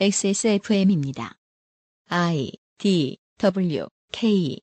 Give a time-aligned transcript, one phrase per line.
[0.00, 1.34] XSFM입니다.
[2.08, 4.58] I D W K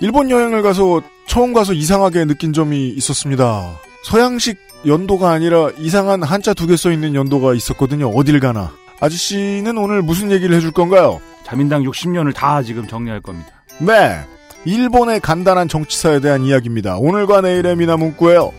[0.00, 3.78] 일본 여행을 가서 처음 가서 이상하게 느낀 점이 있었습니다.
[4.04, 8.08] 서양식 연도가 아니라 이상한 한자 두 개 써 있는 연도가 있었거든요.
[8.08, 8.74] 어딜 가나.
[9.00, 11.20] 아저씨는 오늘 무슨 얘기를 해줄 건가요?
[11.44, 13.62] 자민당 60년을 다 지금 정리할 겁니다.
[13.78, 14.20] 네.
[14.66, 16.96] 일본의 간단한 정치사에 대한 이야기입니다.
[16.98, 18.52] 오늘과 내일의 미나 문구예요.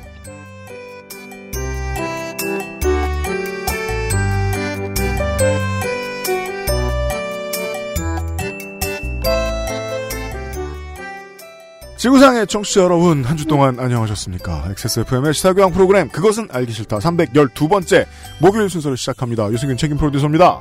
[12.02, 14.66] 지구상의 청취자 여러분, 한 주 동안 안녕하셨습니까?
[14.72, 16.98] XSFM의 시사교양 프로그램, 그것은 알기 싫다.
[16.98, 18.08] 312번째,
[18.42, 19.52] 목요일 순서를 시작합니다.
[19.52, 20.60] 유승균 책임 프로듀서입니다.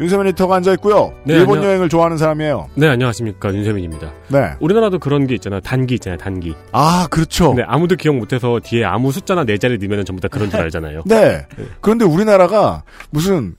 [0.00, 1.12] 윤세민 리터가 앉아있고요.
[1.24, 2.68] 네, 일본 안녕- 여행을 좋아하는 사람이에요.
[2.74, 3.54] 네, 안녕하십니까.
[3.54, 4.12] 윤세민입니다.
[4.28, 4.54] 네.
[4.58, 5.60] 우리나라도 그런 게 있잖아요.
[5.60, 6.52] 단기 있잖아요, 단기.
[6.72, 7.50] 아, 그렇죠.
[7.50, 11.02] 근데 아무도 기억 못해서 뒤에 아무 숫자나 네 자리 넣으면 전부 다 그런 줄 알잖아요.
[11.06, 11.46] 네.
[11.80, 13.54] 그런데 우리나라가 무슨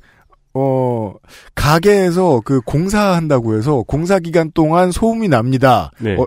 [0.56, 1.14] 어
[1.56, 5.92] 가게에서 그 공사한다고 해서 공사 기간 동안 소음이 납니다.
[6.00, 6.16] 네.
[6.18, 6.26] 어,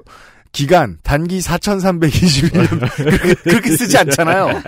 [0.57, 2.81] 기간 단기 4,321년
[3.45, 4.63] 그렇게, 쓰지 않잖아요.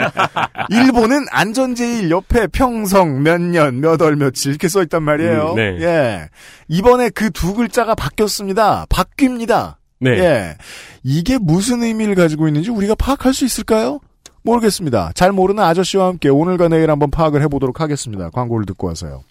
[0.69, 5.53] 일본은 안전제일 옆에 평성 몇 년 몇 월 며칠 이렇게 써 있단 말이에요.
[5.53, 5.79] 음, 네.
[5.81, 6.29] 예.
[6.69, 8.85] 이번에 그 두 글자가 바뀌었습니다.
[8.91, 9.77] 바뀝니다.
[10.01, 10.11] 네.
[10.19, 10.57] 예.
[11.03, 14.01] 이게 무슨 의미를 가지고 있는지 우리가 파악할 수 있을까요?
[14.43, 15.13] 모르겠습니다.
[15.15, 18.29] 잘 모르는 아저씨와 함께 오늘과 내일 한번 파악을 해보도록 하겠습니다.
[18.31, 19.23] 광고를 듣고 와서요.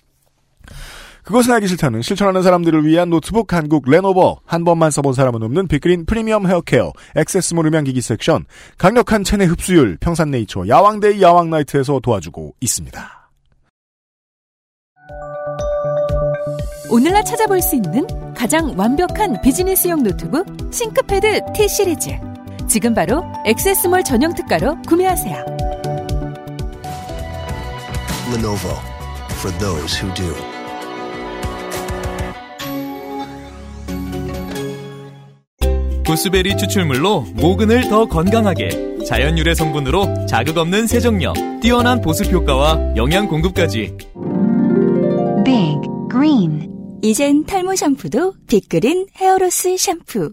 [1.28, 6.06] 그것은 알기 싫다는 실천하는 사람들을 위한 노트북 한국 레노버 한 번만 써본 사람은 없는 빅그린
[6.06, 8.45] 프리미엄 헤어케어 액세스몰 음향기기 섹션
[8.78, 13.30] 강력한 체내 흡수율 평산네이처 야왕데이 야왕나이트에서 도와주고 있습니다.
[16.89, 22.12] 오늘날 찾아볼 수 있는 가장 완벽한 비즈니스용 노트북 싱크패드 T 시리즈.
[22.69, 25.45] 지금 바로 액세스몰 전용 특가로 구매하세요.
[28.31, 28.80] Lenovo
[29.41, 30.56] for those who do.
[36.07, 43.28] 구스베리 추출물로 모근을 더 건강하게 자연 유래 성분으로 자극 없는 세정력 뛰어난 보습 효과와 영양
[43.28, 43.94] 공급까지
[45.44, 50.31] Big Green 이젠 탈모 샴푸도 빅그린 hair loss 샴푸.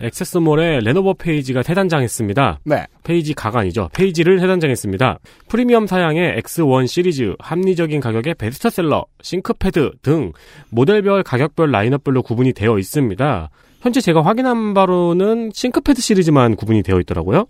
[0.00, 2.60] 액세스몰에 레노버 페이지가 새단장했습니다.
[2.64, 2.86] 네.
[3.02, 3.90] 페이지 가관이죠.
[3.92, 5.18] 페이지를 새단장했습니다.
[5.48, 10.32] 프리미엄 사양의 X1 시리즈, 합리적인 가격의 베스트셀러, 싱크패드 등
[10.70, 13.50] 모델별 가격별 라인업별로 구분이 되어 있습니다.
[13.80, 17.46] 현재 제가 확인한 바로는 싱크패드 시리즈만 구분이 되어 있더라고요.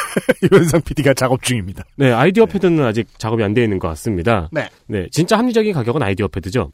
[0.52, 1.84] 유현상 PD가 작업 중입니다.
[1.96, 4.48] 네, 아이디어 패드는 아직 작업이 안 되어 있는 것 같습니다.
[4.52, 4.68] 네.
[4.86, 6.70] 네, 진짜 합리적인 가격은 아이디어 패드죠.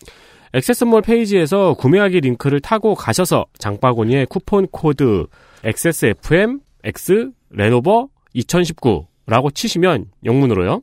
[0.56, 5.26] 액세스몰 페이지에서 구매하기 링크를 타고 가셔서 장바구니에 쿠폰 코드
[5.62, 10.80] XSFM X 레노버 2019라고 치시면 영문으로요.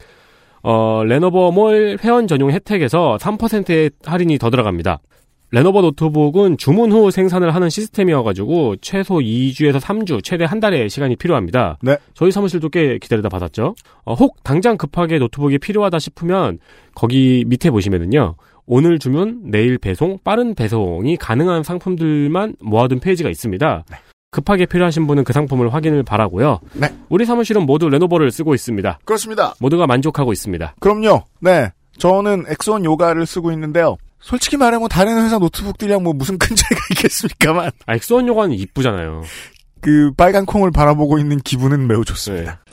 [0.62, 5.00] 어, 레노버몰 회원 전용 혜택에서 3%의 할인이 더 들어갑니다.
[5.50, 11.80] 레노버 노트북은 주문 후 생산을 하는 시스템이어가지고 최소 2주에서 3주, 최대 한 달의 시간이 필요합니다.
[11.82, 11.98] 네.
[12.14, 13.74] 저희 사무실도 꽤 기다리다 받았죠.
[14.04, 16.60] 어, 혹 당장 급하게 노트북이 필요하다 싶으면
[16.94, 18.36] 거기 밑에 보시면은요.
[18.66, 23.84] 오늘 주문, 내일 배송, 빠른 배송이 가능한 상품들만 모아둔 페이지가 있습니다.
[24.32, 26.60] 급하게 필요하신 분은 그 상품을 확인을 바라고요.
[26.74, 26.94] 네.
[27.10, 29.00] 우리 사무실은 모두 레노버를 쓰고 있습니다.
[29.06, 29.54] 그렇습니다.
[29.60, 30.76] 모두가 만족하고 있습니다.
[30.80, 31.24] 그럼요.
[31.40, 31.72] 네.
[31.98, 33.98] 저는 X1 Yoga를 쓰고 있는데요.
[34.20, 39.22] 솔직히 말하면 다른 회사 노트북들이랑 뭐 무슨 큰 차이가 있겠습니까만 아, X1 Yoga는 이쁘잖아요.
[39.82, 42.64] 그 빨간 콩을 바라보고 있는 기분은 매우 좋습니다.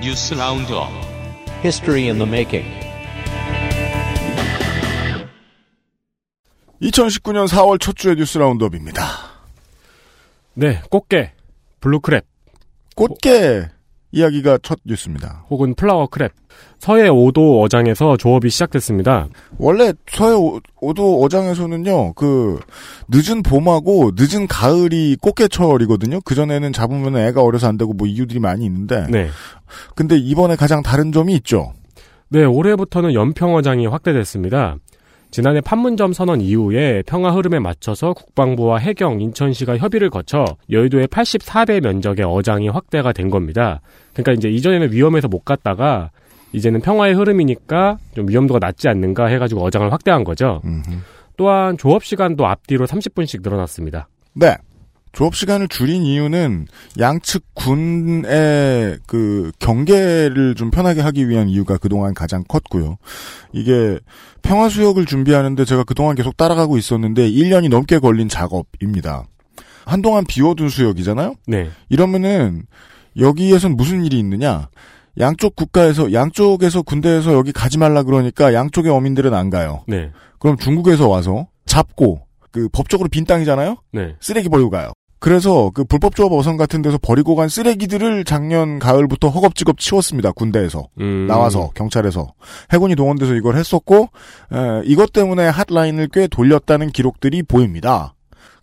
[0.00, 0.88] News roundup
[1.62, 2.66] History in the making.
[6.80, 9.02] 2019년 4월 첫 주의 뉴스 roundup입니다.
[10.54, 11.32] 네, 꽃게,
[11.82, 12.24] blue crab,
[12.96, 13.68] 꽃게
[14.12, 15.44] 이야기가 첫 뉴스입니다.
[15.50, 16.30] 혹은 flower crab.
[16.78, 19.28] 서해 5도 어장에서 조업이 시작됐습니다.
[19.58, 22.58] 원래 서해 오- 오도 어장에서는요, 그,
[23.08, 26.20] 늦은 봄하고 늦은 가을이 꽃게철이거든요?
[26.22, 29.06] 그전에는 잡으면 애가 어려서 안 되고 뭐 이유들이 많이 있는데.
[29.10, 29.28] 네.
[29.94, 31.72] 근데 이번에 가장 다른 점이 있죠.
[32.28, 34.76] 네, 올해부터는 연평어장이 확대됐습니다.
[35.30, 42.24] 지난해 판문점 선언 이후에 평화 흐름에 맞춰서 국방부와 해경, 인천시가 협의를 거쳐 여의도의 84배 면적의
[42.26, 43.80] 어장이 확대가 된 겁니다.
[44.12, 46.10] 그러니까 이제 이전에는 위험해서 못 갔다가
[46.52, 50.62] 이제는 평화의 흐름이니까 좀 위험도가 낮지 않는가 해가지고 어장을 확대한 거죠.
[51.36, 54.08] 또한 조업 시간도 앞뒤로 30분씩 늘어났습니다.
[54.34, 54.56] 네.
[55.12, 56.66] 조업 시간을 줄인 이유는
[56.98, 62.96] 양측 군의 그 경계를 좀 편하게 하기 위한 이유가 그동안 가장 컸고요.
[63.52, 63.98] 이게
[64.42, 69.24] 평화 수역을 준비하는데 제가 그동안 계속 따라가고 있었는데 1년이 넘게 걸린 작업입니다.
[69.84, 71.34] 한동안 비워둔 수역이잖아요.
[71.46, 71.70] 네.
[71.88, 72.62] 이러면은
[73.18, 74.68] 여기에선 무슨 일이 있느냐?
[75.18, 79.82] 양쪽 국가에서 양쪽에서 군대에서 여기 가지 말라 그러니까 양쪽의 어민들은 안 가요.
[79.88, 80.12] 네.
[80.38, 82.22] 그럼 중국에서 와서 잡고
[82.52, 83.76] 그 법적으로 빈 땅이잖아요.
[83.92, 84.14] 네.
[84.20, 84.92] 쓰레기 버리고 가요.
[85.20, 90.32] 그래서 그 불법 조합 어선 같은 데서 버리고 간 쓰레기들을 작년 가을부터 허겁지겁 치웠습니다.
[90.32, 91.26] 군대에서 음.
[91.26, 92.32] 나와서 경찰에서
[92.72, 94.08] 해군이 동원돼서 이걸 했었고
[94.52, 98.14] 에, 이것 때문에 핫라인을 꽤 돌렸다는 기록들이 보입니다.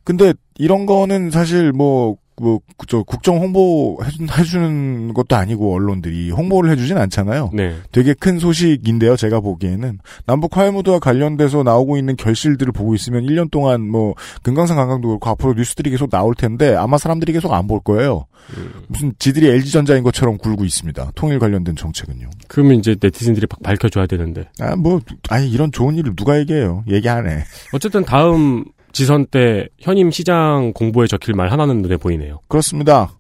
[0.04, 3.98] 근데 이런 거는 사실 뭐, 뭐, 저, 국정 홍보
[4.38, 7.51] 해주는 것도 아니고, 언론들이 홍보를 해주진 않잖아요.
[7.54, 7.75] 네.
[7.92, 10.00] 되게 큰 소식인데요, 제가 보기에는.
[10.25, 14.13] 남북 화해무드와 관련돼서 나오고 있는 결실들을 보고 있으면 1년 동안 뭐,
[14.44, 18.28] 금강산 관광도 그렇고, 앞으로 뉴스들이 계속 나올 텐데, 아마 사람들이 계속 안 볼 거예요.
[18.88, 21.12] 무슨 지들이 LG전자인 것처럼 굴고 있습니다.
[21.16, 22.30] 통일 관련된 정책은요.
[22.48, 24.45] 그러면 이제 네티즌들이 막 밝혀줘야 되는데.
[24.62, 26.86] 아, 뭐, 아니, 이런 좋은 일을 누가 얘기해요?
[26.88, 27.44] 얘기 안 해.
[27.74, 28.63] 어쨌든 다음
[28.98, 32.40] 지선 때 현임 시장 공보에 적힐 말 하나는 눈에 보이네요.
[32.48, 33.12] 그렇습니다.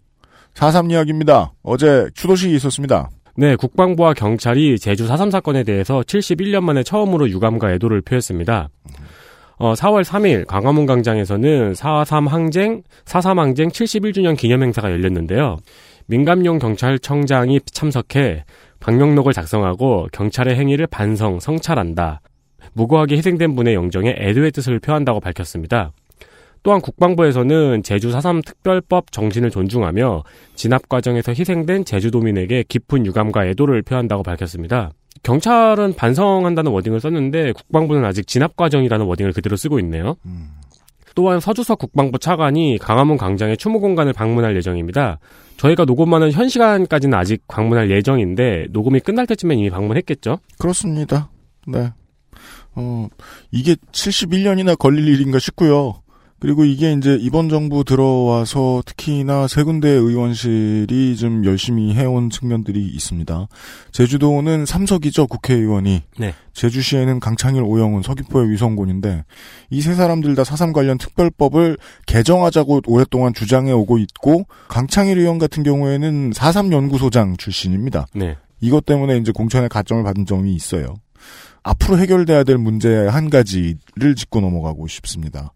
[0.55, 1.53] 4.3 이야기입니다.
[1.61, 3.11] 어제 추도식이 있었습니다.
[3.35, 8.69] 네, 국방부와 경찰이 제주 4.3 사건에 대해서 71년 만에 처음으로 유감과 애도를 표했습니다.
[9.57, 15.57] 어, 4월 3일 광화문 광장에서는 4.3 항쟁, 4.3 항쟁 71주년 기념 행사가 열렸는데요.
[16.07, 18.45] 민감용 경찰청장이 참석해
[18.79, 22.21] 방명록을 작성하고 경찰의 행위를 반성, 성찰한다.
[22.73, 25.91] 무고하게 희생된 분의 영정에 애도의 뜻을 표한다고 밝혔습니다.
[26.63, 30.23] 또한 국방부에서는 제주 4.3 특별법 정신을 존중하며
[30.55, 34.91] 진압 과정에서 희생된 제주도민에게 깊은 유감과 애도를 표한다고 밝혔습니다.
[35.23, 40.15] 경찰은 반성한다는 워딩을 썼는데 국방부는 아직 진압 과정이라는 워딩을 그대로 쓰고 있네요.
[41.15, 45.17] 또한 서주석 국방부 차관이 강화문 광장의 추모 공간을 방문할 예정입니다.
[45.57, 50.37] 저희가 녹음하는 현 시간까지는 아직 방문할 예정인데 녹음이 끝날 때쯤엔 이미 방문했겠죠?
[50.59, 51.29] 그렇습니다.
[51.65, 51.91] 네.
[52.77, 53.07] 어,
[53.51, 56.01] 이게 71년이나 걸릴 일인가 싶고요.
[56.39, 63.47] 그리고 이게 이제 이번 정부 들어와서 특히나 세 군데 의원실이 좀 열심히 해온 측면들이 있습니다.
[63.91, 66.03] 제주도는 삼석이죠, 국회의원이.
[66.19, 66.35] 네.
[66.53, 69.23] 제주시에는 강창일, 오영훈, 서귀포의 위성곤인데
[69.71, 75.63] 이 세 사람들 다 사삼 관련 특별법을 개정하자고 오랫동안 주장해 오고 있고 강창일 의원 같은
[75.63, 78.05] 경우에는 사삼 연구소장 출신입니다.
[78.13, 78.37] 네.
[78.61, 80.95] 이것 때문에 이제 공천의 가점을 받은 점이 있어요.
[81.67, 85.53] 앞으로 해결돼야 될 문제 한 가지를 짚고 넘어가고 싶습니다.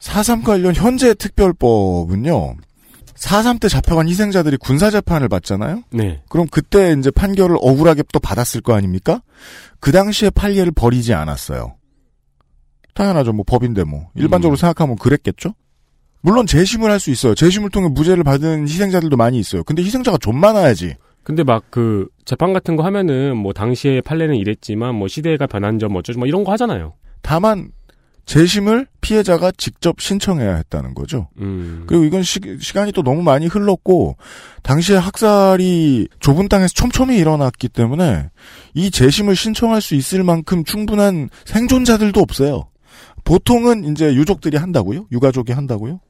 [0.00, 2.56] 4.3 관련 현재 특별법은요,
[3.14, 5.82] 4.3 때 잡혀간 희생자들이 군사재판을 받잖아요?
[5.92, 6.22] 네.
[6.28, 9.22] 그럼 그때 이제 판결을 억울하게 또 받았을 거 아닙니까?
[9.80, 11.76] 그 당시에 판례를 버리지 않았어요.
[12.94, 13.32] 당연하죠.
[13.32, 14.08] 뭐 법인데 뭐.
[14.14, 15.54] 일반적으로 생각하면 그랬겠죠?
[16.20, 17.34] 물론 재심을 할 수 있어요.
[17.34, 19.62] 재심을 통해 무죄를 받은 희생자들도 많이 있어요.
[19.64, 20.94] 근데 희생자가 좀 많아야지.
[21.24, 25.96] 근데 막 그 재판 같은 거 하면은 뭐 당시에 판례는 이랬지만 뭐 시대가 변한 점
[25.96, 26.94] 어쩌고 뭐 이런 거 하잖아요.
[27.20, 27.72] 다만
[28.26, 31.28] 재심을 피해자가 직접 신청해야 했다는 거죠.
[31.40, 31.82] 음.
[31.86, 32.38] 그리고 이건 시,
[32.72, 34.16] 간이또 너무 많이 흘렀고
[34.62, 38.30] 당시에 학살이 좁은 땅에서 촘촘히 일어났기 때문에
[38.74, 42.68] 이 재심을 신청할 수 있을 만큼 충분한 생존자들도 없어요.
[43.24, 45.06] 보통은 이제 유족들이 한다고요?
[45.10, 46.00] 유가족이 한다고요?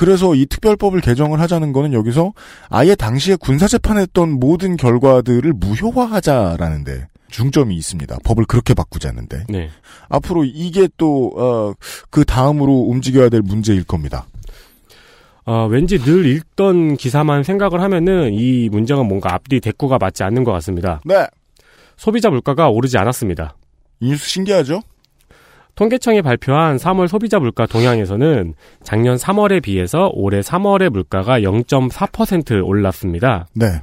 [0.00, 2.32] 그래서 이 특별법을 개정을 하자는 거는 여기서
[2.70, 8.16] 아예 당시에 군사재판했던 모든 결과들을 무효화하자라는데 중점이 있습니다.
[8.24, 9.44] 법을 그렇게 바꾸자는데.
[9.50, 9.68] 네.
[10.08, 11.74] 앞으로 이게 또, 어,
[12.08, 14.24] 그 다음으로 움직여야 될 문제일 겁니다.
[15.44, 20.52] 어, 왠지 늘 읽던 기사만 생각을 하면은 이 문제가 뭔가 앞뒤 대꾸가 맞지 않는 것
[20.52, 21.02] 같습니다.
[21.04, 21.26] 네.
[21.98, 23.54] 소비자 물가가 오르지 않았습니다.
[24.00, 24.80] 이 뉴스 신기하죠?
[25.80, 33.46] 통계청이 발표한 3월 소비자 물가 동향에서는 작년 3월에 비해서 올해 3월의 물가가 0.4% 올랐습니다.
[33.54, 33.80] 네.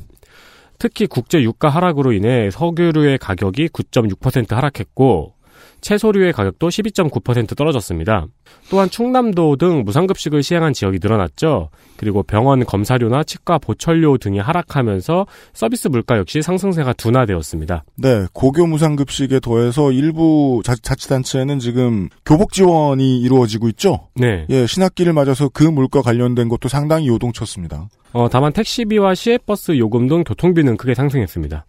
[0.77, 5.33] 특히 국제 유가 하락으로 인해 석유류의 가격이 9.6% 하락했고
[5.81, 8.27] 채소류의 가격도 12.9% 떨어졌습니다.
[8.69, 11.69] 또한 충남도 등 무상급식을 시행한 지역이 늘어났죠.
[11.97, 17.83] 그리고 병원 검사료나 치과 보철료 등이 하락하면서 서비스 물가 역시 상승세가 둔화되었습니다.
[17.95, 24.07] 네, 고교 무상급식에 더해서 일부 자, 자치단체는 지금 교복 지원이 이루어지고 있죠?
[24.15, 24.45] 네.
[24.49, 27.87] 예, 신학기를 맞아서 그 물가 관련된 것도 상당히 요동쳤습니다.
[28.13, 31.65] 어, 다만 택시비와 시외버스 요금 등 교통비는 크게 상승했습니다.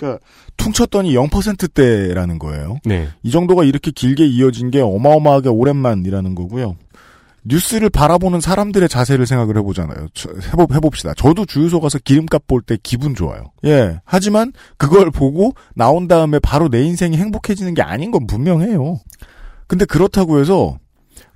[0.00, 0.24] 그러니까
[0.56, 2.78] 퉁쳤더니 0%대라는 거예요.
[2.84, 3.08] 네.
[3.22, 6.76] 이 정도가 이렇게 길게 이어진 게 어마어마하게 오랜만이라는 거고요.
[7.42, 10.08] 뉴스를 바라보는 사람들의 자세를 생각을 해보잖아요.
[10.12, 11.14] 저- 해보, 해봅시다.
[11.14, 13.44] 저도 주유소 가서 기름값 볼 때 기분 좋아요.
[13.64, 13.98] 예.
[14.04, 18.98] 하지만 그걸 보고 나온 다음에 바로 내 인생이 행복해지는 게 아닌 건 분명해요.
[19.66, 20.76] 근데 그렇다고 해서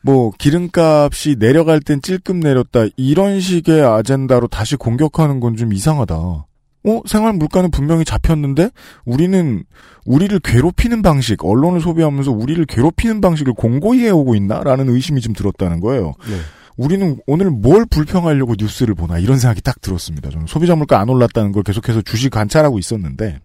[0.02, 6.44] 뭐 기름값이 내려갈 땐 찔끔 내렸다 이런 식의 아젠다로 다시 공격하는 건 좀 이상하다.
[6.86, 8.70] 어 생활 물가는 분명히 잡혔는데
[9.04, 9.64] 우리는
[10.04, 16.14] 우리를 괴롭히는 방식 언론을 소비하면서 우리를 괴롭히는 방식을 공고히 해오고 있나라는 의심이 좀 들었다는 거예요.
[16.28, 16.36] 네.
[16.76, 20.30] 우리는 오늘 뭘 불평하려고 뉴스를 보나 이런 생각이 딱 들었습니다.
[20.30, 23.38] 저는 소비자 물가 안 올랐다는 걸 계속해서 주식 관찰하고 있었는데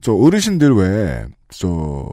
[0.00, 2.08] 저 어르신들 왜 저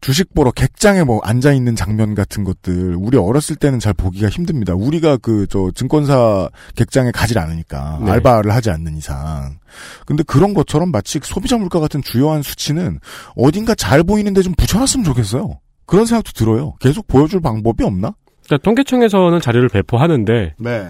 [0.00, 4.74] 주식 보러 객장에 뭐 앉아 있는 장면 같은 것들 우리 어렸을 때는 잘 보기가 힘듭니다.
[4.74, 8.10] 우리가 그 저 증권사 객장에 가질 않으니까 네.
[8.10, 9.58] 알바를 하지 않는 이상.
[10.04, 12.98] 근데 그런 것처럼 마치 소비자 물가 같은 주요한 수치는
[13.36, 15.60] 어딘가 잘 보이는데 좀 붙여놨으면 좋겠어요.
[15.86, 16.74] 그런 생각도 들어요.
[16.80, 18.14] 계속 보여줄 방법이 없나?
[18.44, 20.88] 그러니까 통계청에서는 자료를 배포하는데 네.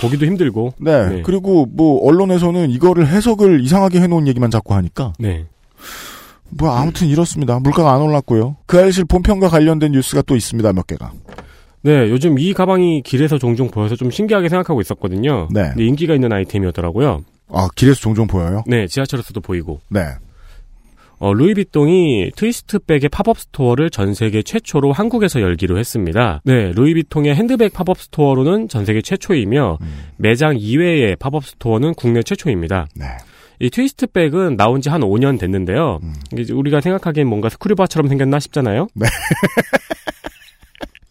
[0.00, 0.74] 보기도 힘들고.
[0.80, 1.08] 네.
[1.08, 1.22] 네.
[1.22, 5.46] 그리고 뭐 언론에서는 이거를 해석을 이상하게 해놓은 얘기만 자꾸 하니까 네.
[6.50, 7.58] 뭐 아무튼 이렇습니다.
[7.60, 8.56] 물가가 안 올랐고요.
[8.66, 10.72] 그알싫 본편과 관련된 뉴스가 또 있습니다.
[10.72, 11.12] 몇 개가.
[11.82, 15.48] 네, 요즘 이 가방이 길에서 종종 보여서 좀 신기하게 생각하고 있었거든요.
[15.50, 15.68] 네.
[15.70, 17.22] 근데 인기가 있는 아이템이었더라고요.
[17.52, 18.62] 아 길에서 종종 보여요?
[18.66, 19.80] 네, 지하철에서도 보이고.
[19.88, 20.00] 네.
[21.20, 26.40] 어, 루이비통이 트위스트백의 팝업 스토어를 전 세계 최초로 한국에서 열기로 했습니다.
[26.44, 29.78] 네, 루이비통의 핸드백 팝업 스토어로는 전 세계 최초이며
[30.16, 32.88] 매장 이외의 팝업 스토어는 국내 최초입니다.
[32.96, 33.06] 네.
[33.60, 36.00] 이 트위스트백은 나온 지 한 5년 됐는데요.
[36.36, 38.88] 이제 우리가 생각하기엔 뭔가 스크류바처럼 생겼나 싶잖아요.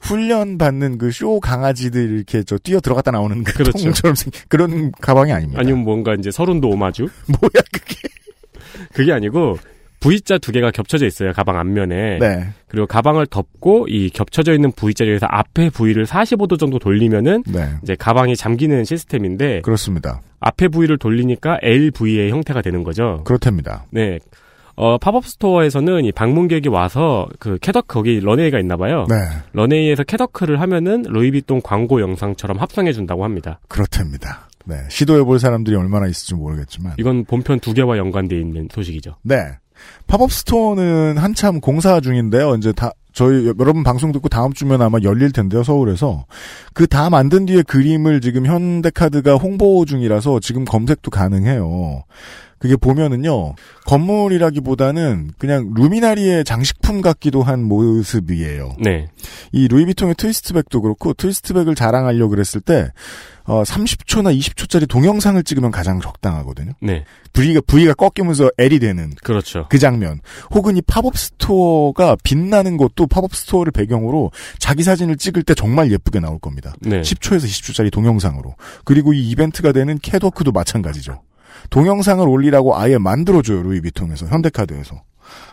[0.02, 3.84] 훈련 받는 그 쇼 강아지들 이렇게 저 뛰어 들어갔다 나오는 그 그렇죠.
[3.84, 5.60] 통처럼 생 그런 가방이 아닙니다.
[5.62, 7.04] 아니면 뭔가 이제 서른도 오마주?
[7.28, 7.96] 뭐야 그게?
[8.94, 9.58] 그게 아니고
[10.00, 11.34] V자 두 개가 겹쳐져 있어요.
[11.34, 12.18] 가방 앞면에.
[12.20, 12.48] 네.
[12.68, 17.70] 그리고 가방을 덮고 이 겹쳐져 있는 V자 중에서 앞에 V를 45도 정도 돌리면은 네.
[17.84, 20.22] 이제 가방이 잠기는 시스템인데 그렇습니다.
[20.40, 23.22] 앞에 V를 돌리니까 LV의 형태가 되는 거죠.
[23.26, 23.86] 그렇답니다.
[23.92, 24.20] 네.
[24.76, 29.06] 어, 팝업 스토어에서는 이 방문객이 와서 그 캣워크 거기 런웨이가 있나 봐요.
[29.10, 29.16] 네.
[29.52, 33.60] 런웨이에서 캣워크를 하면은 루이비통 광고 영상처럼 합성해 준다고 합니다.
[33.68, 34.48] 그렇답니다.
[34.66, 34.76] 네.
[34.88, 36.94] 시도해 볼 사람들이 얼마나 있을지 모르겠지만.
[36.98, 39.18] 이건 본편 두 개와 연관돼 있는 소식이죠.
[39.24, 39.36] 네.
[40.08, 42.56] 팝업 스토어는 한참 공사 중인데요.
[42.56, 45.64] 이제 다 저희 여러분 방송 듣고 다음 주면 아마 열릴 텐데요.
[45.64, 46.26] 서울에서
[46.74, 52.04] 그 다 만든 뒤에 그림을 지금 현대카드가 홍보 중이라서 지금 검색도 가능해요.
[52.60, 58.76] 그게 보면은요 건물이라기보다는 그냥 루미나리에 장식품 같기도 한 모습이에요.
[58.80, 59.08] 네.
[59.52, 62.92] 이 루이비통의 트위스트백도 그렇고 트위스트백을 자랑하려고 그랬을 때
[63.46, 66.74] 어, 30초나 20초짜리 동영상을 찍으면 가장 적당하거든요.
[66.82, 67.04] 네.
[67.34, 69.66] V가 V가 꺾이면서 L이 되는 그렇죠.
[69.70, 70.20] 그 장면.
[70.52, 76.20] 혹은 이 팝업 스토어가 빛나는 것도 팝업 스토어를 배경으로 자기 사진을 찍을 때 정말 예쁘게
[76.20, 76.76] 나올 겁니다.
[76.82, 77.02] 네.
[77.02, 78.56] 10초에서 20초짜리 동영상으로.
[78.84, 81.22] 그리고 이 이벤트가 되는 캐더크도 마찬가지죠.
[81.70, 85.02] 동영상을 올리라고 아예 만들어줘요, 루이비통에서, 현대카드에서.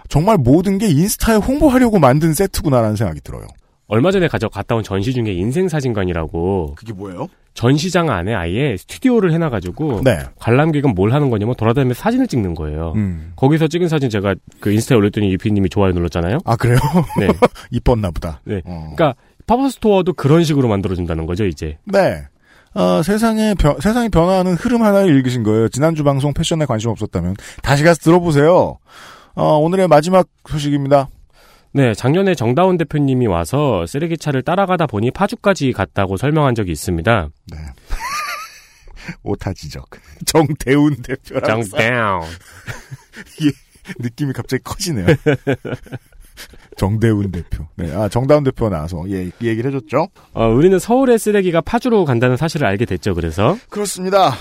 [0.08, 3.46] 정말 모든 게 인스타에 홍보하려고 만든 세트구나라는 생각이 들어요.
[3.88, 7.28] 얼마 전에 가져 갔다 온 전시 중에 인생 사진관이라고 그게 뭐예요?
[7.54, 10.18] 전시장 안에 아예 스튜디오를 해놔가지고 네.
[10.36, 12.92] 관람객은 뭘 하는 거냐면 돌아다니면서 사진을 찍는 거예요.
[12.96, 13.32] 음.
[13.36, 16.38] 거기서 찍은 사진 제가 그 인스타에 올렸더니 유피님이 좋아요 눌렀잖아요.
[16.44, 16.78] 아, 그래요?
[17.18, 17.28] 네.
[17.70, 18.40] 이뻤나 보다.
[18.44, 18.60] 네.
[18.64, 18.92] 어.
[18.94, 19.14] 그러니까
[19.46, 21.78] 팝업 스토어도 그런 식으로 만들어준다는 거죠 이제.
[21.84, 22.24] 네.
[22.76, 25.68] 어, 세상에, 변- 세상이 변화하는 흐름 하나를 읽으신 거예요.
[25.68, 27.34] 지난주 방송 패션에 관심 없었다면.
[27.62, 28.78] 다시 가서 들어보세요.
[29.34, 31.08] 어, 오늘의 마지막 소식입니다.
[31.72, 37.28] 네, 작년에 정다운 대표님이 와서 쓰레기차를 따라가다 보니 파주까지 갔다고 설명한 적이 있습니다.
[37.52, 37.58] 네.
[39.22, 39.86] 오타 지적.
[40.26, 41.62] 정대운 대표라고.
[41.62, 42.22] 써- 정다운.
[43.44, 43.50] 예,
[44.00, 45.06] 느낌이 갑자기 커지네요.
[46.76, 47.64] 정대운 대표.
[47.76, 50.08] 네, 아, 정다운 대표가 나와서, 예, 이 얘기를 해줬죠?
[50.34, 53.14] 어, 우리는 서울의 쓰레기가 파주로 간다는 사실을 알게 됐죠.
[53.14, 54.32] 그래서 그렇습니다.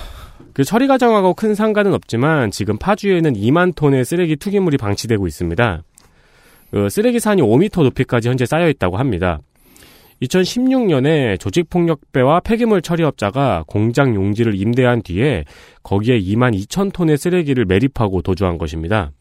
[0.54, 5.84] 그 처리 과정하고 큰 상관은 없지만 지금 파주에는 2만 톤의 쓰레기 투기물이 방치되고 있습니다.
[6.72, 9.40] 그 쓰레기 산이 5m 높이까지 현재 쌓여 있다고 합니다.
[10.22, 15.44] 2016년에 조직폭력배와 폐기물 처리업자가 공장 용지를 임대한 뒤에
[15.84, 19.12] 거기에 2만 2천 톤의 쓰레기를 매립하고 도주한 것입니다.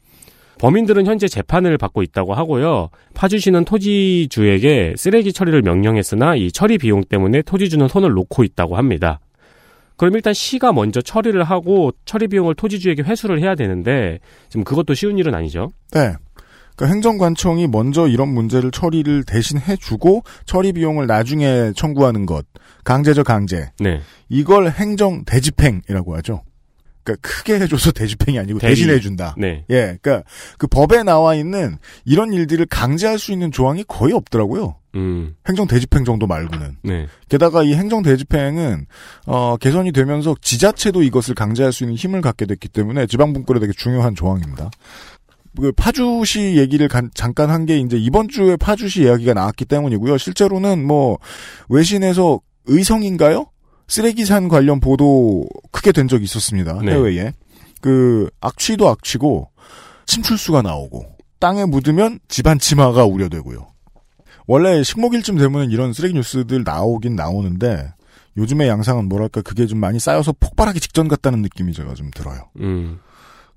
[0.58, 2.90] 범인들은 현재 재판을 받고 있다고 하고요.
[3.14, 9.20] 파주시는 토지주에게 쓰레기 처리를 명령했으나 이 처리 비용 때문에 토지주는 손을 놓고 있다고 합니다.
[9.96, 14.18] 그럼 일단 시가 먼저 처리를 하고 처리 비용을 토지주에게 회수를 해야 되는데
[14.49, 15.70] 지금 그것도 쉬운 일은 아니죠.
[15.92, 16.14] 네.
[16.76, 22.46] 그러니까 행정관청이 먼저 이런 문제를 처리를 대신 해주고 처리 비용을 나중에 청구하는 것.
[22.82, 23.70] 강제죠, 강제.
[23.78, 24.00] 네.
[24.28, 26.42] 이걸 행정 대집행이라고 하죠.
[27.04, 28.70] 그러니까 크게 해줘서 대집행이 아니고 대리.
[28.75, 29.34] 대신 해준다.
[29.38, 29.64] 네.
[29.70, 30.23] 예, 그러니까
[30.58, 34.76] 그 법에 나와 있는 이런 일들을 강제할 수 있는 조항이 거의 없더라고요.
[34.96, 35.34] 음.
[35.46, 36.76] 행정 대집행 정도 말고는.
[36.82, 37.06] 네.
[37.28, 38.87] 게다가 이 행정 대집행은
[39.26, 44.14] 어, 개선이 되면서 지자체도 이것을 강제할 수 있는 힘을 갖게 됐기 때문에 지방분권에 되게 중요한
[44.14, 44.70] 조항입니다.
[45.61, 50.16] 그 파주시 얘기를 간- 잠깐 한 게 이제 이번 주에 파주시 이야기가 나왔기 때문이고요.
[50.18, 51.18] 실제로는 뭐
[51.68, 53.46] 외신에서 의성인가요?
[53.88, 56.80] 쓰레기산 관련 보도 크게 된 적이 있었습니다.
[56.82, 56.92] 네.
[56.92, 57.32] 해외에.
[57.80, 59.50] 그 악취도 악취고
[60.06, 61.04] 침출수가 나오고
[61.38, 63.66] 땅에 묻으면 집안 침하가 우려되고요.
[64.46, 67.92] 원래 식목일쯤 되면 이런 쓰레기 뉴스들 나오긴 나오는데
[68.36, 72.48] 요즘의 양상은 뭐랄까 그게 좀 많이 쌓여서 폭발하기 직전 같다는 느낌이 제가 좀 들어요.
[72.60, 72.98] 음.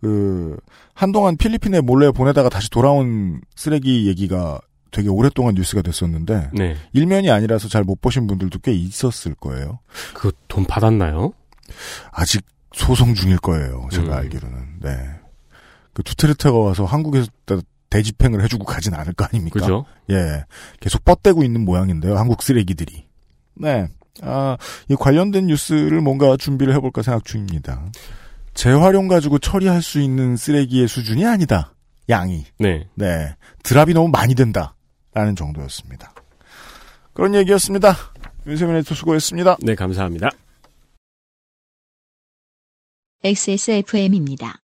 [0.02, 0.58] 그
[0.94, 4.60] 한동안 필리핀에 몰래 보내다가 다시 돌아온 쓰레기 얘기가
[4.92, 6.76] 되게 오랫동안 뉴스가 됐었는데 네.
[6.94, 9.80] 일면이 아니라서 잘 못 보신 분들도 꽤 있었을 거예요.
[10.14, 11.34] 그 돈 받았나요?
[12.12, 13.88] 아직 소송 중일 거예요.
[13.92, 14.14] 제가 음.
[14.14, 14.80] 알기로는.
[14.82, 14.98] 네.
[15.94, 17.58] 그 두테르테가 와서 한국에서 다
[17.90, 19.60] 대집행을 해주고 가진 않을 거 아닙니까?
[19.60, 19.86] 그죠?
[20.10, 20.44] 예.
[20.80, 22.18] 계속 뻗대고 있는 모양인데요.
[22.18, 23.06] 한국 쓰레기들이.
[23.56, 23.88] 네.
[24.22, 24.58] 아,
[24.90, 27.86] 이 관련된 뉴스를 뭔가 준비를 해볼까 생각 중입니다.
[28.54, 31.74] 재활용 가지고 처리할 수 있는 쓰레기의 수준이 아니다.
[32.10, 32.46] 양이.
[32.60, 32.88] 네.
[32.96, 33.36] 네.
[33.64, 34.76] 드랍이 너무 많이 된다.
[35.18, 36.14] 라는 정도였습니다.
[37.14, 37.96] 그런 얘기였습니다.
[38.46, 39.58] 윤세민 에디터 수고했습니다.
[39.62, 40.30] 네, 감사합니다.
[43.24, 44.60] XSFM입니다.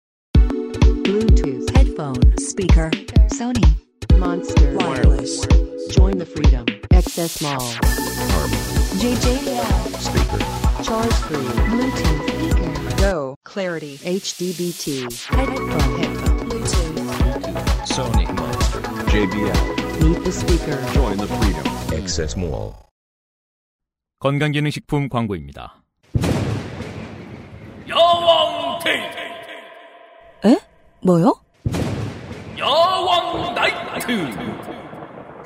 [1.06, 2.92] Bluetooth, headphone, speaker,
[3.32, 3.64] Sony,
[4.18, 5.48] Monster, wireless.
[5.92, 6.66] Join the freedom.
[6.92, 7.72] Access Mall.
[9.00, 9.64] JJL,
[10.02, 10.84] Speaker.
[10.84, 17.88] charge free, Bluetooth, speaker, Go, Clarity, HDBT, headphone, headphone, Bluetooth.
[17.88, 18.28] Sony.
[18.36, 18.82] Monster.
[19.12, 19.91] JBL.
[20.02, 20.78] Meet the speaker.
[20.94, 21.66] Join the freedom.
[21.94, 22.74] Access Mall.
[24.20, 25.82] 건강기능식품 광고입니다.
[27.90, 29.00] 야왕 테이
[30.46, 30.58] 에?
[31.04, 31.34] 뭐요?
[32.58, 34.12] 야왕 나이트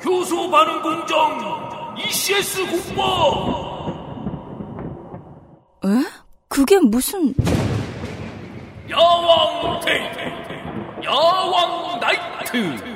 [0.04, 3.02] 효소 반응 공정 ECS 국보
[5.84, 5.88] 에?
[6.48, 7.34] 그게 무슨...
[8.90, 10.00] 야왕 테이
[11.04, 12.95] 야왕 나이트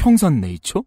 [0.00, 0.82] 평산 네이처?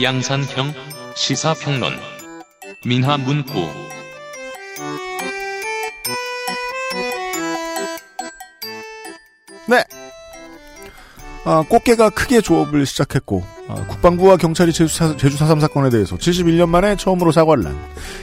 [0.00, 0.72] 양산형
[1.16, 1.92] 시사평론
[2.86, 3.52] 민하문구
[9.66, 9.84] 네.
[11.44, 16.68] 아, 꽃게가 크게 조업을 시작했고 아, 국방부와 경찰이 제주, 사, 제주 4.3 사건에 대해서 71년
[16.68, 17.76] 만에 처음으로 사과를 한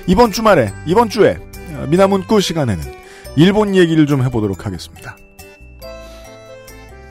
[0.07, 1.56] 이번 주말에 이번 주에 아,
[1.89, 2.83] 미나문구 시간에는
[3.35, 5.15] 일본 얘기를 좀 해보도록 하겠습니다.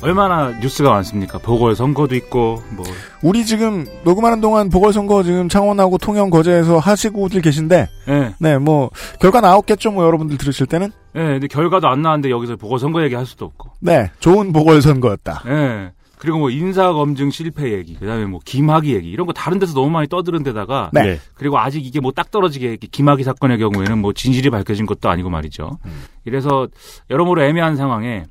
[0.03, 1.39] 얼마나 뉴스가 많습니까?
[1.39, 2.85] 보궐선거도 있고 뭐
[3.23, 8.35] 우리 지금 녹음하는 동안 보궐선거 지금 창원하고 통영 거제에서 하시고들 계신데 예.
[8.39, 13.03] 네, 뭐 결과 나왔겠죠, 뭐 여러분들 들으실 때는 예, 근데 결과도 안 나왔는데 여기서 보궐선거
[13.03, 13.71] 얘기 할 수도 없고.
[13.81, 15.43] 네, 좋은 보궐선거였다.
[15.47, 15.93] 예.
[16.19, 19.75] 그리고 뭐 인사 검증 실패 얘기, 그 다음에 뭐 김학의 얘기, 이런 거 다른 데서
[19.75, 20.91] 너무 많이 떠드는 데다가.
[20.93, 21.19] 네.
[21.35, 25.29] 그리고 아직 이게 뭐 딱 떨어지게 이렇게 김학의 사건의 경우에는 뭐 진실이 밝혀진 것도 아니고
[25.29, 25.79] 말이죠.
[26.25, 26.67] 이래서
[27.11, 28.25] 여러모로 애매한 상황에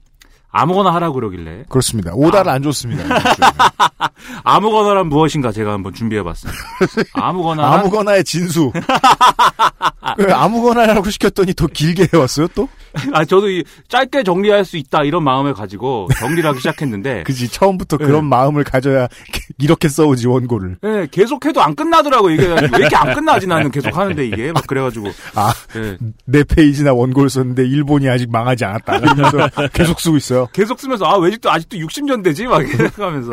[0.50, 1.66] 아무거나 하라고 그러길래.
[1.70, 2.12] 그렇습니다.
[2.16, 3.04] 오다를 안 줬습니다.
[4.44, 6.60] 아무거나란 무엇인가 제가 한번 준비해봤습니다.
[7.14, 7.74] 아무거나.
[7.74, 8.72] 아무거나의 진수.
[10.18, 12.70] 그 아무거나라고 시켰더니 더 길게 해왔어요, 또?
[13.12, 17.24] 아, 저도 이 짧게 정리할 수 있다 이런 마음을 가지고 정리를 하기 시작했는데.
[17.28, 18.06] 그지, 처음부터 네.
[18.06, 19.08] 그런 마음을 가져야
[19.58, 20.78] 이렇게 써오지, 원고를.
[20.82, 25.08] 네, 계속해도 안 끝나더라고 이게 왜 이렇게 안 끝나지 나는 계속 하는데 이게 막 그래가지고
[25.36, 25.98] 아, 네.
[26.26, 28.98] 네 페이지나 원고를 썼는데 일본이 아직 망하지 않았다.
[28.98, 30.48] 이러면서 계속 쓰고 있어요.
[30.54, 33.32] 계속 쓰면서 아 외직도 아직도 60년 되지 막 이렇게 생각하면서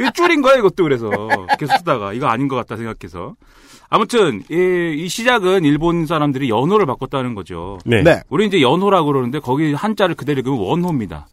[0.00, 1.10] 이게 줄인 거야 이것도 그래서
[1.58, 3.34] 계속 쓰다가 이거 아닌 것 같다 생각해서
[3.88, 7.78] 아무튼 이, 이 시작은 일본 사람들이 연호를 바꿨다는 거죠.
[7.84, 8.02] 네.
[8.02, 8.22] 네.
[8.30, 11.26] 우리 이제 연호라고 그러는데 거기 한자를 그대로 읽으면 원호입니다.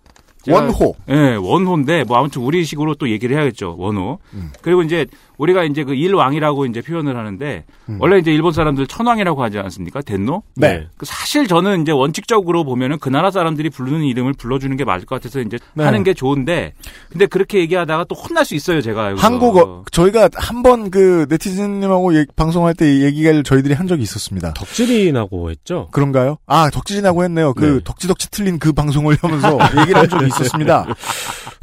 [0.45, 0.95] 제가- 원호.
[1.09, 3.75] 예, 원호인데 뭐 아무튼 우리식으로 또 얘기를 해야겠죠.
[3.77, 4.19] 원호.
[4.33, 4.51] 음.
[4.61, 5.05] 그리고 이제
[5.39, 7.63] 우리가 이제 그 일왕이라고 이제 표현을 하는데
[7.99, 10.01] 원래 이제 일본 사람들 천왕이라고 하지 않습니까?
[10.01, 10.43] 덴노?
[10.55, 10.85] 네.
[10.97, 15.15] 그 사실 저는 이제 원칙적으로 보면은 그 나라 사람들이 부르는 이름을 불러주는 게 맞을 것
[15.15, 15.83] 같아서 이제 네.
[15.85, 16.73] 하는 게 좋은데
[17.09, 19.25] 근데 그렇게 얘기하다가 또 혼날 수 있어요 제가 여기서.
[19.25, 24.53] 한국어, 저희가 한 번 그 네티즌님하고 얘- 방송할 때 얘기를 저희들이 한 적이 있었습니다.
[24.53, 25.87] 덕질이라고 했죠?
[25.91, 26.37] 그런가요?
[26.47, 27.53] 아, 덕질이라고 했네요.
[27.53, 27.79] 그 네.
[27.85, 30.85] 덕지덕지 틀린 그 방송을 하면서 얘기를 한 적이 있었습니다.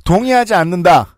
[0.05, 1.16] 동의하지 않는다.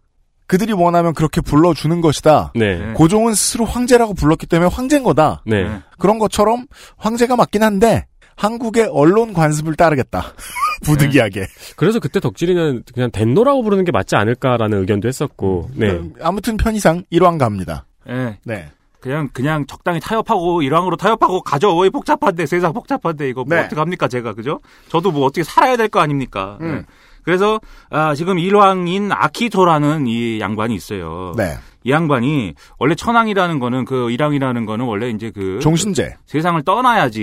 [0.49, 2.53] 그들이 원하면 그렇게 불러주는 것이다.
[2.57, 2.93] 네.
[2.95, 5.43] 고종은 스스로 황제라고 불렀기 때문에 황제인 거다.
[5.47, 5.81] 네.
[5.99, 10.33] 그런 것처럼 황제가 맞긴 한데 한국의 언론 관습을 따르겠다.
[10.85, 11.47] 부득이하게.
[11.77, 15.91] 그래서 그때 덕질이는 그냥 덴노라고 부르는 게 맞지 않을까라는 의견도 했었고, 네.
[15.91, 17.85] 음, 아무튼 편의상 일왕갑니다.
[18.09, 18.39] 예.
[18.45, 18.71] 네.
[19.01, 21.73] 그냥 그냥 적당히 타협하고 일왕으로 타협하고 가져.
[21.75, 23.65] 왜 복잡한데 세상 복잡한데 이거 뭐 네.
[23.65, 24.61] 어떻게 합니까 제가 그죠?
[24.89, 26.59] 저도 뭐 어떻게 살아야 될 거 아닙니까?
[26.63, 26.75] 음.
[26.77, 26.83] 네.
[27.29, 27.61] 그래서
[27.91, 31.35] 아, 지금 일왕인 아키토라는 이 양반이 있어요.
[31.37, 31.59] 네.
[31.85, 36.15] 이 양반이 원래 천왕이라는 거는 그 일왕이라는 거는 원래 이제 그 종신제.
[36.25, 37.21] 세상을 떠나야지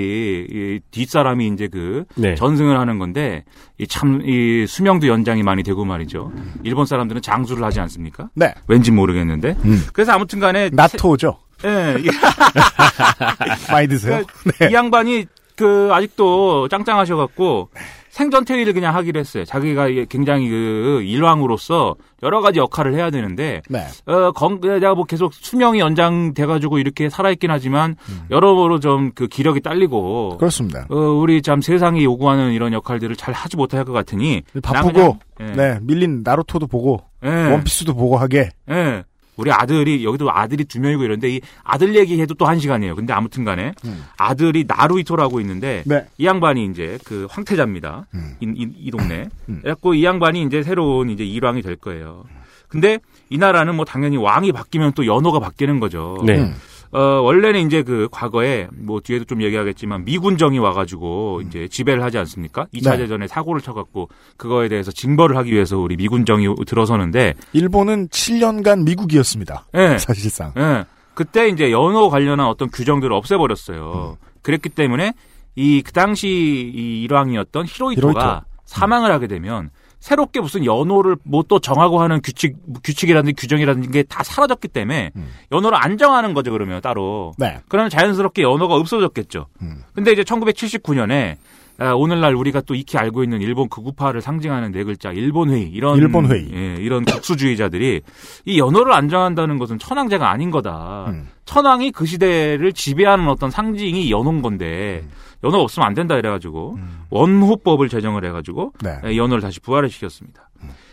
[0.48, 2.36] 이 뒷사람이 이제 그 네.
[2.36, 3.46] 전승을 하는 건데
[3.80, 6.32] 이참이 수명도 연장이 많이 되고 말이죠.
[6.62, 8.30] 일본 사람들은 장수를 하지 않습니까?
[8.36, 8.54] 네.
[8.68, 9.56] 왠지 모르겠는데.
[9.66, 9.88] 음.
[9.92, 11.36] 그래서 아무튼 간에 나토죠.
[11.66, 12.10] 예, 이-
[13.72, 14.22] 많이 드세요?
[14.44, 17.70] 그러니까 이 양반이 그 아직도 짱짱하셔 갖고
[18.16, 19.44] 생전 퇴위를 그냥 하기로 했어요.
[19.44, 23.86] 자기가 굉장히 그 일왕으로서 여러 가지 역할을 해야 되는데 네.
[24.06, 27.96] 어, 건, 내가 뭐 계속 수명이 연장돼가지고 이렇게 살아있긴 하지만
[28.32, 30.86] 여러모로 좀 그 기력이 딸리고 그렇습니다.
[30.90, 35.20] 어, 우리 참 세상이 요구하는 이런 역할들을 잘 하지 못할 것 같으니 바쁘고 나 그냥,
[35.40, 35.46] 예.
[35.56, 37.30] 네 밀린 나루토도 보고 예.
[37.30, 39.04] 원피스도 보고 하게 예.
[39.38, 42.96] 우리 아들이 여기도 아들이 두 명이고 이런데 이 아들 얘기해도 또 한 시간이에요.
[42.96, 43.74] 근데 아무튼간에
[44.18, 46.06] 아들이 나루이토라고 있는데 네.
[46.18, 48.06] 이 양반이 이제 그 황태자입니다.
[48.40, 49.28] 이, 이, 이 동네.
[49.62, 52.24] 그래갖고 이 양반이 이제 새로운 이제 일왕이 될 거예요.
[52.68, 56.18] 근데 이 나라는 뭐 당연히 왕이 바뀌면 또 연호가 바뀌는 거죠.
[56.26, 56.54] 네.
[56.96, 57.00] 음.
[57.00, 62.68] 어, 원래는 이제 그 과거에 뭐 뒤에도 좀 얘기하겠지만 미군정이 와가지고 이제 지배를 하지 않습니까?
[62.74, 62.98] 2차 네.
[63.00, 69.66] 대전에 사고를 쳐갖고 그거에 대해서 징벌을 하기 위해서 우리 미군정이 들어서는데 일본은 7년간 미국이었습니다.
[69.76, 69.98] 예.
[69.98, 70.54] 사실상.
[70.58, 70.86] 예.
[71.14, 74.18] 그때 이제 연호 관련한 어떤 규정들을 없애버렸어요.
[74.42, 75.14] 그랬기 때문에
[75.56, 78.42] 이 그 당시 이 일왕이었던 히로히토가 히로히토.
[78.66, 79.70] 사망을 하게 되면
[80.06, 85.12] 새롭게 무슨 연호를 뭐 또 정하고 하는 규칙 규칙이라든지 규정이라든지 게 다 사라졌기 때문에
[85.52, 87.34] 연호를 안 정하는 거죠 그러면 따로.
[87.40, 87.60] 네.
[87.68, 89.48] 그러면 자연스럽게 연호가 없어졌겠죠.
[89.94, 91.38] 근데 이제 1979년에
[91.78, 96.50] 아, 오늘날 우리가 또 익히 알고 있는 일본 극우파를 상징하는 네 글자 일본회의 이런 일본회의.
[96.54, 98.02] 예, 이런 국수주의자들이
[98.46, 101.14] 이 연호를 안 정한다는 것은 천황제가 아닌 거다.
[101.46, 105.06] 천황이 그 시대를 지배하는 어떤 상징이 연호인 건데
[105.44, 106.78] 연호 없으면 안 된다 이래가지고
[107.10, 108.98] 원호법을 제정을 해가지고 네.
[109.06, 110.50] 예, 연호를 다시 부활을 시켰습니다.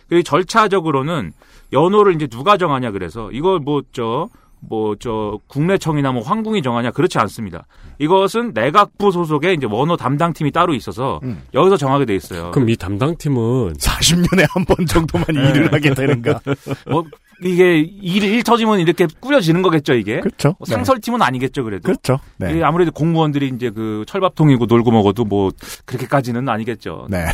[0.09, 1.33] 그리고 절차적으로는
[1.73, 4.29] 연호를 이제 누가 정하냐 그래서 이걸 뭐저
[4.69, 7.67] 뭐 저 국내청이나 뭐 황궁이 정하냐 그렇지 않습니다.
[7.99, 11.21] 이것은 내각부 소속의 이제 원호 담당팀이 따로 있어서
[11.55, 12.51] 여기서 정하게 돼 있어요.
[12.53, 15.51] 그럼 이 담당팀은 40년에 한 번 정도만 네.
[15.51, 16.41] 일을 하게 되는가?
[16.89, 17.05] 뭐
[17.45, 20.21] 이게 일, 일 터지면 이렇게 꾸려지는 거겠죠 이게.
[20.21, 20.55] 그렇죠.
[20.59, 21.83] 뭐 상설팀은 아니겠죠 그래도.
[21.83, 22.19] 그렇죠.
[22.39, 22.53] 네.
[22.53, 25.51] 이게 아무래도 공무원들이 이제 그 철밥통이고 놀고 먹어도 뭐
[25.85, 27.07] 그렇게까지는 아니겠죠.
[27.11, 27.27] 네.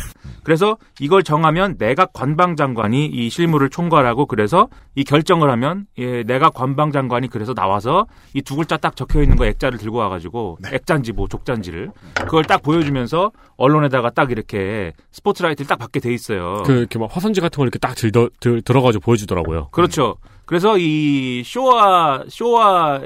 [0.43, 7.29] 그래서 이걸 정하면 내각 관방장관이 이 실무를 총괄하고 그래서 이 결정을 하면 예, 내각 관방장관이
[7.29, 10.69] 그래서 나와서 이 두 글자 딱 적혀 있는 거 액자를 들고 와가지고 네.
[10.73, 16.63] 액자인지 뭐 족자인지를 그걸 딱 보여주면서 언론에다가 딱 이렇게 스포트라이트를 딱 받게 돼 있어요.
[16.65, 19.67] 그 이렇게 막 화선지 같은 걸 이렇게 딱 들더, 들, 들어가지고 보여주더라고요.
[19.71, 19.98] 그렇죠.
[20.45, 23.01] 그래서 이 쇼와 쇼와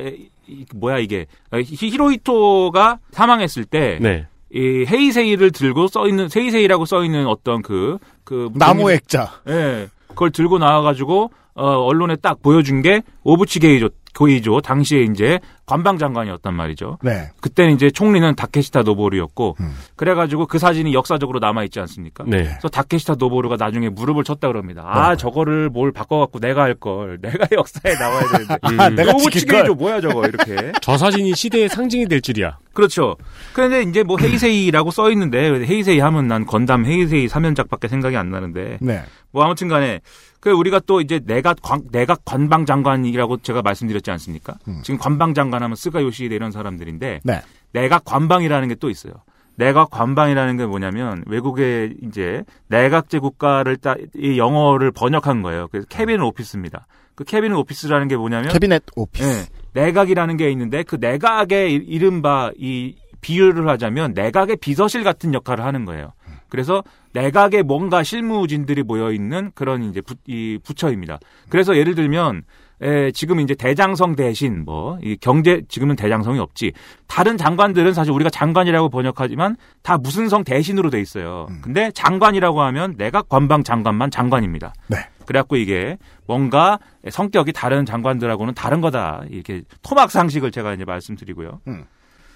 [0.47, 4.27] 이- 뭐야 이게 히- 히로히토가 사망했을 때 네.
[4.53, 9.31] 이 헤이세이를 들고 써 있는 헤이세이라고 써 있는 어떤 그그 나무 액자.
[9.47, 9.87] 예.
[10.09, 15.97] 그걸 들고 나와 가지고 어 언론에 딱 보여준 게 오부치 게이조 고이조 당시에 이제 관방
[15.97, 16.97] 장관이었단 말이죠.
[17.01, 17.29] 네.
[17.39, 19.55] 그때는 이제 총리는 다케시타 노보루였고
[19.95, 22.25] 그래가지고 그 사진이 역사적으로 남아 있지 않습니까?
[22.27, 22.43] 네.
[22.43, 24.83] 그래서 다케시타 노보루가 나중에 무릎을 쳤다 그럽니다.
[24.85, 28.55] 아 저거를 뭘 바꿔갖고 내가 할 걸, 내가 역사에 나와야 되는데.
[28.61, 29.59] 아, 내가 지킬 걸.
[29.59, 30.71] 게이조 뭐야 저거 이렇게.
[30.81, 32.57] 저 사진이 시대의 상징이 될 줄이야.
[32.73, 33.15] 그렇죠.
[33.53, 38.79] 그런데 이제 뭐 헤이세이라고 써 있는데 헤이세이 하면 난 건담 헤이세이 3연작밖에 생각이 안 나는데
[38.81, 39.03] 네.
[39.31, 40.01] 뭐 아무튼간에
[40.39, 44.55] 그 우리가 또 이제 내각 관, 내각 관방 장관이라고 제가 말씀드렸지 않습니까?
[44.83, 47.41] 지금 관방 장관 하면 스가 요시히데 이런 사람들인데 네.
[47.73, 49.13] 내각 관방이라는 게 또 있어요.
[49.55, 55.67] 내각 관방이라는 게 뭐냐면 외국의 이제 내각제 국가를 따, 이 영어를 번역한 거예요.
[55.71, 56.87] 그래서 Cabinet Office입니다.
[57.13, 59.23] 그 Cabinet Office라는 게 뭐냐면 Cabinet Office.
[59.27, 59.45] 예,
[59.79, 65.85] 내각이라는 게 있는데 그 내각의 이- 이른바 이 비유를 하자면 내각의 비서실 같은 역할을 하는
[65.85, 66.13] 거예요.
[66.49, 71.19] 그래서 내각에 뭔가 실무진들이 모여 있는 그런 이제 부, 이 부처입니다.
[71.49, 72.43] 그래서 예를 들면
[72.83, 76.73] 에, 지금 이제 대장성 대신 뭐 이 경제 지금은 대장성이 없지
[77.07, 81.47] 다른 장관들은 사실 우리가 장관이라고 번역하지만 다 무슨 성 대신으로 돼 있어요.
[81.61, 84.73] 근데 장관이라고 하면 내각 관방 장관만 장관입니다.
[84.87, 84.97] 네.
[85.25, 91.61] 그래갖고 이게 뭔가 성격이 다른 장관들하고는 다른 거다 이렇게 토막 상식을 제가 이제 말씀드리고요.
[91.67, 91.85] 음.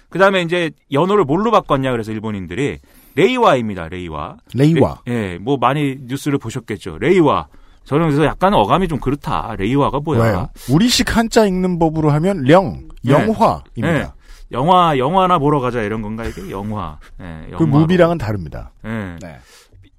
[0.08, 2.78] 그 다음에 이제 연호를 뭘로 바꿨냐 그래서 일본인들이
[3.14, 3.88] 레이와입니다.
[3.88, 4.36] 레이와.
[4.54, 5.00] 레이와.
[5.04, 6.96] 레- 예, 뭐 많이 뉴스를 보셨겠죠.
[6.98, 7.48] 레이와.
[7.88, 9.54] 저는 그래서 약간 어감이 좀 그렇다.
[9.58, 10.22] 레이와가 뭐야?
[10.22, 10.48] 왜요?
[10.70, 13.12] 우리식 한자 읽는 법으로 하면 령, 네.
[13.12, 13.62] 영화입니다.
[13.82, 14.08] 예.
[14.52, 16.98] 영화 영화나 보러 가자 이런 건가 이게 영화.
[17.20, 17.66] 예, 그 영화로.
[17.66, 18.72] movie랑은 다릅니다.
[18.84, 19.16] 예.
[19.22, 19.38] 네.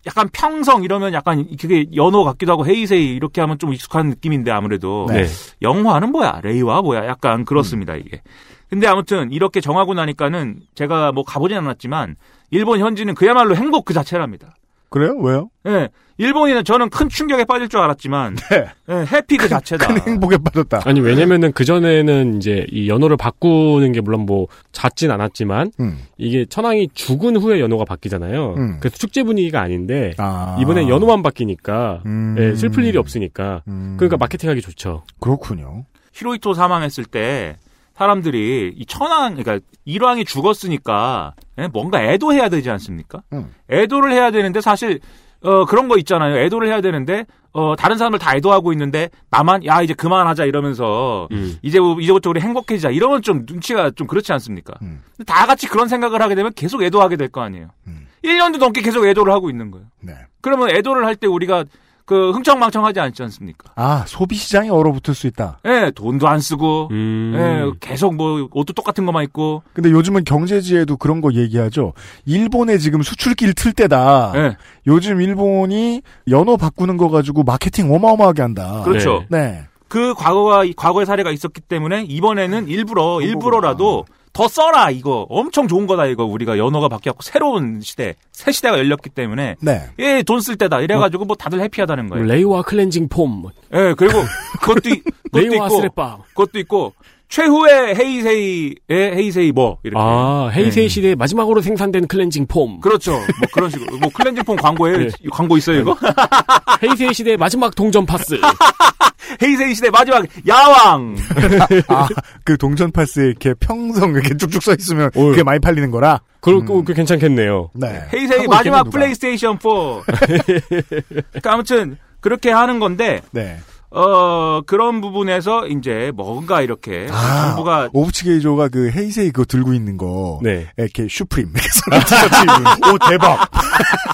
[0.06, 5.08] 약간 평성 이러면 약간 그게 연호 같기도 하고 헤이세이 이렇게 하면 좀 익숙한 느낌인데 아무래도
[5.10, 5.26] 네.
[5.64, 8.22] 영화는 뭐야 레이와 뭐야 약간 그렇습니다 이게.
[8.70, 12.18] 근데 아무튼 이렇게 정하고 나니까는 제가 뭐 가보진 않았지만
[12.52, 14.56] 일본 현지는 그야말로 행복 그 자체랍니다.
[14.90, 15.16] 그래요?
[15.20, 15.50] 왜요?
[15.68, 18.66] 예, 일본인은 저는 큰 충격에 빠질 줄 알았지만 네.
[18.90, 19.88] 예, 해피 그 자체다.
[19.88, 20.82] 큰 행복에 빠졌다.
[20.86, 26.00] 아니 왜냐면은 그 전에는 이제 이 연호를 바꾸는 게 물론 뭐 잦진 않았지만 음.
[26.18, 28.56] 이게 천황이 죽은 후에 연호가 바뀌잖아요.
[28.58, 28.78] 음.
[28.80, 30.58] 그래서 축제 분위기가 아닌데 아.
[30.60, 32.36] 이번엔 연호만 바뀌니까 음.
[32.38, 33.96] 예, 슬플 일이 없으니까 음.
[33.98, 35.04] 그러니까 마케팅하기 좋죠.
[35.20, 35.86] 그렇군요.
[36.14, 37.58] 히로히토 사망했을 때
[38.00, 43.22] 사람들이 이 천황 그러니까 일왕이 죽었으니까 예, 뭔가 애도해야 되지 않습니까?
[43.34, 43.54] 음.
[43.70, 45.02] 애도를 해야 되는데 사실
[45.42, 46.38] 어 그런 거 있잖아요.
[46.38, 51.58] 애도를 해야 되는데 어 다른 사람들 다 애도하고 있는데 나만 야 이제 그만하자 이러면서 음.
[51.62, 54.74] 이제 이제부터 우리 행복해지자 이러면 좀 눈치가 좀 그렇지 않습니까?
[54.82, 55.02] 음.
[55.28, 57.70] 다 같이 그런 생각을 하게 되면 계속 애도하게 될 거 아니에요.
[57.88, 58.08] 음.
[58.24, 59.88] 1년도 넘게 계속 애도를 하고 있는 거예요.
[60.02, 60.14] 네.
[60.42, 61.66] 그러면 애도를 할 때 우리가
[62.10, 63.72] 그 흥청망청하지 않지 않습니까?
[63.76, 65.60] 아 소비 시장이 얼어붙을 수 있다.
[65.66, 67.34] 예, 돈도 안 쓰고, 음.
[67.36, 71.94] 예, 계속 뭐 옷도 똑같은 것만 입고, 근데 요즘은 경제지에도 그런 거 얘기하죠.
[72.26, 74.32] 일본에 지금 수출길 틀 때다.
[74.38, 78.82] 예, 요즘 일본이 연어 바꾸는 거 가지고 마케팅 어마어마하게 한다.
[78.86, 79.24] 그렇죠.
[79.30, 79.66] 네.
[79.88, 84.06] 그 과거가 과거의 사례가 있었기 때문에 이번에는 일부러 일부러라도
[84.40, 89.10] 더 써라 이거 엄청 좋은 거다 이거 우리가 연어가 바뀌었고 새로운 시대 새 시대가 열렸기
[89.10, 89.82] 때문에 네.
[90.00, 92.24] 예돈 쓸 때다 이래가지고 뭐 다들 해피하다는 거예요.
[92.26, 94.20] 레이와 클렌징 폼, 예 그리고
[94.62, 96.20] 그것도 이- 그것도 레이와 있고 쓰레빠.
[96.30, 96.94] 그것도 있고
[97.30, 100.88] 최후의 헤이세이의 헤이세이 뭐 이렇게 아, 헤이세이 예.
[100.88, 102.80] 시대에 마지막으로 생산된 클렌징 폼.
[102.82, 105.10] 그렇죠 뭐 그런 식으로 뭐 클렌징 폼 광고에 네.
[105.32, 105.96] 광고 있어요 이거
[106.84, 108.36] 헤이세이 시대의 마지막 동전 파스.
[109.44, 111.16] 헤이세이 시대 마지막 야왕
[111.88, 112.08] 아,
[112.44, 115.22] 그 동전 파스에 이렇게 평성 이렇게 쭉쭉 써 있으면 어.
[115.22, 116.22] 그게 많이 팔리는 거라.
[116.40, 117.70] 그럴 거그 괜찮겠네요.
[117.76, 118.06] 네.
[118.12, 118.90] 헤이세이 하고 마지막 있겠네.
[118.92, 119.70] 플레이스테이션 4
[120.08, 123.58] 그러니까 아무튼 그렇게 하는 건데 네.
[123.92, 129.98] 어 그런 부분에서 이제 뭔가 이렇게 아, 정부가 오부치 게이조가 그 헤이세이 그거 들고 있는
[129.98, 130.40] 거.
[130.44, 130.68] 네.
[130.78, 131.50] 이렇게 슈프림.
[131.50, 133.50] 오, 대박.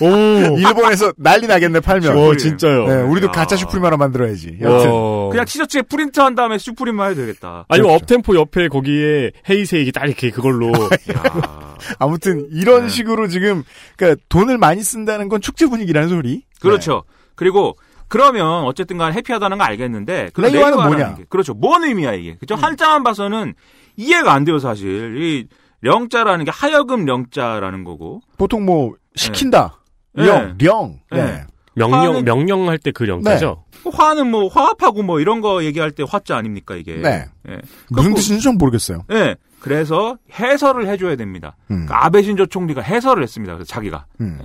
[0.02, 0.58] 오.
[0.58, 2.16] 일본에서 난리 나겠네, 팔면.
[2.18, 2.88] 오, 진짜요.
[2.88, 3.32] 네, 우리도 야.
[3.32, 4.60] 가짜 슈프림 하나 만들어야지.
[4.62, 4.90] 여튼.
[4.92, 5.30] 어.
[5.32, 7.66] 그냥 티셔츠에 프린트 한 다음에 슈프림만 해도 되겠다.
[7.68, 8.04] 아니면 그렇죠.
[8.04, 10.72] 업템포 옆에 거기에 헤이세이 딱 이렇게 그걸로.
[11.14, 11.68] 야.
[12.00, 12.90] 아무튼 이런 네.
[12.90, 13.64] 식으로 지금
[13.98, 16.44] 그러니까 돈을 많이 쓴다는 건 축제 분위기라는 소리.
[16.62, 17.04] 그렇죠.
[17.36, 17.76] 그리고
[18.08, 21.16] 그러면 어쨌든 간 해피하다는 거 알겠는데 그 레이와는 레이와라는 뭐냐?
[21.16, 21.54] 게, 그렇죠.
[21.54, 22.36] 뭔 의미야 이게.
[22.36, 22.56] 그죠?
[22.56, 23.54] 한자만 봐서는
[23.98, 25.18] 이해가 안 돼요, 사실.
[25.22, 25.48] 이
[25.82, 28.22] 령자라는 게 하여금 령자라는 거고.
[28.28, 28.34] 네.
[28.38, 29.80] 보통 뭐 시킨다.
[30.14, 30.26] 네.
[30.26, 31.00] 령, 령.
[31.12, 31.24] 네.
[31.24, 31.44] 네.
[31.76, 33.66] 명령, 명령할 때그 영자죠?
[33.92, 36.96] 화는 뭐 화합하고 뭐 이런 거 얘기할 때 화자 아닙니까 이게.
[36.96, 37.26] 네.
[37.50, 37.58] 예.
[37.90, 39.04] 무슨 그리고- 뜻인지 좀 모르겠어요.
[39.10, 39.36] 네.
[39.60, 41.56] 그래서 해설을 해줘야 됩니다.
[41.72, 41.86] 음.
[41.86, 43.56] 그러니까 아베 신조 총리가 해설을 했습니다.
[43.56, 44.06] 그래서 자기가.
[44.22, 44.40] 음.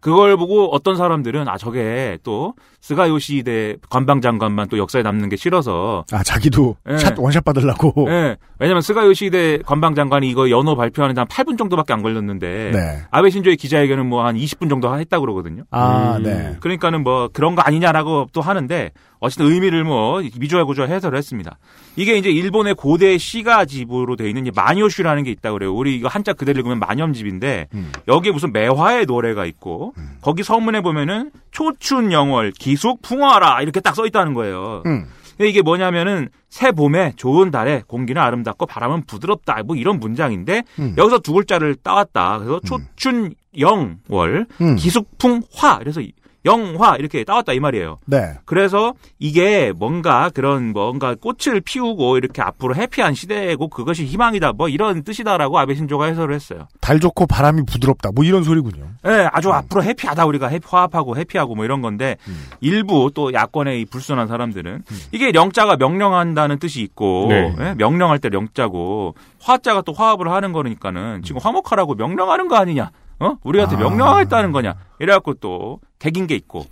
[0.00, 6.04] 그걸 보고 어떤 사람들은 아 저게 또 스가 요시히데 관방장관만 또 역사에 남는 게 싫어서
[6.12, 6.96] 아 자기도 네.
[6.98, 8.06] 샷 원샷 받으려고.
[8.08, 8.36] 예.
[8.60, 13.02] 왜냐면 스가 요시히데 관방장관이 이거 연호 발표하는데 한 8분 정도밖에 안 걸렸는데 네.
[13.10, 15.62] 아베 신조의 기자회견은 뭐 한 20분 정도 했다 그러거든요.
[15.70, 16.22] 아, 음.
[16.24, 16.56] 네.
[16.60, 21.58] 그러니까는 뭐 그런 거 아니냐라고 또 하는데 어쨌든 의미를 뭐 미조하고조 해설을 했습니다.
[21.96, 25.74] 이게 이제 일본의 고대 시가 집으로 돼 있는 이 마녀슈라는 게 있다 그래요.
[25.74, 27.92] 우리 이거 한자 그대로 읽으면 마념집인데 음.
[28.06, 29.87] 여기에 무슨 매화의 노래가 있고
[30.20, 34.82] 거기 서문에 보면은 초춘 영월 기숙 풍화라 이렇게 딱 써 있다는 거예요.
[34.86, 35.06] 음.
[35.36, 40.94] 근데 이게 뭐냐면은 새 봄에 좋은 달에 공기는 아름답고 바람은 부드럽다 뭐 이런 문장인데 음.
[40.98, 42.38] 여기서 두 글자를 따왔다.
[42.38, 44.76] 그래서 초춘 영월 음.
[44.76, 46.00] 기숙풍화 그래서
[46.44, 47.98] 영화 이렇게 따왔다 이 말이에요.
[48.06, 48.34] 네.
[48.44, 55.02] 그래서 이게 뭔가 그런 뭔가 꽃을 피우고 이렇게 앞으로 해피한 시대고 그것이 희망이다 뭐 이런
[55.02, 56.68] 뜻이다라고 아베 신조가 해설을 했어요.
[56.80, 58.10] 달 좋고 바람이 부드럽다.
[58.14, 58.84] 뭐 이런 소리군요.
[59.06, 62.46] 예, 아주 앞으로 해피하다 우리가 해피, 화합하고 해피하고 뭐 이런 건데 음.
[62.60, 67.54] 일부 또 야권의 이 불순한 사람들은 이게 영자가 명령한다는 뜻이 있고 네.
[67.58, 72.90] 예, 명령할 때 영자고 화자가 또 화합을 하는 거니까는 지금 화목하라고 명령하는 거 아니냐?
[73.20, 73.36] 어?
[73.42, 73.78] 우리한테 아.
[73.78, 74.74] 명령하겠다는 거냐?
[75.00, 76.66] 이래갖고 또 개긴 게 있고.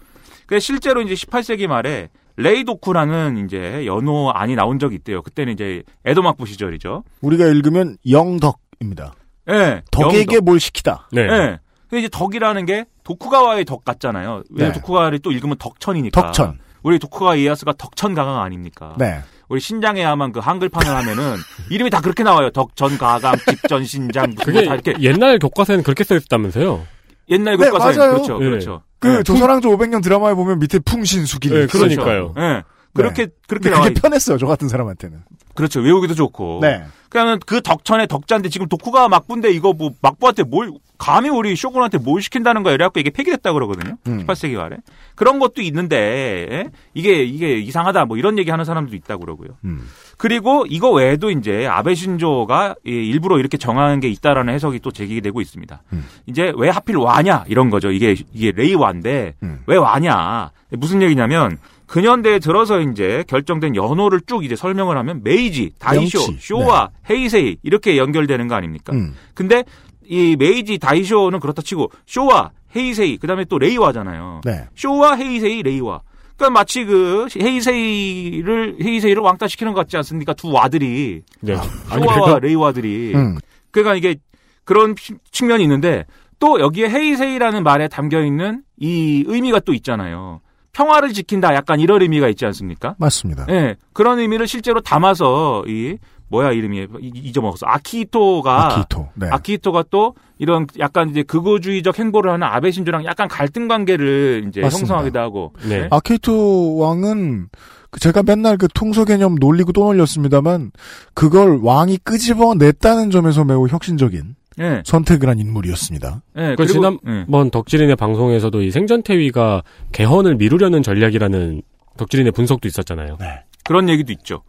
[0.47, 5.23] 그래서 실제로 이제 18세기 말에 레이도쿠라는 이제 연호 안이 나온 적이 있대요.
[5.23, 7.03] 그때는 이제 에도 막부 시절이죠.
[7.23, 9.15] 우리가 읽으면 영덕입니다.
[9.51, 9.83] 예.
[9.91, 10.45] 덕에게 영덕.
[10.45, 11.09] 뭘 시키다.
[11.13, 11.23] 네.
[11.23, 11.59] 예.
[11.89, 14.43] 근데 이제 덕이라는 게 도쿠가와의 덕 같잖아요.
[14.51, 14.81] 왜냐면 네.
[14.81, 16.21] 도쿠가와를 또 읽으면 덕천이니까.
[16.21, 16.59] 덕천.
[16.83, 18.95] 우리 도쿠가와 이에야스가 덕천가강 아닙니까?
[18.99, 19.21] 네.
[19.49, 21.37] 우리 신장에야만 그 한글판을 하면은
[21.71, 22.51] 이름이 다 그렇게 나와요.
[22.51, 26.85] 덕천가강, 집전 신장 무슨 그게 뭐다 이렇게 옛날 교과서에는 그렇게 써 있었다면서요?
[27.29, 28.13] 옛날 네, 교과서에 맞아요.
[28.15, 28.39] 그렇죠.
[28.39, 28.45] 네.
[28.45, 28.83] 그렇죠.
[28.99, 29.23] 그 네.
[29.23, 31.53] 조선왕조 500년 드라마에 보면 밑에 풍신수길.
[31.53, 31.81] 네, 있어요.
[31.81, 32.35] 그러니까요.
[32.39, 32.63] 예.
[32.97, 34.39] 그렇게 그렇게 근데 나와 그게 있 편했어요.
[34.39, 35.19] 저 같은 사람한테는.
[35.55, 35.81] 그렇죠.
[35.81, 36.61] 외우기도 좋고.
[36.63, 36.85] 네.
[37.09, 42.21] 그러면 그 덕천의 덕자인데 지금 도쿠가 막부인데 이거 뭐 막부한테 뭘 감히 우리 쇼군한테 뭘
[42.21, 42.75] 시킨다는 거야.
[42.75, 43.97] 이래갖고 이게 폐기됐다 그러거든요.
[44.07, 44.27] 음.
[44.27, 44.79] 18세기 말에.
[45.15, 46.71] 그런 것도 있는데 예?
[46.95, 49.51] 이게 이게 이상하다 뭐 이런 얘기 하는 사람도 있다고 그러고요.
[49.65, 49.89] 음.
[50.19, 55.41] 그리고 이거 외에도 이제 아베 신조가 이 일부러 이렇게 정하는 게 있다라는 해석이 또 제기되고
[55.41, 55.83] 있습니다.
[55.93, 56.05] 음.
[56.27, 57.91] 이제 왜 하필 와냐 이런 거죠.
[57.91, 59.61] 이게 이게 레이와인데 음.
[59.67, 66.19] 왜 와냐 무슨 얘기냐면 근현대에 들어서 이제 결정된 연호를 쭉 이제 설명을 하면 메이지, 다이쇼,
[66.19, 66.39] 명치.
[66.41, 68.93] 쇼와 헤이세이 이렇게 연결되는 거 아닙니까?
[68.93, 69.15] 음.
[69.35, 69.65] 근데
[70.05, 74.41] 이 메이지, 다이쇼는 그렇다 치고 쇼와 헤이세이 그다음에 또 레이와잖아요.
[74.45, 74.65] 네.
[74.75, 76.01] 쇼와 헤이세이, 레이와.
[76.37, 80.35] 그러니까 마치 그 헤이세이를 헤이세이를 왕따시키는 것 같지 않습니까?
[80.35, 81.57] 두 와들이 네.
[81.89, 83.39] 쇼와와 레이와들이 음.
[83.71, 84.17] 그러니까 이게
[84.65, 86.05] 그런 피- 측면이 있는데
[86.39, 90.41] 또 여기에 헤이세이라는 말에 담겨 있는 이 의미가 또 있잖아요.
[90.77, 92.95] 평화를 지킨다 약간 이런 의미가 있지 않습니까?
[92.99, 93.47] 맞습니다.
[93.49, 93.77] 예.
[93.95, 95.97] 그런 의미를 실제로 담아서 이
[96.29, 97.67] 뭐야 이름이 이- 잊어먹었어.
[97.67, 99.09] 아키히토가 아키히토.
[99.15, 99.29] 네.
[99.31, 104.79] 아키히토가 또 이런 약간 이제 극우주의적 행보를 하는 아베 신조랑 약간 갈등 관계를 이제 맞습니다.
[104.95, 105.53] 형성하기도 하고.
[105.67, 105.89] 네.
[105.91, 107.47] 아케이토 왕은
[107.91, 110.73] 그 제가 맨날 그 통서 개념 놀리고 또 놀렸습니다만
[111.15, 114.83] 그걸 왕이 끄집어 냈다는 점에서 매우 혁신적인 예.
[114.85, 116.23] 선택을 한 인물이었습니다.
[116.37, 116.55] 예.
[116.57, 116.67] 그 그리고 예.
[116.67, 121.63] 지난번 덕질인의 방송에서도 이 생전태위가 개헌을 미루려는 전략이라는
[121.97, 123.19] 덕질인의 분석도 있었잖아요.
[123.65, 124.43] 그런 얘기도 있죠.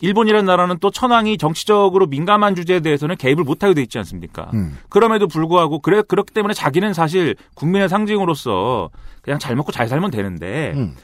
[0.00, 4.50] 일본이라는 나라는 또 천황이 정치적으로 민감한 주제에 대해서는 개입을 못하게 돼 있지 않습니까?
[4.52, 4.76] 음.
[4.88, 8.90] 그럼에도 불구하고 그래 그렇기 때문에 자기는 사실 국민의 상징으로서
[9.22, 10.94] 그냥 잘 먹고 잘 살면 되는데 음.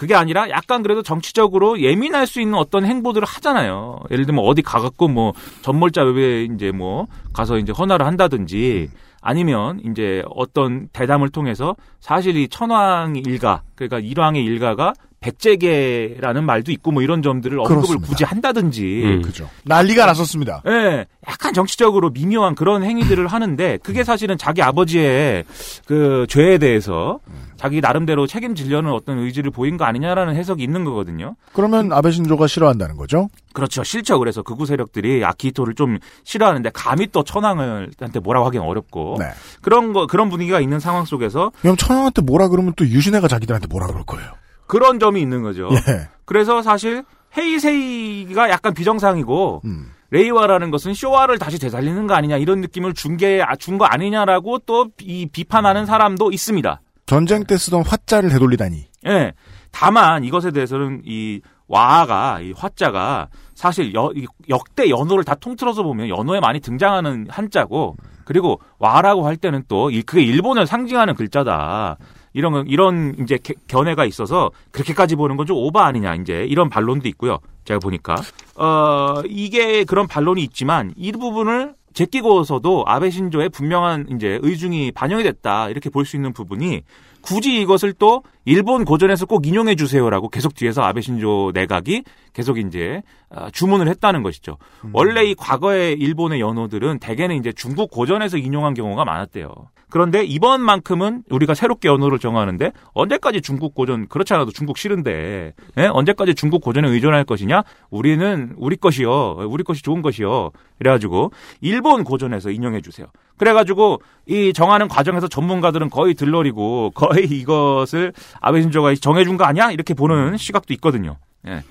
[0.00, 4.00] 그게 아니라 약간 그래도 정치적으로 예민할 수 있는 어떤 행보들을 하잖아요.
[4.10, 8.88] 예를 들면 어디 가갖고 뭐 전몰자 외에 이제 뭐 가서 이제 헌화를 한다든지
[9.20, 16.92] 아니면 이제 어떤 대담을 통해서 사실 이 천황 일가 그러니까 일왕의 일가가 백제계라는 말도 있고
[16.92, 18.08] 뭐 이런 점들을 언급을 그렇습니다.
[18.08, 19.22] 굳이 한다든지 음.
[19.22, 19.48] 그죠.
[19.64, 20.62] 난리가 났었습니다.
[20.66, 25.44] 예, 약간 정치적으로 미묘한 그런 행위들을 하는데 그게 사실은 자기 아버지의
[25.86, 27.20] 그 죄에 대해서
[27.58, 31.36] 자기 나름대로 책임지려는 어떤 의지를 보인 거 아니냐라는 해석이 있는 거거든요.
[31.52, 33.28] 그러면 아베 신조가 싫어한다는 거죠?
[33.52, 33.84] 그렇죠.
[33.84, 34.18] 싫죠.
[34.18, 39.26] 그래서 극우 세력들이 아키히토를 좀 싫어하는데 감히 또 천황을 한테 뭐라고 하긴 어렵고 네.
[39.60, 43.88] 그런 거 그런 분위기가 있는 상황 속에서 그럼 천황한테 뭐라 그러면 또 유신애가 자기들한테 뭐라
[43.88, 44.39] 그럴 거예요.
[44.70, 45.68] 그런 점이 있는 거죠.
[45.72, 46.08] 예.
[46.24, 47.04] 그래서 사실
[47.36, 49.90] 헤이세이가 약간 비정상이고 음.
[50.10, 54.86] 레이와라는 것은 쇼와를 다시 되살리는 거 아니냐 이런 느낌을 준 게 준 거 아니냐라고 또
[55.00, 56.80] 이 비판하는 사람도 있습니다.
[57.06, 58.86] 전쟁 때 쓰던 화자를 되돌리다니.
[59.06, 59.32] 예.
[59.72, 66.08] 다만 이것에 대해서는 이 와가 이 화자가 사실 여- 이 역대 연호를 다 통틀어서 보면
[66.08, 71.96] 연호에 많이 등장하는 한자고 그리고 와라고 할 때는 또 이- 그게 일본을 상징하는 글자다.
[72.32, 76.68] 이런 거- 이런 이제 개- 견해가 있어서 그렇게까지 보는 건 좀 오바 아니냐 이제 이런
[76.68, 77.38] 반론도 있고요.
[77.64, 78.14] 제가 보니까
[78.56, 85.68] 어 이게 그런 반론이 있지만 이 부분을 제끼고서도 아베 신조의 분명한 이제 의중이 반영이 됐다
[85.70, 86.82] 이렇게 볼 수 있는 부분이
[87.22, 93.02] 굳이 이것을 또 일본 고전에서 꼭 인용해 주세요라고 계속 뒤에서 아베 신조 내각이 계속 이제
[93.28, 94.56] 아, 주문을 했다는 것이죠.
[94.92, 99.48] 원래 이 과거의 일본의 연호들은 대개는 이제 중국 고전에서 인용한 경우가 많았대요.
[99.90, 105.86] 그런데 이번만큼은 우리가 새롭게 연호를 정하는데 언제까지 중국 고전 그렇지 않아도 중국 싫은데 예?
[105.86, 107.62] 언제까지 중국 고전에 의존할 것이냐?
[107.90, 110.50] 우리는 우리 것이요, 우리 것이 좋은 것이요.
[110.78, 113.06] 그래가지고 일본 고전에서 인용해 주세요.
[113.36, 119.70] 그래가지고 이 정하는 과정에서 전문가들은 거의 들러리고 거의 이것을 아베 신조가 정해준 거 아니야?
[119.70, 121.16] 이렇게 보는 시각도 있거든요.
[121.46, 121.62] 예.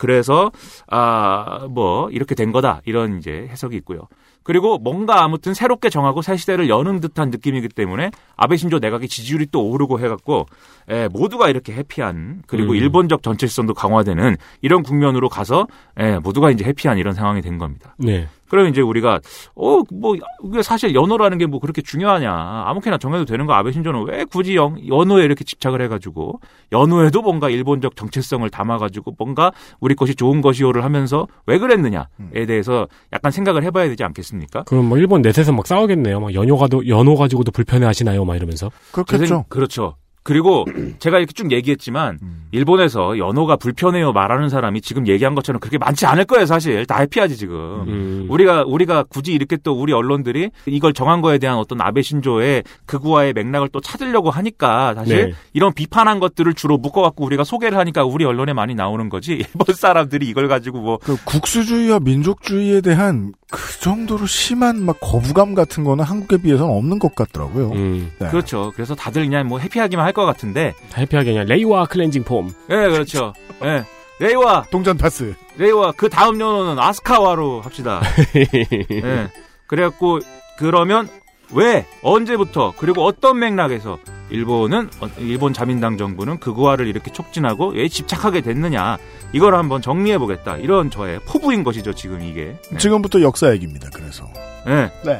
[0.00, 0.50] 그래서
[0.88, 4.08] 아 뭐 이렇게 된 거다 이런 이제 해석이 있고요.
[4.42, 9.48] 그리고 뭔가 아무튼 새롭게 정하고 새 시대를 여는 듯한 느낌이기 때문에 아베 신조 내각의 지지율이
[9.52, 10.46] 또 오르고 해갖고
[10.88, 12.76] 에, 모두가 이렇게 해피한 그리고 음.
[12.76, 15.66] 일본적 전체성도 강화되는 이런 국면으로 가서
[15.98, 17.94] 에, 모두가 이제 해피한 이런 상황이 된 겁니다.
[17.98, 18.28] 네.
[18.50, 19.20] 그러면 이제 우리가
[19.54, 22.30] 어 뭐 이게 사실 연호라는 게 뭐 그렇게 중요하냐
[22.66, 26.40] 아무렇게나 정해도 되는 거 아베 신조는 왜 굳이 영, 연호에 이렇게 집착을 해가지고
[26.72, 33.32] 연호에도 뭔가 일본적 정체성을 담아가지고 뭔가 우리 것이 좋은 것이요를 하면서 왜 그랬느냐에 대해서 약간
[33.32, 34.64] 생각을 해봐야 되지 않겠습니까?
[34.64, 36.20] 그럼 뭐 일본 넷에서 막 싸우겠네요.
[36.20, 38.24] 막 연호가도 연호 가지고도 불편해 하시나요?
[38.24, 38.70] 막 이러면서.
[38.92, 39.44] 그렇겠죠.
[39.48, 39.96] 그렇죠.
[40.22, 40.64] 그리고
[40.98, 42.18] 제가 이렇게 쭉 얘기했지만
[42.52, 47.36] 일본에서 연호가 불편해요 말하는 사람이 지금 얘기한 것처럼 그렇게 많지 않을 거예요 사실 다 해피하지
[47.36, 47.56] 지금
[47.88, 48.26] 음.
[48.28, 53.32] 우리가 우리가 굳이 이렇게 또 우리 언론들이 이걸 정한 거에 대한 어떤 아베 신조의 극우화의
[53.32, 55.34] 맥락을 또 찾으려고 하니까 사실 네.
[55.52, 60.28] 이런 비판한 것들을 주로 묶어갖고 우리가 소개를 하니까 우리 언론에 많이 나오는 거지 일본 사람들이
[60.28, 66.36] 이걸 가지고 뭐 그 국수주의와 민족주의에 대한 그 정도로 심한 막 거부감 같은 거는 한국에
[66.42, 67.72] 비해서는 없는 것 같더라고요.
[67.72, 68.12] 음.
[68.18, 68.28] 네.
[68.28, 72.48] 그렇죠 그래서 다들 그냥 뭐 해피하기만 할 것 같은데 다 해피하게 그냥 레이와 클렌징 폼.
[72.70, 73.84] 예 그렇죠 예
[74.18, 75.34] 레이와 동전 파스.
[75.56, 78.00] 레이와 그 다음 연호는 아스카와로 합시다.
[78.36, 79.28] 예.
[79.66, 80.18] 그래갖고
[80.58, 81.08] 그러면
[81.52, 83.98] 왜 언제부터 그리고 어떤 맥락에서
[84.30, 88.98] 일본은 어, 일본 자민당 정부는 극우화를 이렇게 촉진하고 왜 집착하게 됐느냐
[89.32, 92.56] 이걸 한번 정리해 보겠다 이런 저의 포부인 것이죠 지금 이게.
[92.70, 92.78] 네.
[92.78, 93.88] 지금부터 역사 얘기입니다.
[93.94, 94.28] 그래서.
[94.66, 94.90] 네.
[95.04, 95.18] 네.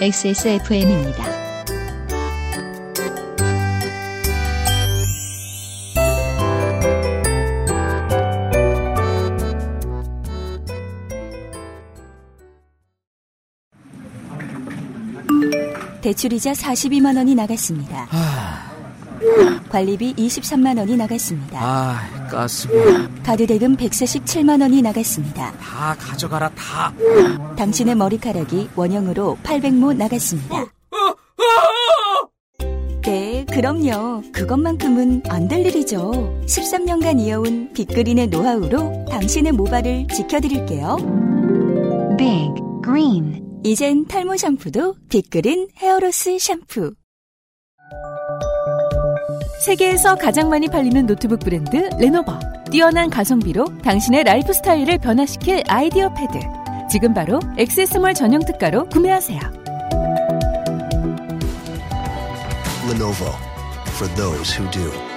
[0.00, 1.41] XSFM입니다.
[16.02, 18.08] 대출이자 42만 원이 나갔습니다.
[19.68, 21.58] 관리비 23만 원이 나갔습니다.
[21.62, 22.74] 아, 가스비.
[23.24, 25.52] 카드 대금 147만 원이 나갔습니다.
[25.52, 26.92] 다 가져가라, 다.
[27.56, 30.66] 당신의 머리카락이 원형으로 800모 나갔습니다.
[33.04, 34.22] 네, 그럼요.
[34.32, 36.10] 그것만큼은 안 될 일이죠.
[36.46, 40.96] 13년간 이어온 빅그린의 노하우로 당신의 모발을 지켜드릴게요.
[42.18, 42.50] Big
[42.84, 46.94] Green 이젠 탈모 샴푸도 빅그린 헤어로스 샴푸.
[49.64, 52.40] 세계에서 가장 많이 팔리는 노트북 브랜드 레노버.
[52.72, 56.40] 뛰어난 가성비로 당신의 라이프 스타일을 변화시킬 아이디어패드.
[56.90, 59.40] 지금 바로 액세스몰 전용 특가로 구매하세요.
[62.90, 63.30] Lenovo
[63.94, 65.11] for those who do.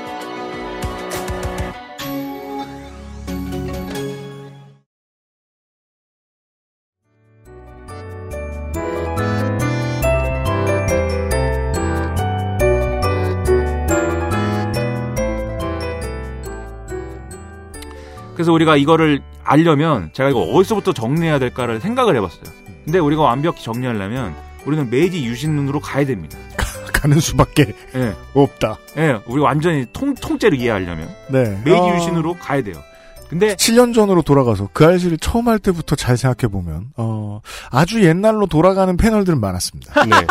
[18.35, 22.43] 그래서 우리가 이거를 알려면 제가 이거 어디서부터 정리해야 될까를 생각을 해봤어요.
[22.83, 26.37] 근데 우리가 완벽히 정리하려면 우리는 메이지 유신으로 가야 됩니다.
[26.93, 28.13] 가는 수밖에 예.
[28.33, 28.77] 없다.
[28.97, 31.59] 예, 우리 완전히 통, 통째로 이해하려면 네.
[31.63, 32.75] 메이지 어, 유신으로 가야 돼요.
[33.29, 38.45] 근데 7년 전으로 돌아가서 그 알씨를 처음 할 때부터 잘 생각해 보면 어, 아주 옛날로
[38.45, 40.05] 돌아가는 패널들은 많았습니다.
[40.05, 40.27] 네.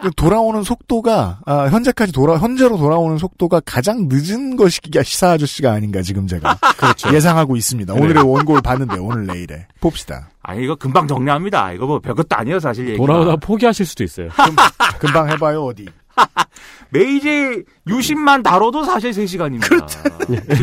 [0.00, 6.02] 그 돌아오는 속도가 아, 현재까지 돌아 현재로 돌아오는 속도가 가장 늦은 것이 시사 아저씨가 아닌가
[6.02, 7.12] 지금 제가 그렇죠.
[7.12, 7.94] 예상하고 있습니다.
[7.94, 8.00] 네.
[8.00, 10.28] 오늘의 원고를 봤는데 오늘 내일에 봅시다.
[10.42, 11.72] 아니 이거 금방 정리합니다.
[11.72, 13.04] 이거 뭐 별것도 아니에요 사실 얘기가.
[13.04, 14.28] 돌아오다 포기하실 수도 있어요.
[15.00, 15.86] 금방 해봐요 어디.
[16.90, 19.68] 메이지 유신만 다뤄도 사실 3시간입니다.
[19.68, 20.00] 그렇죠.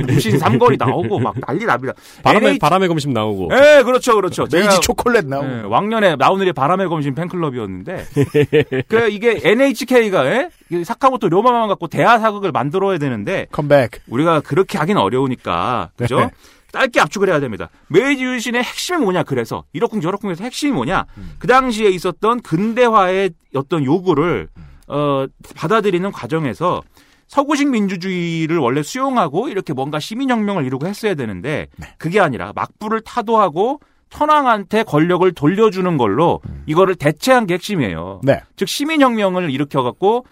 [0.10, 1.94] 유신 삼거리 나오고 막 난리 납니다.
[2.24, 3.50] 바람의 NH 바람의 검심 나오고.
[3.54, 4.48] 예, 그렇죠, 그렇죠.
[4.52, 5.48] 메이지 초콜릿 나오고.
[5.48, 8.06] 예, 왕년에 나 오늘의 바람의 검심 팬클럽이었는데,
[8.88, 10.50] 그 이게 NHK가 예?
[10.84, 14.02] 사카모토 료마만 갖고 대하 사극을 만들어야 되는데 컴백.
[14.08, 16.20] 우리가 그렇게 하긴 어려우니까 그죠?
[16.20, 16.30] 네.
[16.72, 17.70] 짧게 압축을 해야 됩니다.
[17.88, 19.24] 메이지 유신의 핵심이 뭐냐?
[19.24, 21.06] 그래서 이러쿵저러쿵해서 핵심이 뭐냐?
[21.40, 24.50] 그 당시에 있었던 근대화의 어떤 요구를
[24.88, 25.26] 어,
[25.56, 26.82] 받아들이는 과정에서
[27.28, 31.68] 서구식 민주주의를 원래 수용하고 이렇게 뭔가 시민혁명을 이루고 했어야 되는데
[31.98, 33.80] 그게 아니라 막부를 타도하고
[34.10, 38.22] 천황한테 권력을 돌려주는 걸로 이거를 대체한 게 핵심이에요.
[38.24, 38.42] 네.
[38.56, 40.26] 즉 시민혁명을 일으켜갖고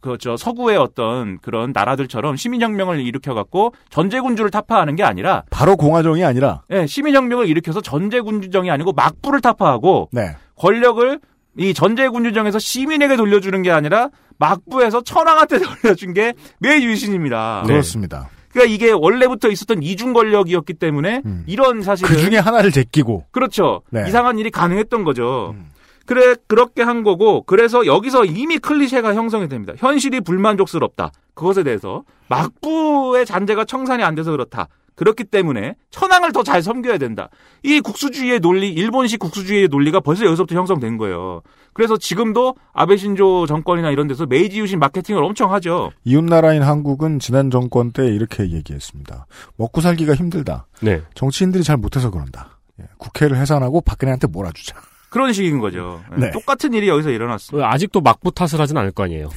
[0.00, 6.86] 그저 서구의 어떤 그런 나라들처럼 시민혁명을 일으켜갖고 전제군주를 타파하는 게 아니라 바로 공화정이 아니라 예,
[6.86, 10.36] 시민혁명을 일으켜서 전제군주정이 아니고 막부를 타파하고 네.
[10.56, 11.20] 권력을
[11.58, 17.64] 이 전제군주정에서 시민에게 돌려주는 게 아니라 막부에서 천황한테 돌려준 게 매유신입니다.
[17.66, 18.30] 그렇습니다.
[18.52, 23.82] 그러니까 이게 원래부터 있었던 이중 권력이었기 때문에 이런 사실은 그 중에 하나를 제끼고 그렇죠.
[23.90, 24.04] 네.
[24.08, 25.54] 이상한 일이 가능했던 거죠.
[26.06, 29.74] 그래 그렇게 한 거고 그래서 여기서 이미 클리셰가 형성이 됩니다.
[29.76, 31.12] 현실이 불만족스럽다.
[31.34, 34.66] 그것에 대해서 막부의 잔재가 청산이 안 돼서 그렇다.
[35.00, 37.30] 그렇기 때문에 천황을 더 잘 섬겨야 된다.
[37.62, 41.40] 이 국수주의의 논리, 일본식 국수주의의 논리가 벌써 여기서부터 형성된 거예요.
[41.72, 45.90] 그래서 지금도 아베 신조 정권이나 이런 데서 메이지 유신 마케팅을 엄청 하죠.
[46.04, 49.26] 이웃나라인 한국은 지난 정권 때 이렇게 얘기했습니다.
[49.56, 50.66] 먹고 살기가 힘들다.
[50.82, 51.00] 네.
[51.14, 52.58] 정치인들이 잘 못해서 그런다.
[52.80, 54.76] 예, 국회를 해산하고 박근혜한테 몰아주자.
[55.08, 56.02] 그런 식인 거죠.
[56.14, 56.30] 네.
[56.30, 57.64] 똑같은 일이 여기서 일어났어.
[57.64, 59.30] 아직도 막부 탓을 하진 않을 거 아니에요.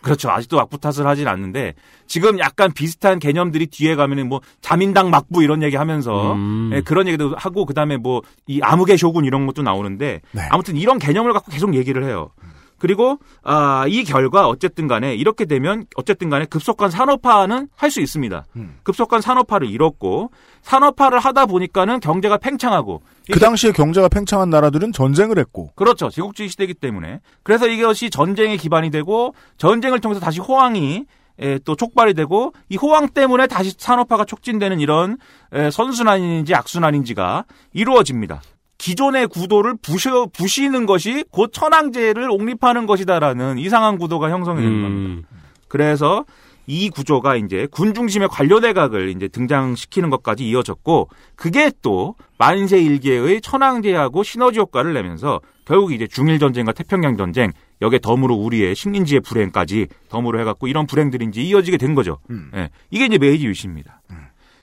[0.00, 0.30] 그렇죠.
[0.30, 1.74] 아직도 막부 탓을 하진 않는데
[2.06, 6.70] 지금 약간 비슷한 개념들이 뒤에 가면은 뭐 자민당 막부 이런 얘기 하면서 음.
[6.72, 10.42] 예, 그런 얘기도 하고 그다음에 뭐이 아무개 쇼군 이런 것도 나오는데 네.
[10.50, 12.30] 아무튼 이런 개념을 갖고 계속 얘기를 해요.
[12.78, 18.44] 그리고 아, 이 결과 어쨌든 간에 이렇게 되면 어쨌든 간에 급속한 산업화는 할 수 있습니다.
[18.56, 18.76] 음.
[18.82, 20.30] 급속한 산업화를 이뤘고
[20.62, 23.00] 산업화를 하다 보니까는 경제가 팽창하고
[23.32, 26.10] 그 당시에 경제가 팽창한 나라들은 전쟁을 했고 그렇죠.
[26.10, 27.20] 제국주의 시대이기 때문에.
[27.42, 31.06] 그래서 이것이 전쟁의 기반이 되고 전쟁을 통해서 다시 호황이
[31.40, 35.16] 에, 또 촉발이 되고 이 호황 때문에 다시 산업화가 촉진되는 이런
[35.52, 38.42] 에, 선순환인지 악순환인지가 이루어집니다.
[38.78, 45.28] 기존의 구도를 부셔, 부시는 것이 곧 천황제를 옹립하는 것이다라는 이상한 구도가 형성이 되는 겁니다.
[45.32, 45.38] 음.
[45.66, 46.24] 그래서
[46.66, 53.40] 이 구조가 이제 군 중심의 관료 대각을 이제 등장시키는 것까지 이어졌고 그게 또 만세 일개의
[53.40, 59.86] 천황제하고 시너지 효과를 내면서 결국 이제 중일 전쟁과 태평양 전쟁 여기에 덤으로 우리의 식민지의 불행까지
[60.08, 62.18] 덤으로 해갖고 이런 불행들이 이제 이어지게 된 거죠.
[62.54, 62.70] 예.
[62.90, 64.02] 이게 이제 메이지 유시입니다.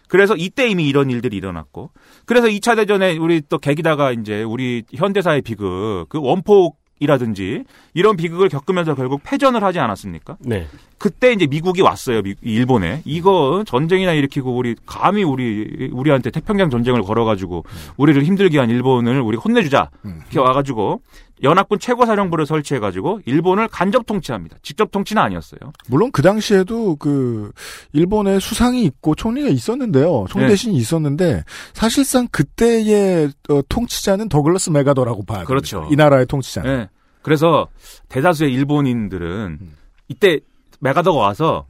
[0.07, 1.91] 그래서 이때 이미 이런 일들이 일어났고
[2.25, 8.47] 그래서 2차 대전에 우리 또 계기다가 이제 우리 현대사의 비극 그 원폭 이라든지 이런 비극을
[8.47, 10.37] 겪으면서 결국 패전을 하지 않았습니까?
[10.39, 10.65] 네.
[10.97, 12.21] 그때 이제 미국이 왔어요.
[12.21, 13.01] 미- 일본에.
[13.03, 17.65] 이거 전쟁이나 일으키고 우리 감히 우리 우리한테 태평양 전쟁을 걸어 가지고
[17.97, 19.89] 우리를 힘들게 한 일본을 우리 혼내 주자.
[20.05, 21.01] 이렇게 와 가지고
[21.43, 24.57] 연합군 최고사령부를 설치해가지고 일본을 간접 통치합니다.
[24.61, 25.59] 직접 통치는 아니었어요.
[25.87, 27.51] 물론 그 당시에도 그
[27.93, 30.25] 일본에 수상이 있고 총리가 있었는데요.
[30.29, 30.51] 총리 네.
[30.51, 35.45] 대신이 있었는데 사실상 그때의 어, 통치자는 더글라스 메가더라고 봐요.
[35.45, 35.87] 그렇죠.
[35.91, 36.69] 이 나라의 통치자는.
[36.69, 36.89] 예.
[37.21, 37.67] 그래서
[38.09, 39.59] 대다수의 일본인들은
[40.07, 40.39] 이때
[40.79, 41.65] 메가더가 와서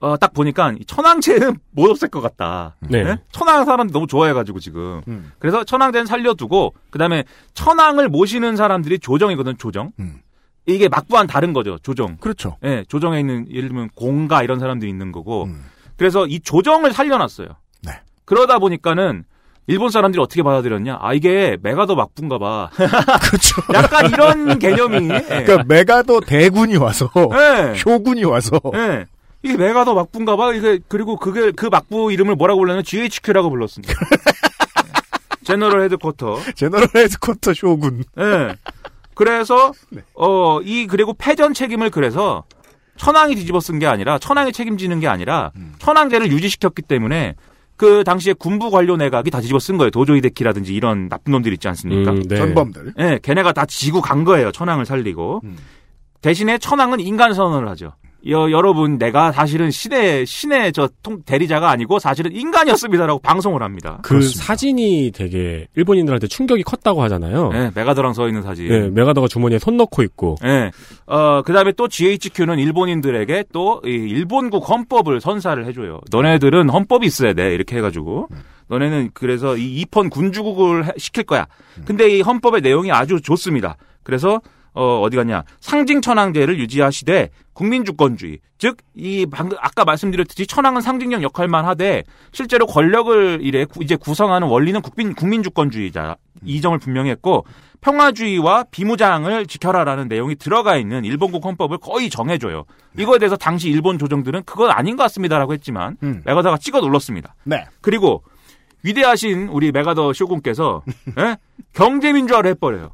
[0.00, 2.76] 어, 딱 보니까 이 천황제는 못 없앨 것 같다.
[2.80, 2.98] 네.
[3.00, 3.18] 예?
[3.32, 5.02] 천황 사람들 너무 좋아해가지고 지금.
[5.08, 5.32] 음.
[5.38, 7.24] 그래서 천황제는 살려두고 그다음에
[7.54, 9.92] 천황을 모시는 사람들이 조정이거든 조정.
[10.66, 12.16] 이게 막부한 다른 거죠 조정.
[12.18, 12.56] 그렇죠.
[12.64, 15.48] 예, 조정에 있는 예를 들면 공가 이런 사람들이 있는 거고.
[15.96, 17.48] 그래서 이 조정을 살려놨어요.
[17.82, 17.92] 네.
[18.24, 19.24] 그러다 보니까는
[19.66, 20.98] 일본 사람들이 어떻게 받아들였냐?
[21.00, 22.70] 아 이게 메가더 막부인가 봐.
[22.76, 23.62] 그렇죠.
[23.74, 25.10] 약간 이런 개념이.
[25.10, 25.20] 예.
[25.44, 27.74] 그러니까 메가더 대군이 와서 네.
[27.84, 29.06] 효군이 와서 예.
[29.42, 30.52] 이게 메가더 막부인가 봐.
[30.52, 33.94] 이게 그리고 그게 그 막부 이름을 뭐라고 불렀냐면 GHQ라고 불렀습니다.
[33.94, 35.44] 예.
[35.44, 36.38] General Headquarter.
[36.54, 38.04] 제너럴 헤드쿼터 쇼군.
[38.18, 38.54] 예.
[39.14, 39.72] 그래서
[40.14, 42.44] 어이 그리고 패전 책임을 그래서
[42.96, 47.34] 천황이 뒤집어 쓴 게 아니라 천황이 책임지는 게 아니라 천황제를 유지시켰기 때문에
[47.76, 49.90] 그 당시에 군부 관료 내각이 다 뒤집어 쓴 거예요.
[49.90, 52.10] 도조히데키라든지 이런 나쁜 놈들 있지 않습니까?
[52.10, 52.36] 음, 네.
[52.36, 52.92] 전범들.
[52.98, 54.52] 예, 걔네가 다 지고 간 거예요.
[54.52, 55.40] 천황을 살리고.
[56.20, 57.94] 대신에 천황은 인간 선언을 하죠.
[58.28, 63.98] 여, 여러분, 내가 사실은 신의, 신의 저 통, 대리자가 아니고 사실은 인간이었습니다라고 방송을 합니다.
[64.02, 67.50] 그 사진이 되게 일본인들한테 충격이 컸다고 하잖아요.
[67.52, 68.68] 네, 메가더랑 서 있는 사진.
[68.68, 70.36] 네, 메가더가 주머니에 손 넣고 있고.
[70.44, 70.70] 예.
[71.06, 76.00] 어, 그 다음에 또 GHQ는 일본인들에게 또, 이 일본국 헌법을 선사를 해줘요.
[76.10, 77.54] 너네들은 헌법이 있어야 돼.
[77.54, 78.28] 이렇게 해가지고.
[78.68, 81.46] 너네는 그래서 이 입헌 군주국을 해- 시킬 거야.
[81.86, 83.76] 근데 이 헌법의 내용이 아주 좋습니다.
[84.02, 84.40] 그래서,
[84.74, 85.42] 어, 어디 갔냐.
[85.60, 88.38] 상징 천황제를 유지하시되 국민주권주의.
[88.58, 94.48] 즉, 이 방금, 아까 말씀드렸듯이 천황은 상징적 역할만 하되 실제로 권력을 이래 구- 이제 구성하는
[94.48, 96.16] 원리는 국민, 국민주권주의자.
[96.44, 97.44] 이 점을 분명히 했고
[97.82, 102.64] 평화주의와 비무장을 지켜라라는 내용이 들어가 있는 일본국 헌법을 거의 정해줘요.
[102.98, 107.34] 이거에 대해서 당시 일본 조정들은 그건 아닌 것 같습니다라고 했지만 메가더가 찍어 눌렀습니다.
[107.44, 107.66] 네.
[107.80, 108.22] 그리고
[108.82, 110.82] 위대하신 우리 메가더 쇼군께서
[111.18, 111.36] 예?
[111.74, 112.90] 경제민주화를 해버려요.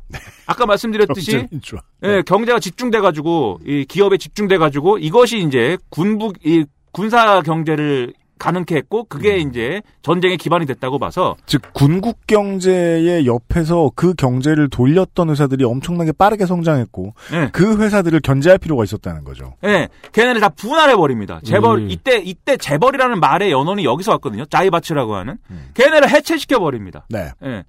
[0.47, 1.83] 아까 말씀드렸듯이 경제민주화.
[2.05, 9.39] 예, 경제가 집중돼가지고 이 기업에 집중돼가지고 이것이 이제 군부 이 군사 경제를 가능케 했고 그게
[9.39, 16.47] 이제 전쟁의 기반이 됐다고 봐서 즉 군국 경제의 옆에서 그 경제를 돌렸던 회사들이 엄청나게 빠르게
[16.47, 17.51] 성장했고 예.
[17.53, 19.55] 그 회사들을 견제할 필요가 있었다는 거죠.
[19.65, 21.41] 예, 걔네를 다 분할해 버립니다.
[21.45, 21.91] 재벌 음.
[21.91, 24.45] 이때 이때 재벌이라는 말의 연원이 여기서 왔거든요.
[24.47, 25.39] 자이바츠라고 하는
[25.75, 27.07] 걔네를 해체시켜 버립니다.
[27.09, 27.31] 네.
[27.45, 27.65] 예.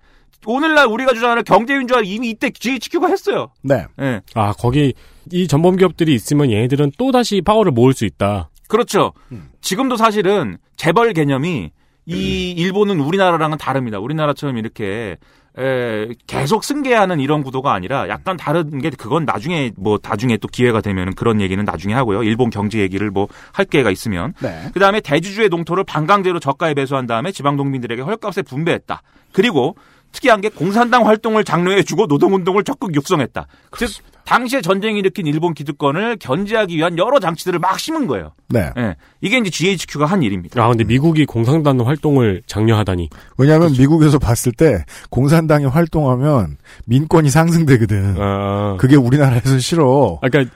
[0.46, 3.50] 오늘날 우리가 주장하는 경제민주화를 이미 이때 GHQ가 했어요.
[3.62, 3.86] 네.
[4.02, 4.22] 예.
[4.36, 4.94] 아, 거기
[5.32, 8.50] 이 전범 기업들이 있으면 얘네들은 또 다시 파워를 모을 수 있다.
[8.68, 9.14] 그렇죠.
[9.32, 9.50] 음.
[9.62, 11.72] 지금도 사실은 재벌 개념이
[12.06, 14.00] 이 일본은 우리나라랑은 다릅니다.
[14.00, 15.18] 우리나라처럼 이렇게
[15.60, 20.82] 에, 계속 승계하는 이런 구도가 아니라 약간 다른 게 그건 나중에 뭐 나중에 또 기회가
[20.82, 22.24] 되면 그런 얘기는 나중에 하고요.
[22.24, 24.70] 일본 경제 얘기를 뭐 할 기회가 있으면 네.
[24.74, 29.02] 그 다음에 대주주의 동토를 반강제로 저가에 배수한 다음에 지방 농민들에게 헐값에 분배했다.
[29.34, 29.76] 그리고
[30.12, 33.48] 특이한 게 공산당 활동을 장려해주고 노동운동을 적극 육성했다.
[33.78, 33.90] 즉
[34.26, 38.34] 당시에 전쟁 일으킨 일본 기득권을 견제하기 위한 여러 장치들을 막 심은 거예요.
[38.50, 38.72] 네.
[38.78, 38.96] 예.
[39.22, 40.62] 이게 이제 GHQ가 한 일입니다.
[40.62, 43.10] 아, 근데 미국이 공산당 활동을 장려하다니.
[43.38, 48.16] 왜냐하면 미국에서 봤을 때 공산당이 활동하면 민권이 상승되거든.
[48.20, 48.76] 아.
[48.78, 50.20] 그게 우리나라에서 싫어.
[50.22, 50.54] 아, 그러니까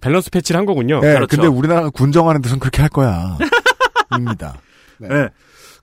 [0.00, 1.00] 밸런스 패치를 한 거군요.
[1.00, 3.36] 네, 근데 우리나라가 군정하는 데선 그렇게 할 거야.
[4.16, 4.54] 입니다.
[4.98, 5.08] 네.
[5.10, 5.28] 예.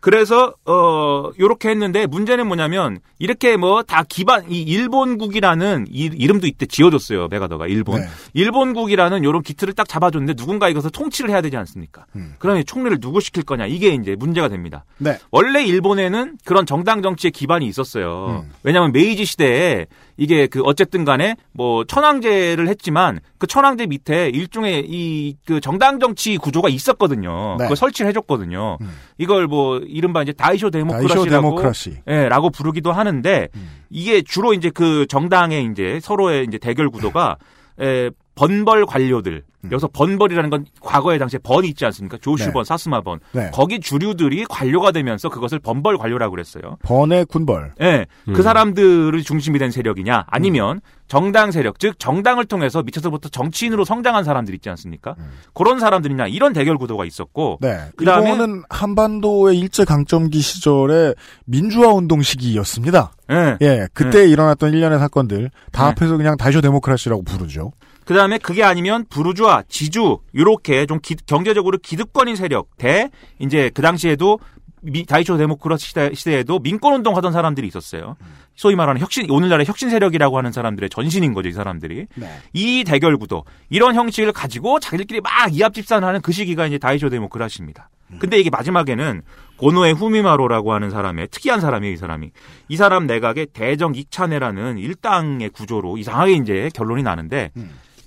[0.03, 6.65] 그래서 어 요렇게 했는데 문제는 뭐냐면 이렇게 뭐 다 기반 이 일본국이라는 이, 이름도 이때
[6.65, 8.07] 지어줬어요 메가더가 일본 네.
[8.33, 12.05] 일본국이라는 요런 기틀을 딱 잡아줬는데 누군가 이것을 통치를 해야 되지 않습니까?
[12.39, 14.83] 그러면 총리를 누구 시킬 거냐 이게 이제 문제가 됩니다.
[14.97, 15.17] 네.
[15.31, 18.43] 원래 일본에는 그런 정당 정치의 기반이 있었어요.
[18.43, 18.51] 음.
[18.63, 19.85] 왜냐하면 메이지 시대에
[20.17, 26.37] 이게 그 어쨌든 간에 뭐 천황제를 했지만 그 천황제 밑에 일종의 이 그 정당 정치
[26.37, 27.55] 구조가 있었거든요.
[27.57, 27.65] 네.
[27.65, 28.77] 그걸 설치를 해줬거든요.
[29.17, 31.89] 이걸 뭐 이른바 이제 다이쇼 데모크라시라고 데모크라시.
[31.89, 31.95] 음.
[32.07, 33.49] 예, 라고 부르기도 하는데
[33.89, 37.37] 이게 주로 이제 그 정당의 이제 서로의 이제 대결 구도가
[37.79, 39.71] 에, 번벌 관료들 음.
[39.71, 42.17] 여기서 번벌이라는 건 과거에 당시에 번이 있지 않습니까?
[42.21, 42.67] 조슈번, 네.
[42.67, 43.19] 사스마번.
[43.31, 43.49] 네.
[43.53, 46.77] 거기 주류들이 관료가 되면서 그것을 번벌 관료라고 그랬어요.
[46.83, 47.73] 번의 군벌.
[47.81, 48.33] 예, 음.
[48.33, 54.53] 그 사람들이 중심이 된 세력이냐, 아니면 정당 세력, 즉 정당을 통해서 밑에서부터 정치인으로 성장한 사람들
[54.55, 55.15] 있지 않습니까?
[55.53, 57.77] 그런 사람들이냐 이런 대결 구도가 있었고, 네.
[57.95, 61.13] 그다음에 일본은 한반도의 일제 강점기 시절에
[61.45, 63.13] 민주화 운동 시기였습니다.
[63.31, 64.27] 예, 예, 그때 예.
[64.27, 65.95] 일어났던 일련의 사건들 다 네.
[65.95, 67.71] 합해서 그냥 다이쇼 데모크라시라고 부르죠.
[68.05, 73.81] 그 다음에 그게 아니면 부르주아, 지주, 요렇게 좀 기- 경제적으로 기득권인 세력, 대, 이제 그
[73.81, 74.39] 당시에도
[74.81, 78.17] 미- 다이쇼 데모크라시 시대, 시대 에도 민권 운동 하던 사람들이 있었어요.
[78.55, 82.05] 소위 말하는 혁신 오늘날의 혁신 세력이라고 하는 사람들의 전신인 거죠, 이 사람들이.
[82.51, 87.89] 이 대결 구도 이런 형식을 가지고 자기들끼리 막 이합집산하는 그 시기가 이제 다이쇼 데모크라시입니다.
[88.19, 89.23] 근데 이게 마지막에는
[89.57, 92.29] 고노의 후미마로라고 하는 사람의 특이한 사람이에요, 이 사람이.
[92.67, 97.51] 이 사람 내각의 대정 익차네라는 일당의 구조로 이상하게 이제 결론이 나는데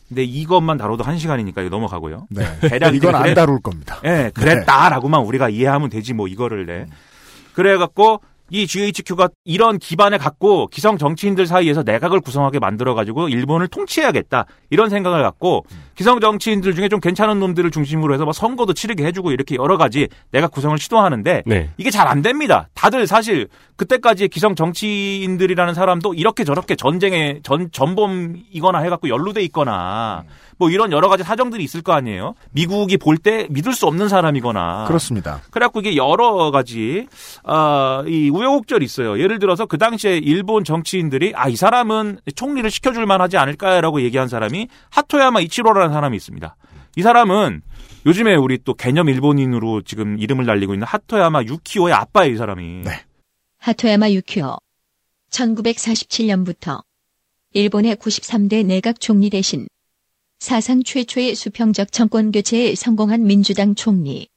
[0.09, 2.27] 근데 이것만 다뤄도 한 시간이니까 이거 넘어가고요.
[2.31, 2.45] 네.
[2.69, 4.01] 대략 이건 안 그래- 다룰 겁니다.
[4.05, 6.87] 예, 그랬다라고만 우리가 이해하면 되지 뭐 이거를 내.
[7.55, 8.21] 그래갖고
[8.51, 15.23] 이 GHQ가 이런 기반을 갖고 기성 정치인들 사이에서 내각을 구성하게 만들어가지고 일본을 통치해야겠다 이런 생각을
[15.23, 15.65] 갖고
[15.97, 20.09] 기성 정치인들 중에 좀 괜찮은 놈들을 중심으로 해서 막 선거도 치르게 해주고 이렇게 여러 가지
[20.31, 21.71] 내각 구성을 시도하는데 네.
[21.77, 22.69] 이게 잘 안 됩니다.
[22.75, 30.23] 다들 사실 그때까지 기성 정치인들이라는 사람도 이렇게 저렇게 전쟁에 전 전범이거나 해갖고 연루돼 있거나
[30.59, 32.35] 뭐 이런 여러 가지 사정들이 있을 거 아니에요.
[32.53, 35.41] 미국이 볼 때 믿을 수 없는 사람이거나 그렇습니다.
[35.51, 37.07] 그래갖고 이게 여러 가지
[37.45, 39.19] 아이 우여곡절이 있어요.
[39.19, 44.69] 예를 들어서 그 당시에 일본 정치인들이 아 이 사람은 총리를 시켜줄 만하지 않을까라고 얘기한 사람이
[44.91, 46.57] 하토야마 이치로라는 사람이 있습니다.
[46.97, 47.63] 이 사람은
[48.05, 52.83] 요즘에 우리 또 개념 일본인으로 지금 이름을 날리고 있는 하토야마 유키오의 아빠예요, 이 사람이.
[53.59, 54.57] 하토야마 유키오.
[55.31, 56.83] 1947년부터
[57.53, 59.67] 일본의 93대 내각 총리 대신
[60.39, 64.29] 사상 최초의 수평적 정권 교체에 성공한 민주당 총리.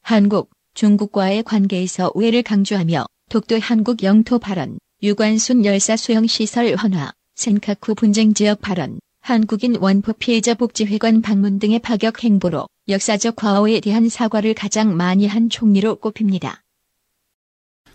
[0.00, 7.96] 한국, 중국과의 관계에서 우애를 강조하며 독도 한국 영토 발언, 유관순 열사 수용 시설 헌화, 센카쿠
[7.96, 14.54] 분쟁 지역 발언, 한국인 원포 피해자 복지회관 방문 등의 파격 행보로 역사적 과오에 대한 사과를
[14.54, 16.61] 가장 많이 한 총리로 꼽힙니다.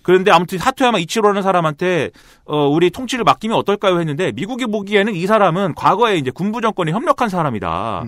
[0.08, 2.12] 그런데 아무튼 하토야마 이치로라는 사람한테
[2.45, 7.28] 어 우리 통치를 맡기면 어떨까요 했는데 미국이 보기에는 이 사람은 과거에 이제 군부 정권에 협력한
[7.28, 8.05] 사람이다.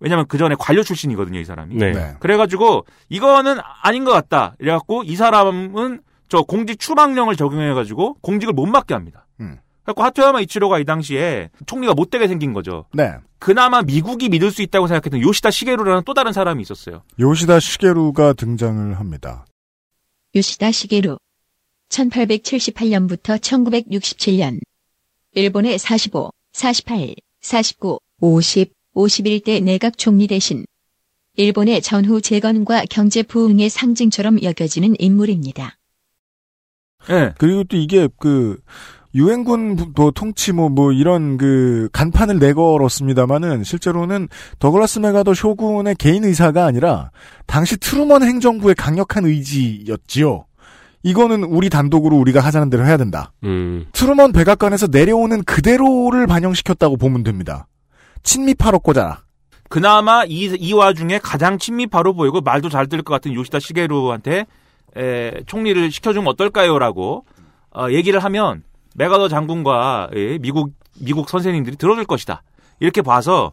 [0.00, 1.76] 왜냐면 그 전에 관료 출신이거든요, 이 사람이.
[1.76, 1.92] 네.
[1.92, 2.14] 네.
[2.18, 4.56] 그래가지고 이거는 아닌 것 같다.
[4.58, 9.28] 이래갖고 이 사람은 저 공직 추방령을 적용해가지고 공직을 못 맡게 합니다.
[9.38, 9.58] 음.
[9.84, 12.86] 그래갖고 하토야마 이치로가 이 당시에 총리가 못 되게 생긴 거죠.
[12.92, 13.14] 네.
[13.38, 17.02] 그나마 미국이 믿을 수 있다고 생각했던 요시다 시게루라는 또 다른 사람이 있었어요.
[17.20, 19.46] 요시다 시게루가 등장을 합니다.
[20.34, 21.18] 요시다 시게루
[21.88, 24.58] 1878년부터 1967년
[25.32, 30.64] 일본의 45, 48, 49, 50, 51대 내각 총리 대신
[31.36, 35.76] 일본의 전후 재건과 경제 부흥의 상징처럼 여겨지는 인물입니다.
[37.10, 37.34] 예.
[37.38, 38.58] 그리고 또 이게 그
[39.14, 44.28] 유엔군 부- 뭐 통치 뭐뭐 이런 그 간판을 내걸었습니다마는 실제로는
[44.58, 47.10] 더글라스 메가더 쇼군의 개인 의사가 아니라
[47.46, 50.46] 당시 트루먼 행정부의 강력한 의지였지요.
[51.06, 53.30] 이거는 우리 단독으로 우리가 하자는 대로 해야 된다.
[53.44, 53.86] 음.
[53.92, 57.68] 트루먼 백악관에서 내려오는 그대로를 반영시켰다고 보면 됩니다.
[58.24, 59.20] 친미파로 꽂아라.
[59.68, 64.46] 그나마 이, 이 와중에 가장 친미파로 보이고 말도 잘 들을 것 같은 요시다 시게루한테
[64.96, 67.24] 에, 총리를 시켜주면 어떨까요라고
[67.76, 68.64] 어, 얘기를 하면
[68.96, 72.42] 메가더 장군과 예, 미국 미국 선생님들이 들어줄 것이다
[72.80, 73.52] 이렇게 봐서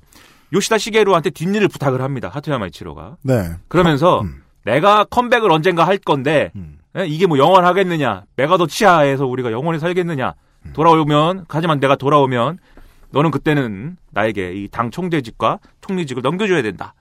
[0.53, 3.51] 요시다 시게루한테 뒷일을 부탁을 합니다 하토야마 이치로가 네.
[3.67, 4.23] 그러면서
[4.63, 10.33] 내가 컴백을 언젠가 할 건데 예, 이게 뭐 영원하겠느냐 메가더 치하에서 우리가 영원히 살겠느냐
[10.73, 12.59] 돌아오면 하지만 내가 돌아오면
[13.11, 16.93] 너는 그때는 나에게 이 당 총재직과 총리직을 넘겨줘야 된다.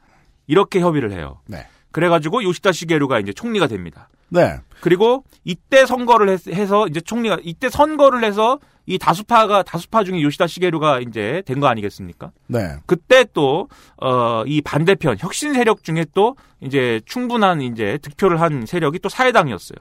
[0.46, 1.40] 이렇게 협의를 해요.
[1.46, 1.66] 네.
[1.92, 4.08] 그래가지고 요시다 시게루가 이제 총리가 됩니다.
[4.28, 4.56] 네.
[4.80, 10.46] 그리고 이때 선거를 했- 해서 이제 총리가 이때 선거를 해서 이 다수파가 다수파 중에 요시다
[10.48, 12.32] 시게루가 이제 된 거 아니겠습니까?
[12.48, 12.74] 네.
[12.86, 13.68] 그때 또,
[13.98, 19.76] 어, 이 반대편, 혁신 세력 중에 또, 이제 충분한 이제 득표를 한 세력이 또 사회당이었어요.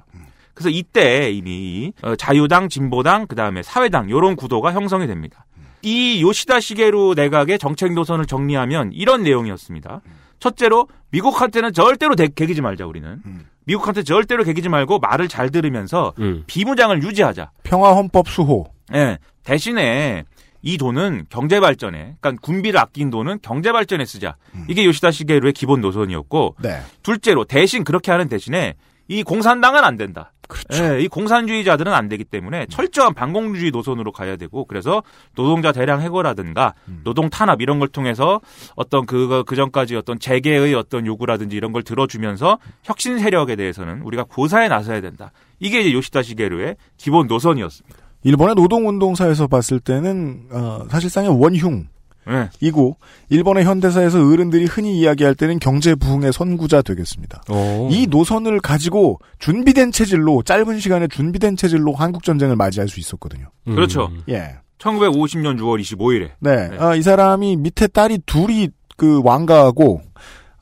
[0.54, 5.46] 그래서 이때 이미, 어, 자유당, 진보당, 그 다음에 사회당, 요런 구도가 형성이 됩니다.
[5.82, 10.02] 이 요시다 시게루 내각의 정책 노선을 정리하면 이런 내용이었습니다.
[10.42, 13.22] 첫째로, 미국한테는 절대로 대- 개기지 말자, 우리는.
[13.66, 16.44] 미국한테 절대로 개기지 말고 말을 잘 들으면서 음.
[16.48, 17.52] 비무장을 유지하자.
[17.64, 18.66] 평화 헌법 수호.
[18.94, 19.20] 예.
[19.44, 20.24] 대신에
[20.64, 24.36] 이 돈은 경제 발전에, 그러니까 군비를 아낀 돈은 경제 발전에 쓰자.
[24.68, 26.82] 이게 요시다 시게루의 기본 노선이었고, 네.
[27.04, 28.74] 둘째로 대신 그렇게 하는 대신에
[29.12, 30.32] 이 공산당은 안 된다.
[30.74, 35.04] 예, 이 공산주의자들은 안 되기 때문에 철저한 반공주의 노선으로 가야 되고 그래서
[35.36, 38.40] 노동자 대량 해고라든가 노동 탄압 이런 걸 통해서
[38.76, 44.24] 어떤 그거 그 전까지 어떤 재계의 어떤 요구라든지 이런 걸 들어주면서 혁신 세력에 대해서는 우리가
[44.24, 45.32] 고사에 나서야 된다.
[45.60, 47.98] 이게 이제 요시다 시게루의 기본 노선이었습니다.
[48.24, 51.88] 일본의 노동운동사에서 봤을 때는 어, 사실상의 원흉.
[52.30, 52.50] 예.
[52.60, 52.98] 이고
[53.30, 57.44] 일본의 현대사에서 어른들이 흔히 이야기할 때는 경제 부흥의 선구자 되겠습니다.
[57.90, 63.48] 이 노선을 가지고 준비된 체질로 짧은 시간에 준비된 체질로 한국 전쟁을 맞이할 수 있었거든요.
[63.66, 64.12] 그렇죠.
[64.30, 64.56] 예.
[64.78, 66.70] 1950년 6월 25일에 네.
[66.80, 70.02] 아, 이 사람이 밑에 딸이 둘이 그 왕가하고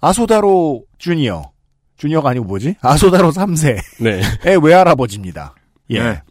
[0.01, 1.51] 아소다로 주니어
[1.97, 2.75] 주니어가 아니고 뭐지?
[2.81, 4.21] 아소다로 3세의 네.
[4.61, 5.55] 외할아버지입니다.
[5.89, 6.03] 예.
[6.03, 6.21] 네.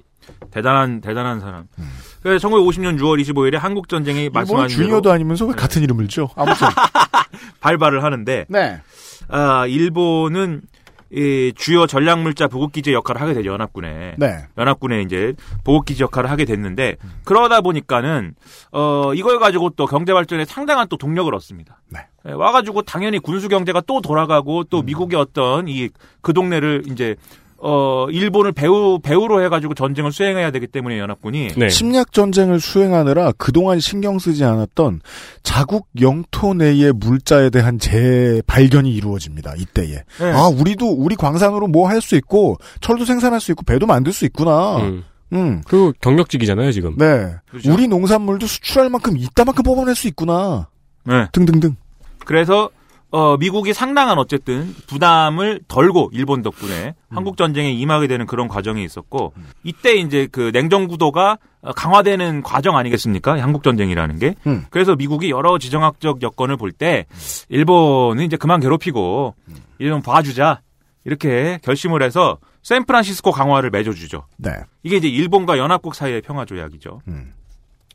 [0.50, 1.66] 대단한 대단한 사람.
[1.76, 1.88] 그래서
[2.24, 6.28] 1950년 6월 25일에 한국 전쟁이 말씀하신 주니어도 아니면서 왜 같은 이름을 줘?
[6.36, 6.66] 아무튼.
[7.60, 8.80] 발발을 하는데 네.
[9.28, 10.62] 아, 일본은
[11.10, 14.16] 이 주요 전략물자 보급기지 역할을 하게 되죠 연합군에.
[14.18, 14.44] 네.
[14.58, 15.32] 연합군에 이제
[15.64, 18.34] 보급기지 역할을 하게 됐는데 그러다 보니까는
[18.72, 21.80] 어 이걸 가지고 또 경제 발전에 상당한 또 동력을 얻습니다.
[21.88, 22.00] 네.
[22.28, 25.88] 예, 와가지고 당연히 군수 경제가 또 돌아가고 또 미국의 어떤 이
[26.20, 27.16] 그 동네를 이제
[27.60, 31.68] 어 일본을 배우 배우로 해가지고 전쟁을 수행해야 되기 때문에 연합군이 네.
[31.68, 35.00] 침략 전쟁을 수행하느라 그동안 신경 쓰지 않았던
[35.42, 39.54] 자국 영토 내의 물자에 대한 재발견이 이루어집니다.
[39.56, 40.02] 이때에.
[40.20, 40.32] 네.
[40.32, 44.24] 아, 우리도 우리 광산으로 뭐 할 수 있고 철도 생산할 수 있고 배도 만들 수
[44.24, 44.76] 있구나.
[44.78, 45.04] 음.
[45.32, 45.60] 음.
[45.66, 46.96] 그리고 경력직이잖아요, 지금.
[46.96, 47.34] 네.
[47.50, 47.72] 그렇죠.
[47.72, 50.68] 우리 농산물도 수출할 만큼 이따만큼 뽑아낼 수 있구나.
[51.04, 51.26] 네.
[51.32, 51.76] 등등등.
[52.24, 52.70] 그래서
[53.10, 59.32] 어 미국이 상당한 어쨌든 부담을 덜고 일본 덕분에 한국 전쟁에 임하게 되는 그런 과정이 있었고
[59.64, 63.40] 이때 이제 그 냉정 구도가 어, 강화되는 과정 아니겠습니까?
[63.42, 64.34] 한국 전쟁이라는 게.
[64.46, 64.66] 음.
[64.70, 67.06] 그래서 미국이 여러 지정학적 여건을 볼 때
[67.48, 69.34] 일본은 이제 그만 괴롭히고
[69.78, 70.60] 일본 봐주자
[71.04, 74.26] 이렇게 결심을 해서 샌프란시스코 강화를 맺어주죠.
[74.36, 74.50] 네.
[74.82, 77.00] 이게 이제 일본과 연합국 사이의 평화 조약이죠.
[77.08, 77.32] 음.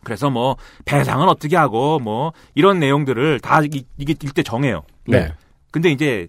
[0.03, 4.83] 그래서 뭐 배상은 어떻게 하고 뭐 이런 내용들을 다 이- 이게 이때 정해요.
[5.07, 5.33] 네.
[5.71, 6.27] 근데 이제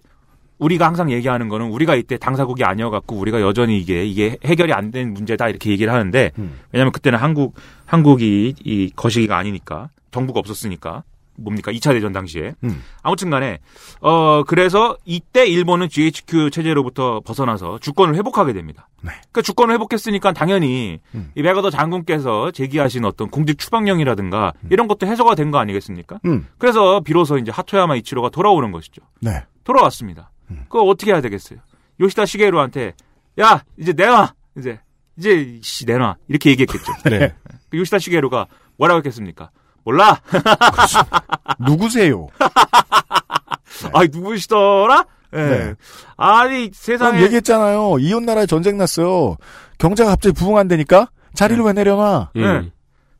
[0.57, 5.13] 우리가 항상 얘기하는 거는 우리가 이때 당사국이 아니어갖고 우리가 여전히 이게 이게 해결이 안 된
[5.13, 6.59] 문제다 이렇게 얘기를 하는데 음.
[6.71, 7.55] 왜냐하면 그때는 한국
[7.85, 11.03] 한국이 이 거시기가 아니니까 정부가 없었으니까
[11.37, 12.83] 뭡니까 2차 대전 당시에 음.
[13.01, 13.59] 아무튼간에
[14.01, 18.87] 어 그래서 이때 일본은 GHQ 체제로부터 벗어나서 주권을 회복하게 됩니다.
[19.01, 19.11] 네.
[19.11, 21.31] 그러니까 주권을 회복했으니까 당연히 음.
[21.35, 26.19] 이 메가더 장군께서 제기하신 어떤 공직 추방령이라든가 이런 것도 해소가 된 거 아니겠습니까?
[26.25, 26.47] 음.
[26.57, 29.01] 그래서 비로소 이제 하토야마 이치로가 돌아오는 것이죠.
[29.21, 29.43] 네.
[29.63, 30.31] 돌아왔습니다.
[30.69, 31.59] 그거 어떻게 해야 되겠어요?
[31.99, 32.93] 요시다 시게루한테
[33.39, 34.79] 야 이제 내놔 이제
[35.17, 36.91] 이제 씨 내놔 이렇게 얘기했겠죠.
[37.09, 37.33] 네.
[37.69, 39.49] 그 요시다 시게루가 뭐라고 했겠습니까?
[39.85, 40.19] 몰라.
[41.65, 42.27] 누구세요?
[43.93, 45.05] 아 누구시더라?
[45.33, 45.37] 예.
[45.37, 45.73] 네.
[46.17, 47.97] 아니 난 세상에 얘기했잖아요.
[47.99, 49.37] 이웃 나라에 전쟁 났어요.
[49.77, 51.09] 경제가 갑자기 부흥한다니까?
[51.33, 52.31] 자리를 왜 내려놔?
[52.35, 52.41] 음.
[52.41, 52.71] 네.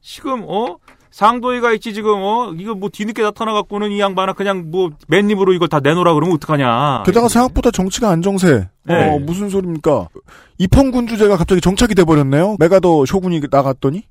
[0.01, 0.77] 지금 어
[1.11, 5.67] 상도이가 있지 지금 어 이거 뭐 뒤늦게 나타나 갖고는 이 양반아 그냥 뭐 맨입으로 이걸
[5.67, 7.03] 다 내놓으라 그러면 어떡하냐.
[7.05, 8.69] 게다가 생각보다 정치가 안정세.
[8.83, 9.09] 네.
[9.09, 10.07] 어, 무슨 소리입니까?
[10.57, 12.55] 입헌군 주제가 갑자기 정착이 돼 버렸네요?
[12.59, 14.03] 메가더 쇼군이 나갔더니?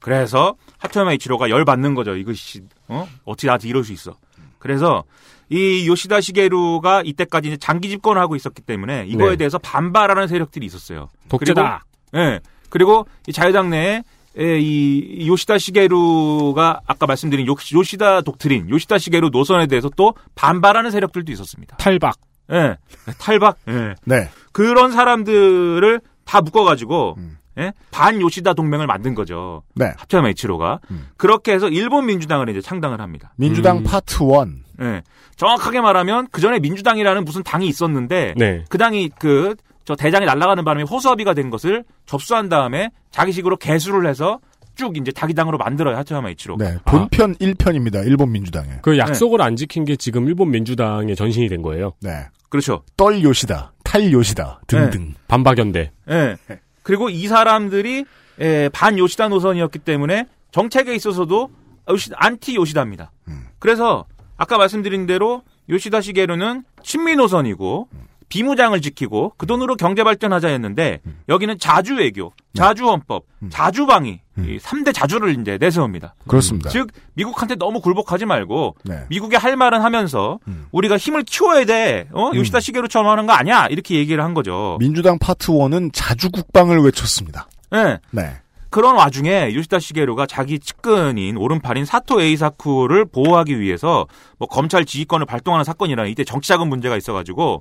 [0.00, 2.16] 그래서 하토야마 이치로가 열 받는 거죠.
[2.16, 4.16] 이것이 어 어떻게 나한테 이럴 수 있어.
[4.58, 5.04] 그래서
[5.48, 9.36] 이 요시다 시게루가 이때까지 이제 장기 집권을 하고 있었기 때문에 이거에 네.
[9.36, 11.08] 대해서 반발하는 세력들이 있었어요.
[11.28, 11.84] 독재다.
[12.10, 12.40] 그리고, 예.
[12.70, 14.02] 그리고 이 자유당 내에
[14.38, 20.90] 예, 이 요시다 시게루가 아까 말씀드린 요- 요시다 독트린, 요시다 시게루 노선에 대해서 또 반발하는
[20.90, 21.76] 세력들도 있었습니다.
[21.76, 22.16] 탈박.
[22.50, 22.76] 예.
[23.18, 23.58] 탈박.
[23.68, 23.94] 예.
[24.06, 24.30] 네.
[24.52, 27.36] 그런 사람들을 다 묶어가지고 음.
[27.58, 27.72] 예?
[27.90, 29.62] 반 요시다 동맹을 만든 거죠.
[29.74, 29.92] 네.
[29.96, 31.08] 하토야마 이치로가 음.
[31.16, 33.32] 그렇게 해서 일본 민주당을 이제 창당을 합니다.
[33.36, 33.82] 민주당 음.
[33.84, 34.62] 파트 1.
[34.80, 35.02] 예.
[35.36, 38.64] 정확하게 말하면 그 전에 민주당이라는 무슨 당이 있었는데 네.
[38.68, 44.38] 그 당이 그 저 대장이 날아가는 바람에 호수아비가 된 것을 접수한 다음에 자기식으로 개수를 해서
[44.74, 46.56] 쭉 이제 자기 당으로 만들어요 하토야마 이치로.
[46.56, 46.78] 네.
[46.86, 48.06] 본편 1편입니다.
[48.06, 48.78] 일본 민주당에.
[48.80, 51.92] 그 약속을 안 지킨 게 지금 일본 민주당의 전신이 된 거예요.
[52.00, 52.26] 네.
[52.48, 52.82] 그렇죠.
[52.96, 55.14] 떨 요시다, 탈 요시다 등등.
[55.28, 55.90] 반박연대.
[56.10, 56.36] 예.
[56.82, 58.04] 그리고 이 사람들이
[58.40, 61.50] 예, 반 요시다 노선이었기 때문에 정책에 있어서도
[61.88, 63.10] 요시, 안티 요시다입니다.
[63.28, 63.46] 음.
[63.58, 64.06] 그래서
[64.36, 67.88] 아까 말씀드린 대로 요시다 시게루는 친미 노선이고
[68.32, 74.56] 비무장을 지키고 그 돈으로 경제 발전하자 했는데 여기는 자주 외교, 자주 헌법, 자주 방위 이
[74.56, 76.14] 3대 자주를 이제 내세웁니다.
[76.26, 76.70] 그렇습니다.
[76.70, 79.04] 즉 미국한테 너무 굴복하지 말고 네.
[79.10, 80.64] 미국의 할 말은 하면서 음.
[80.72, 82.08] 우리가 힘을 키워야 돼.
[82.12, 82.30] 어?
[82.34, 83.66] 요시다 시게루처럼 하는 거 아니야.
[83.66, 84.78] 이렇게 얘기를 한 거죠.
[84.80, 87.48] 민주당 파트 1은 자주 국방을 외쳤습니다.
[87.74, 87.98] 예.
[88.12, 88.38] 네.
[88.70, 94.06] 그런 와중에 요시다 시게루가 자기 측근인 오른팔인 사토 에이사쿠를 보호하기 위해서
[94.38, 97.60] 뭐 검찰 지휘권을 발동하는 사건이라는 이때 정치자금 문제가 있어가지고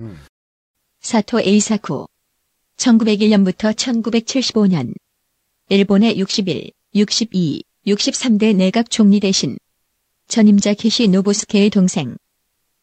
[1.03, 2.05] 사토 에이사쿠.
[2.77, 4.93] 1901년부터 1975년.
[5.69, 9.57] 일본의 61, 62, 63대 내각 총리 대신
[10.27, 12.17] 전임자 키시 노부스케의 동생.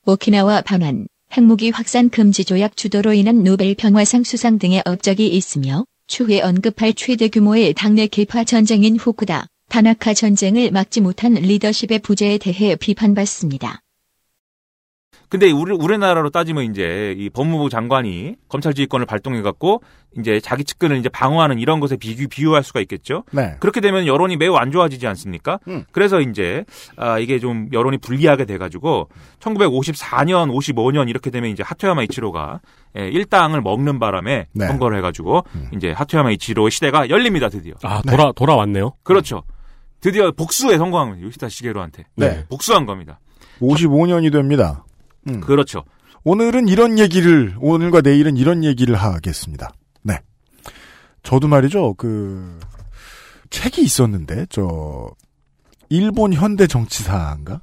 [0.04, 6.40] 오키나와 반환, 핵무기 확산 금지 조약 주도로 인한 노벨 평화상 수상 등의 업적이 있으며 추후에
[6.40, 13.80] 언급할 최대 규모의 당내 계파 전쟁인 후쿠다, 다나카 전쟁을 막지 못한 리더십의 부재에 대해 비판받습니다.
[15.29, 19.83] 근데 우리 우리나라로 따지면 이제 이 법무부 장관이 검찰 지휘권을 발동해 갖고
[20.16, 23.24] 이제 자기 측근을 이제 방어하는 이런 것에 비교 비유할 수가 있겠죠.
[23.33, 23.57] 네.
[23.61, 25.59] 그렇게 되면 여론이 매우 안 좋아지지 않습니까?
[25.68, 25.85] 음.
[25.93, 26.64] 그래서 이제
[26.97, 29.11] 아 이게 좀 여론이 불리하게 돼 가지고
[29.41, 32.61] 1954년, 55년 이렇게 되면 이제 하토야마 이치로가
[32.97, 34.66] 예, 일당을 먹는 바람에 네.
[34.66, 37.74] 선거를 해 가지고 이제 하토야마 이치로 시대가 열립니다, 드디어.
[37.83, 38.95] 아, 돌아, 돌아왔네요.
[39.03, 39.43] 그렇죠.
[40.01, 41.26] 드디어 복수에 성공한 거예요.
[41.26, 42.05] 요시다 시게루한테.
[42.16, 42.47] 네.
[42.49, 43.20] 복수한 겁니다.
[43.61, 44.85] 55년이 됩니다.
[45.28, 45.40] 음.
[45.40, 45.84] 그렇죠.
[46.24, 49.70] 오늘은 이런 얘기를 오늘과 내일은 이런 얘기를 하겠습니다.
[50.02, 50.18] 네.
[51.22, 51.94] 저도 말이죠.
[51.94, 52.58] 그
[53.50, 55.10] 책이 있었는데 저
[55.88, 57.60] 일본 현대 정치사인가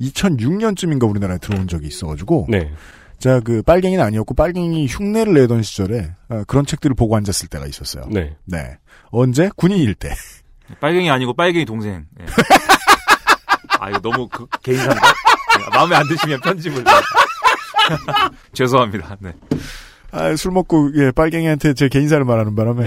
[0.00, 2.72] 2006년쯤인가 우리나라에 들어온 적이 있어가지고 네.
[3.18, 8.06] 제가 그 빨갱이는 아니었고 빨갱이 흉내를 내던 시절에 어, 그런 책들을 보고 앉았을 때가 있었어요.
[8.10, 8.36] 네.
[8.44, 8.76] 네.
[9.10, 10.14] 언제 군인일 때.
[10.80, 12.06] 빨갱이 아니고 빨갱이 동생.
[12.20, 12.24] 예.
[13.78, 15.00] 아 이거 너무 그, 개인사인가?
[15.58, 16.84] 네, 마음에 안 드시면 편집을.
[18.52, 19.16] 죄송합니다.
[19.20, 19.32] 네.
[20.12, 22.86] 아, 술 먹고 예 빨갱이한테 제 개인사를 말하는 바람에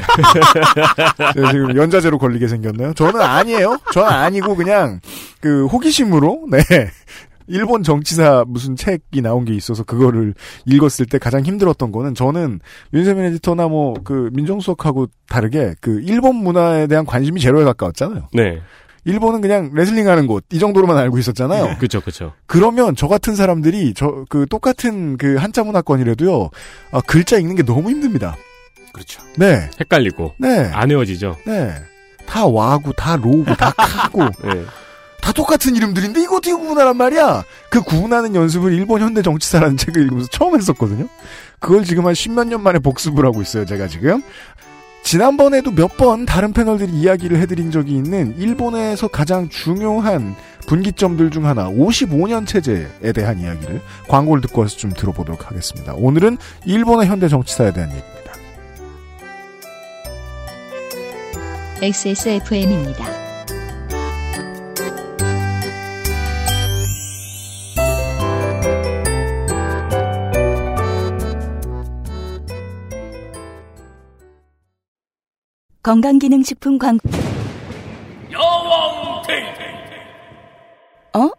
[1.34, 2.94] 제가 지금 연자제로 걸리게 생겼나요?
[2.94, 3.78] 저는 아니에요.
[3.92, 5.02] 저는 아니고 그냥
[5.42, 6.60] 그 호기심으로 네
[7.48, 10.34] 일본 정치사 무슨 책이 나온 게 있어서 그거를
[10.66, 12.60] 읽었을 때 가장 힘들었던 거는 저는
[12.94, 18.30] 윤세민 에디터나 뭐 그 민정수석하고 다르게 그 일본 문화에 대한 관심이 제로에 가까웠잖아요.
[18.34, 18.62] 네.
[19.08, 21.78] 일본은 그냥 레슬링 하는 곳 이 정도로만 알고 있었잖아요.
[21.80, 22.34] 그쵸, 그쵸.
[22.46, 26.50] 그러면 저 같은 사람들이 저 그 똑같은 그 한자 문화권이라도요
[26.92, 28.36] 아, 글자 읽는 게 너무 힘듭니다.
[28.94, 29.22] 그렇죠.
[29.38, 30.34] 네, 헷갈리고.
[30.38, 31.38] 네, 안 외워지죠.
[31.46, 31.74] 네.
[32.26, 34.66] 다 와고 다 로고 다 카고 네.
[35.22, 37.44] 다 똑같은 이름들인데 이거 어떻게 구분하란 말이야?
[37.70, 41.08] 그 구분하는 연습을 일본 현대 정치사라는 책을 읽으면서 처음 했었거든요.
[41.60, 43.66] 그걸 지금 한 십몇 년 만에 복습을 하고 있어요.
[43.66, 44.22] 제가 지금.
[45.08, 50.36] 지난번에도 몇 번 다른 패널들이 이야기를 해드린 적이 있는 일본에서 가장 중요한
[50.68, 55.94] 분기점들 중 하나 55년 체제에 대한 이야기를 광고를 듣고 와서 좀 들어보도록 하겠습니다.
[55.94, 58.34] 오늘은 일본의 현대 정치사에 대한 얘기입니다.
[61.82, 63.27] XSFM입니다.
[75.88, 77.08] 건강기능식품 광고.
[78.30, 79.62] 야왕 테이프
[81.14, 81.32] 어?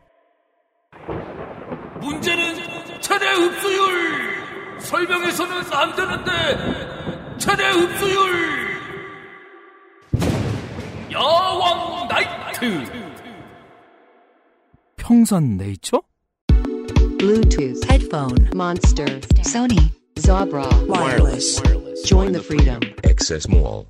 [2.01, 2.55] 문제는
[3.03, 8.78] 최대 흡수율 설명해서는 안 되는데 최대 흡수율
[11.12, 12.84] 야왕 나이트
[14.96, 16.01] 평산 네이처?
[17.18, 21.61] Bluetooth headphone monster Sony Zabra wireless.
[22.07, 22.80] Join the freedom.
[23.05, 23.84] Excess Mall.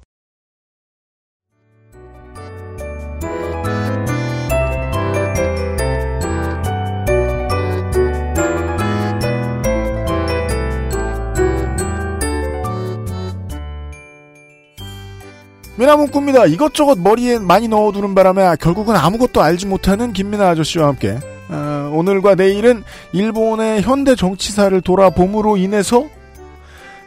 [15.78, 16.46] 미나 문구입니다.
[16.46, 21.16] 이것저것 머리에 많이 넣어두는 바람에 결국은 아무것도 알지 못하는 김미나 아저씨와 함께
[21.48, 26.08] 어, 오늘과 내일은 일본의 현대 정치사를 돌아봄으로 인해서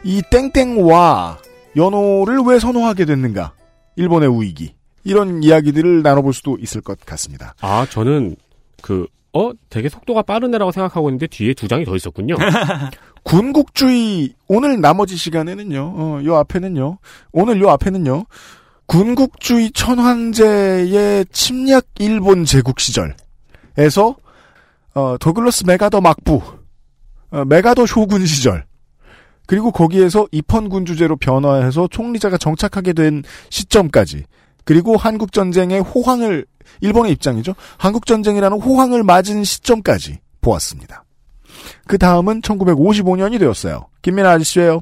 [0.02, 1.38] 이 땡땡와
[1.76, 3.52] 연호를 왜 선호하게 됐는가
[3.96, 7.54] 일본의 우익이 이런 이야기들을 나눠볼 수도 있을 것 같습니다.
[7.60, 8.36] 아, 저는
[8.80, 12.36] 그, 어, 되게 속도가 빠른 애라고 생각하고 있는데 뒤에 두 장이 더 있었군요.
[13.22, 15.92] 군국주의 오늘 나머지 시간에는요.
[15.94, 16.98] 어, 요 앞에는요.
[17.32, 18.24] 오늘 요 앞에는요.
[18.86, 24.16] 군국주의 천황제의 침략 일본 제국 시절에서
[24.94, 26.42] 어, 더글러스 메가더 막부
[27.30, 28.64] 어, 메가더 쇼군 시절
[29.46, 34.24] 그리고 거기에서 입헌군 주제로 변화해서 총리자가 정착하게 된 시점까지
[34.64, 36.46] 그리고 한국 전쟁의 호황을
[36.80, 37.54] 일본의 입장이죠.
[37.76, 41.04] 한국 전쟁이라는 호황을 맞은 시점까지 보았습니다.
[41.86, 43.86] 그 다음은 1955년이 되었어요.
[44.02, 44.80] 김민아 아저씨예요.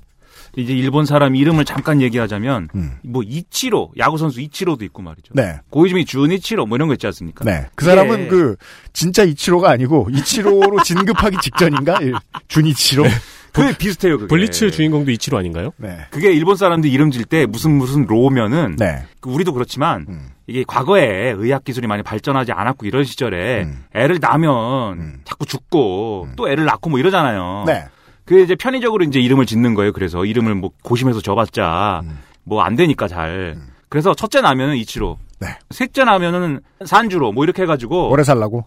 [0.56, 2.68] 이제 일본 사람 이름을 잠깐 얘기하자면
[3.04, 5.32] 뭐 이치로 야구 선수 이치로도 있고 말이죠.
[5.34, 5.60] 네.
[5.70, 7.44] 고이즈미 준이치로 뭐 이런 거 있지 않습니까?
[7.44, 7.66] 네.
[7.74, 8.56] 그 사람은 그
[8.92, 11.98] 진짜 이치로가 아니고 이치로로 진급하기 직전인가?
[12.02, 12.12] 예.
[12.48, 13.04] 준이치로.
[13.52, 14.16] 그게 비슷해요.
[14.16, 14.28] 그게.
[14.28, 15.72] 블리츠 주인공도 이치로 아닌가요?
[15.76, 15.98] 네.
[16.10, 19.04] 그게 일본 사람들 이름 질 때 무슨 무슨 로면은 네.
[19.20, 20.28] 그 우리도 그렇지만 음.
[20.46, 23.84] 이게 과거에 의학 기술이 많이 발전하지 않았고 이런 시절에 음.
[23.94, 27.64] 애를 낳으면 자꾸 죽고 또 애를 낳고 뭐 이러잖아요.
[27.66, 27.84] 네.
[28.30, 29.90] 그 이제 편의적으로 이제 이름을 짓는 거예요.
[29.92, 32.18] 그래서 이름을 뭐 고심해서 줘봤자 음.
[32.44, 33.56] 뭐안 되니까 잘.
[33.88, 35.18] 그래서 첫째 나면은 이치로.
[35.40, 35.48] 네.
[35.70, 38.64] 셋째 나면은 산주로 뭐 이렇게 해가지고 오래 살라고.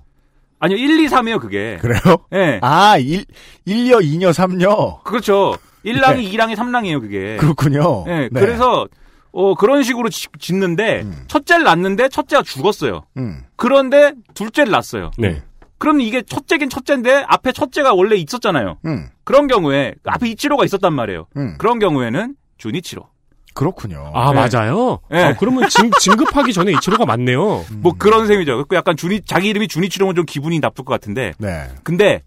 [0.60, 1.78] 아니요 1, 2, 3이에요 그게.
[1.80, 2.02] 그래요?
[2.34, 2.60] 예.
[2.62, 3.24] 아, 1,
[3.66, 5.02] 1녀, 2녀, 3녀.
[5.04, 5.56] 그렇죠.
[5.86, 7.38] 1랑이, 2랑이, 3랑이에요 그게.
[7.38, 8.04] 그렇군요.
[8.10, 8.28] 예.
[8.34, 8.40] 네.
[8.42, 8.86] 그래서
[9.32, 13.04] 어 그런 식으로 짓- 짓는데 첫째를 낳는데 첫째가 죽었어요.
[13.16, 13.44] 음.
[13.56, 15.12] 그런데 둘째를 낳았어요.
[15.18, 15.42] 네.
[15.84, 18.78] 그럼 이게 첫째긴 첫째인데 앞에 첫째가 원래 있었잖아요.
[18.86, 19.10] 음.
[19.26, 21.28] 그런 경우에 앞에 이치로가 있었단 말이에요.
[21.36, 21.56] 음.
[21.58, 23.10] 그런 경우에는 주니치로.
[23.54, 24.10] 그렇군요.
[24.14, 24.48] 아, 네.
[24.48, 25.00] 맞아요?
[25.12, 25.22] 네.
[25.22, 27.66] 아, 그러면 진, 진급하기 전에 이치로가 맞네요.
[27.84, 28.64] 뭐 그런 셈이죠.
[28.66, 31.34] 그 약간 주니 자기 이름이 주니치로면 좀 기분이 나쁠 것 같은데.
[31.38, 31.68] 네.
[31.84, 32.22] 근데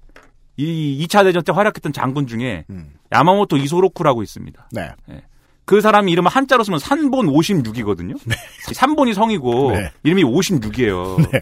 [0.58, 2.90] 이 2차 대전 때 활약했던 장군 중에 음.
[3.10, 4.68] 야마모토 이소로쿠라고 있습니다.
[4.72, 4.90] 네.
[5.64, 8.18] 그 사람 이름은 한자로 쓰면 산본 56이거든요.
[8.74, 9.92] 산본이 성이고 네.
[10.02, 11.30] 이름이 56이에요.
[11.32, 11.40] 네.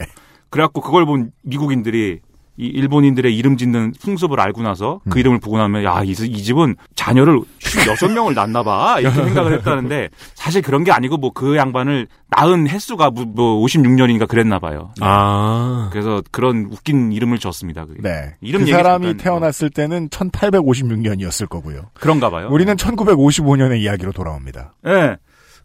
[0.51, 2.21] 그래갖고 그걸 본 미국인들이
[2.57, 6.77] 이 일본인들의 이름 짓는 풍습을 알고 나서 그 이름을 보고 나면 야, 이, 이 집은
[6.95, 9.01] 자녀를 56명을 낳나 봐.
[9.01, 14.29] 이렇게 생각을 했다는데 사실 그런 게 아니고 뭐 그 양반을 낳은 횟수가 뭐, 뭐 56년인가
[14.29, 14.93] 그랬나 봐요.
[15.01, 15.89] 아.
[15.91, 17.87] 그래서 그런 웃긴 이름을 줬습니다.
[17.87, 18.01] 그게.
[18.01, 18.35] 네.
[18.41, 21.91] 이름 그 얘기 사람이 잠깐, 태어났을 때는 1856년이었을 거고요.
[21.95, 22.49] 그런가 봐요.
[22.53, 24.75] 우리는 1955년의 이야기로 돌아옵니다.
[24.87, 25.17] 예.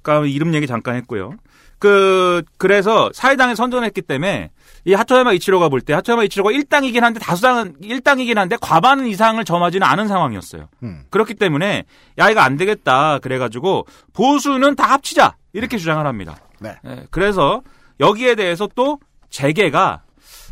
[0.02, 1.34] 그러니까 이름 얘기 잠깐 했고요.
[1.78, 4.50] 그 그래서 사회당에 선전했기 때문에
[4.86, 9.86] 이 하토야마 이치로가 볼 때 하토야마 이치로가 1당이긴 한데 다수당은 1당이긴 한데 과반 이상을 점하지는
[9.86, 10.70] 않은 상황이었어요.
[10.84, 11.04] 음.
[11.10, 11.84] 그렇기 때문에
[12.18, 16.38] 야 이거 안 되겠다 그래가지고 보수는 다 합치자 이렇게 주장을 합니다.
[16.60, 16.76] 네.
[16.86, 17.62] 예, 그래서
[18.00, 19.00] 여기에 대해서 또
[19.30, 20.04] 재계가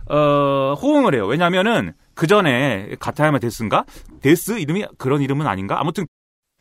[0.10, 1.26] 어, 호응을 해요.
[1.28, 3.84] 왜냐면은 그 전에 가타야마 데스인가
[4.22, 6.06] 데스 이름이 그런 이름은 아닌가 아무튼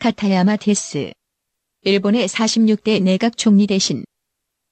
[0.01, 1.13] 카타야마 데스.
[1.83, 4.05] 일본의 46대 내각 총리 대신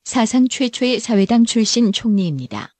[0.04, 2.73] 사상 최초의 사회당 출신 총리입니다.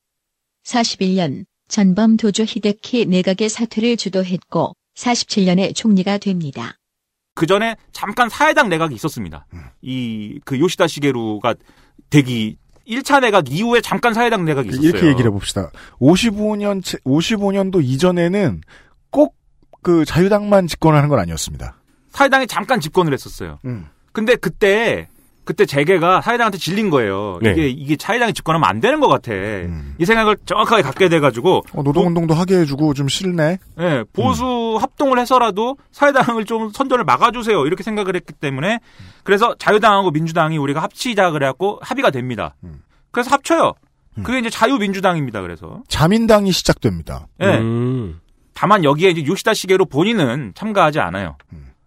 [0.65, 6.79] 41년 전범 도조 히데키 내각의 사퇴를 주도했고 47년에 총리가 됩니다.
[7.35, 9.47] 그 전에 잠깐 사회당 내각이 있었습니다.
[9.83, 11.55] 이그 요시다 시게루가
[12.11, 14.89] 되기 1차 내각 이후에 잠깐 사회당 내각이 있었어요.
[14.89, 15.71] 이렇게 얘기를 해봅시다.
[16.01, 18.61] 55년, 55년도 이전에는
[19.11, 19.45] 꼭
[19.85, 21.77] 그 자유당만 집권하는 건 아니었습니다.
[22.11, 23.59] 사회당이 잠깐 집권을 했었어요.
[23.67, 23.87] 음.
[24.13, 25.09] 근데 그때
[25.45, 27.39] 그때 재계가 사회당한테 질린 거예요.
[27.43, 27.53] 네.
[27.53, 29.33] 이게 이게 사회당이 집권하면 안 되는 것 같아.
[29.35, 33.59] 이 생각을 정확하게 갖게 돼가지고 어, 노동운동도 하게 해주고 좀 싫네.
[33.81, 37.67] 예, 보수 합동을 해서라도 사회당을 좀 선전을 막아주세요.
[37.67, 38.81] 이렇게 생각을 했기 때문에
[39.23, 42.55] 그래서 자유당하고 민주당이 우리가 합치자 그래갖고 합의가 됩니다.
[43.11, 43.73] 그래서 합쳐요.
[44.23, 45.43] 그게 이제 자유민주당입니다.
[45.43, 47.27] 그래서 자민당이 시작됩니다.
[47.41, 47.47] 예.
[47.59, 48.21] 음.
[48.55, 51.37] 다만 여기에 이제 요시다 시게로 본인은 참가하지 않아요.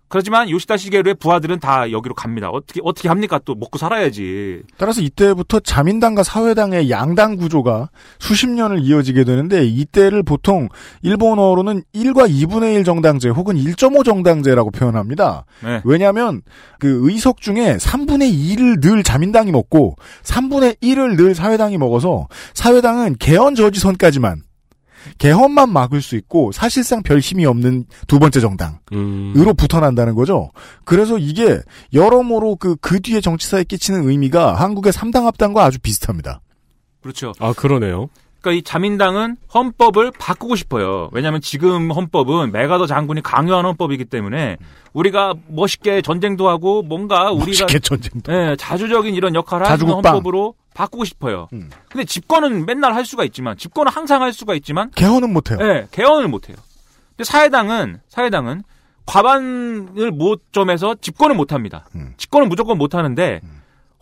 [0.09, 2.49] 그렇지만 요시다 시게로의 부하들은 다 여기로 갑니다.
[2.49, 3.39] 어떻게 어떻게 합니까?
[3.43, 4.61] 또 먹고 살아야지.
[4.77, 7.89] 따라서 이때부터 자민당과 사회당의 양당 구조가
[8.19, 10.69] 수십 년을 이어지게 되는데 이때를 보통
[11.01, 15.45] 일본어로는 1과 2분의 1 정당제 혹은 1.5 정당제라고 표현합니다.
[15.63, 15.81] 네.
[15.83, 16.41] 왜냐하면
[16.79, 23.55] 그 의석 중에 3분의 2를 늘 자민당이 먹고 3분의 1을 늘 사회당이 먹어서 사회당은 개헌
[23.55, 24.46] 저지선까지만
[25.17, 28.79] 개헌만 막을 수 있고 사실상 별 힘이 없는 두 번째 정당.
[28.93, 29.33] 음.
[29.35, 30.51] 으로 붙어난다는 거죠.
[30.85, 31.59] 그래서 이게
[31.93, 36.41] 여러모로 그, 그 뒤에 정치사에 끼치는 의미가 한국의 3당 합당과 아주 비슷합니다.
[37.01, 37.33] 그렇죠.
[37.39, 38.09] 아, 그러네요.
[38.41, 41.09] 그러니까 이 자민당은 헌법을 바꾸고 싶어요.
[41.11, 44.57] 왜냐하면 지금 헌법은 메가더 장군이 강요한 헌법이기 때문에
[44.93, 48.31] 우리가 멋있게 전쟁도 하고 뭔가 우리가 멋있게 전쟁도.
[48.33, 49.87] 예, 자주적인 이런 역할을 하는.
[49.87, 51.47] 헌법으로 바꾸고 싶어요.
[51.53, 51.71] 음.
[51.89, 55.57] 근데 집권은 맨날 할 수가 있지만 집권은 항상 할 수가 있지만 개헌은 못 해요.
[55.61, 56.57] 예, 개헌을 못 해요.
[57.09, 58.61] 근데 사회당은 사회당은
[59.07, 61.85] 과반을 못 점해서 집권을 못 합니다.
[61.95, 62.13] 음.
[62.17, 63.41] 집권은 무조건 못 하는데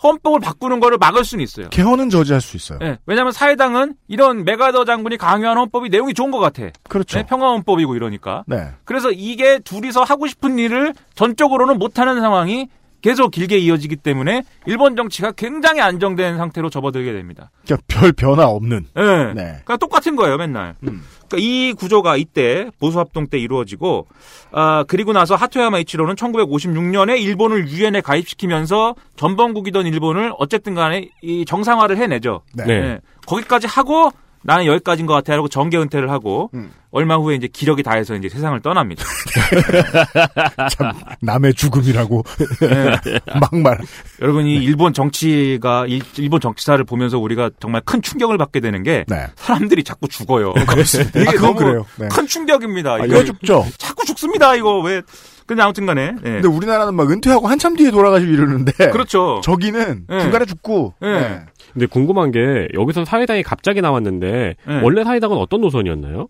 [0.03, 1.69] 헌법을 바꾸는 거를 막을 수는 있어요.
[1.69, 2.80] 개헌은 저지할 수 있어요.
[2.82, 6.63] 예, 왜냐하면 사회당은 이런 메가더 장군이 강요한 헌법이 내용이 좋은 것 같아.
[6.89, 7.17] 그렇죠.
[7.17, 8.43] 네, 평화헌법이고 이러니까.
[8.47, 8.71] 네.
[8.84, 12.67] 그래서 이게 둘이서 하고 싶은 일을 전적으로는 못하는 상황이
[13.06, 17.51] 계속 길게 이어지기 때문에 일본 정치가 굉장히 안정된 상태로 접어들게 됩니다.
[17.64, 18.88] 그러니까 별 변화 없는.
[18.97, 19.01] 예.
[19.01, 19.43] 네.
[19.43, 20.74] 그러니까 똑같은 거예요, 맨날.
[20.80, 24.08] 그러니까 이 구조가 이때 보수합동 때 이루어지고,
[24.51, 31.97] 아, 그리고 나서 하토야마 이치로는 1956년에 일본을 유엔에 가입시키면서 전범국이던 일본을 어쨌든 간에 이 정상화를
[31.97, 32.41] 해내죠.
[32.56, 32.64] 네.
[32.70, 32.99] 예.
[33.28, 34.10] 거기까지 하고
[34.46, 36.52] 나는 여기까지인 것 같아 하고 정계 은퇴를 하고
[36.91, 39.04] 얼마 후에 이제 기력이 다해서 이제 세상을 떠납니다.
[40.72, 40.91] 참
[41.22, 42.24] 남의 죽음이라고
[42.62, 43.20] 네.
[43.39, 43.80] 막말.
[44.22, 49.04] 여러분 이 일본 정치가 일- 일본 정치사를 보면서 우리가 정말 큰 충격을 받게 되는 게
[49.08, 49.28] 네.
[49.36, 50.54] 사람들이 자꾸 죽어요.
[50.54, 51.20] 그렇습니다.
[51.22, 51.86] 이게 아, 너무 그래요.
[51.98, 52.08] 네.
[52.10, 52.93] 큰 충격입니다.
[52.93, 53.66] 아, 이거 왜 죽죠?
[53.78, 54.56] 자꾸 죽습니다.
[54.56, 55.02] 이거 왜?
[55.48, 56.32] 근데 아무튼 간에 네.
[56.41, 58.72] 근데 우리나라는 막 은퇴하고 한참 뒤에 돌아가시고 이러는데.
[58.91, 59.41] 그렇죠.
[59.43, 60.20] 저기는 네.
[60.22, 60.93] 중간에 죽고.
[61.02, 61.41] 네.
[61.76, 61.82] 네.
[61.82, 64.80] 근데 궁금한 게 여기서 사회당이 갑자기 나왔는데 네.
[64.82, 66.28] 원래 사회당은 어떤 노선이었나요?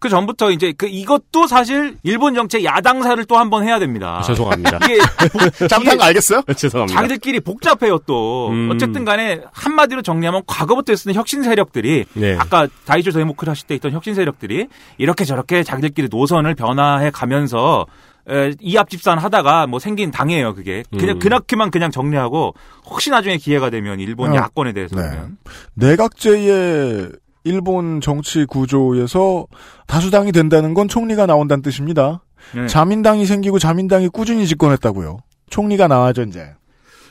[0.00, 4.18] 그 전부터 이제 그 이것도 사실 일본 정치의 야당사를 또 한 번 해야 됩니다.
[4.18, 4.78] 아, 죄송합니다.
[4.84, 4.96] 이게
[5.32, 6.42] 복- 잠깐 알겠어요?
[6.56, 7.00] 죄송합니다.
[7.00, 8.48] 자기들끼리 복잡해요 또.
[8.50, 8.70] 음.
[8.72, 12.36] 어쨌든 간에 한마디로 정리하면 과거부터 쓰는 혁신 세력들이 네.
[12.38, 14.68] 아까 다이조 데모크라시 때 있던 혁신 세력들이
[14.98, 18.17] 이렇게 저렇게 자기들끼리 노선을 변화해 가면서 에,
[18.60, 21.18] 이합 집산 하다가 뭐 생긴 당이에요 그게 그냥 음.
[21.18, 22.54] 그렇게만 그냥 정리하고
[22.84, 24.36] 혹시 나중에 기회가 되면 일본 어.
[24.36, 25.02] 야권에 대해서 네.
[25.08, 25.38] 는
[25.74, 27.10] 내각제의
[27.44, 29.46] 일본 정치 구조에서
[29.86, 32.22] 다수당이 된다는 건 총리가 나온다는 뜻입니다.
[32.54, 32.66] 네.
[32.66, 35.18] 자민당이 생기고 자민당이 꾸준히 집권했다고요.
[35.48, 36.54] 총리가 나와죠 이제.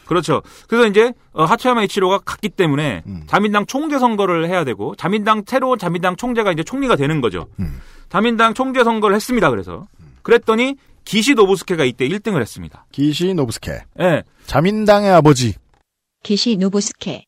[0.05, 0.41] 그렇죠.
[0.67, 3.23] 그래서 이제 어, 하츠야마 이치로가 갔기 때문에 음.
[3.27, 7.47] 자민당 총재 선거를 해야 되고 자민당 새로운 자민당 총재가 이제 총리가 되는 거죠.
[7.59, 7.81] 음.
[8.09, 9.49] 자민당 총재 선거를 했습니다.
[9.49, 9.87] 그래서
[10.23, 10.75] 그랬더니
[11.07, 12.85] 기시 노부스케가 이때 1등을 했습니다.
[12.91, 13.71] 기시 노부스케.
[14.01, 14.23] 예.
[14.45, 15.53] 자민당의 아버지.
[16.21, 17.23] 기시 노부스케.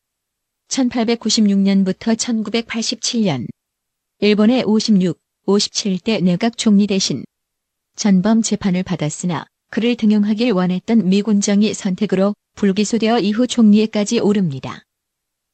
[0.68, 3.46] 1896년부터 1987년.
[4.18, 7.24] 일본의 56, 57대 내각 총리 대신
[7.96, 14.82] 전범 재판을 받았으나 그를 등용하길 원했던 미군정의 선택으로 불기소되어 이후 총리에까지 오릅니다.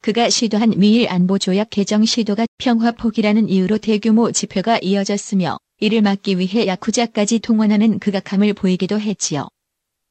[0.01, 6.39] 그가 시도한 미일 안보 조약 개정 시도가 평화 포기라는 이유로 대규모 집회가 이어졌으며 이를 막기
[6.39, 9.47] 위해 야쿠자까지 동원하는 극악함을 보이기도 했지요.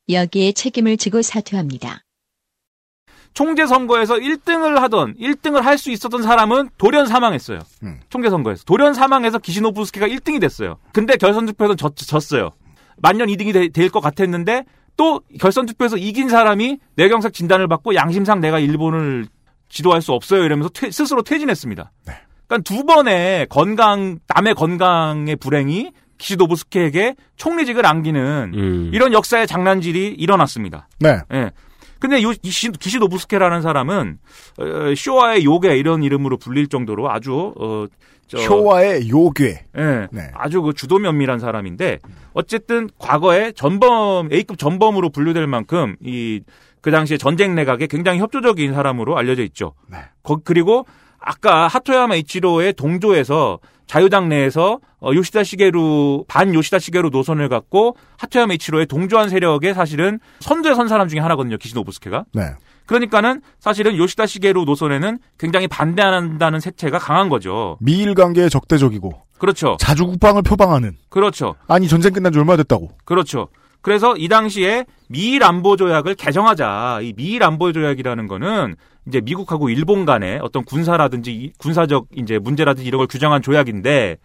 [0.09, 2.03] 여기에 책임을 지고 사퇴합니다.
[3.35, 7.59] 총재 선거에서 1등을 하던 1등을 할 수 있었던 사람은 돌연 사망했어요.
[7.83, 8.01] 음.
[8.09, 10.79] 총재 선거에서 돌연 사망해서 기시노부스케가 1등이 됐어요.
[10.93, 12.51] 근데 결선 투표에서 졌, 졌어요.
[12.99, 14.65] 만년 2등이 될 것 같았는데
[14.97, 19.27] 또 결선 투표에서 이긴 사람이 내경색 진단을 받고 양심상 내가 일본을
[19.69, 21.93] 지도할 수 없어요 이러면서 퇴- 스스로 퇴진했습니다.
[22.47, 28.91] 그러니까 두 번의 건강 남의 건강의 불행이 기시노부스케에게 총리직을 안기는 음.
[28.93, 30.89] 이런 역사의 장난질이 일어났습니다.
[31.01, 31.19] 네.
[31.33, 31.51] 예.
[31.99, 34.19] 근데 요 기시, 기시노부스케라는 사람은
[34.59, 37.87] 어, 쇼와의 요괴 이런 이름으로 불릴 정도로 아주 어,
[38.29, 39.65] 저, 효와의 요괴.
[39.79, 40.31] 예, 네.
[40.35, 41.99] 아주 그 주도 면밀한 사람인데
[42.35, 46.41] 어쨌든 과거에 전범 A급 전범으로 분류될 만큼 이
[46.83, 49.73] 그 당시에 전쟁 내각에 굉장히 협조적인 사람으로 알려져 있죠.
[49.91, 49.99] 네.
[50.23, 50.87] 거- 그리고
[51.27, 58.55] 아까 하토야마 이치로의 동조에서 자유당 내에서 어, 요시다 시게루 반 요시다 시게루 노선을 갖고 하토야마
[58.55, 61.59] 이치로의 동조한 세력의 사실은 선두에 선 사람 중에 하나거든요.
[61.59, 62.25] 기시노부스케가.
[62.33, 62.43] 네.
[62.87, 67.77] 그러니까는 사실은 요시다 시게루 노선에는 굉장히 반대한다는 색채가 강한 거죠.
[67.81, 69.77] 미일 관계에 적대적이고 그렇죠.
[69.81, 70.93] 자주 국방을 표방하는.
[71.09, 71.57] 그렇죠.
[71.67, 72.91] 아니 전쟁 끝난 지 얼마 됐다고.
[73.05, 73.49] 그렇죠.
[73.87, 76.99] 그래서 이 당시에 미일 안보 조약을 개정하자.
[77.03, 78.75] 이 미일 안보 조약이라는 거는
[79.07, 84.17] 이제 미국하고 일본 간의 어떤 군사라든지 이- 군사적 이제 문제라든지 이런 걸 규정한 조약인데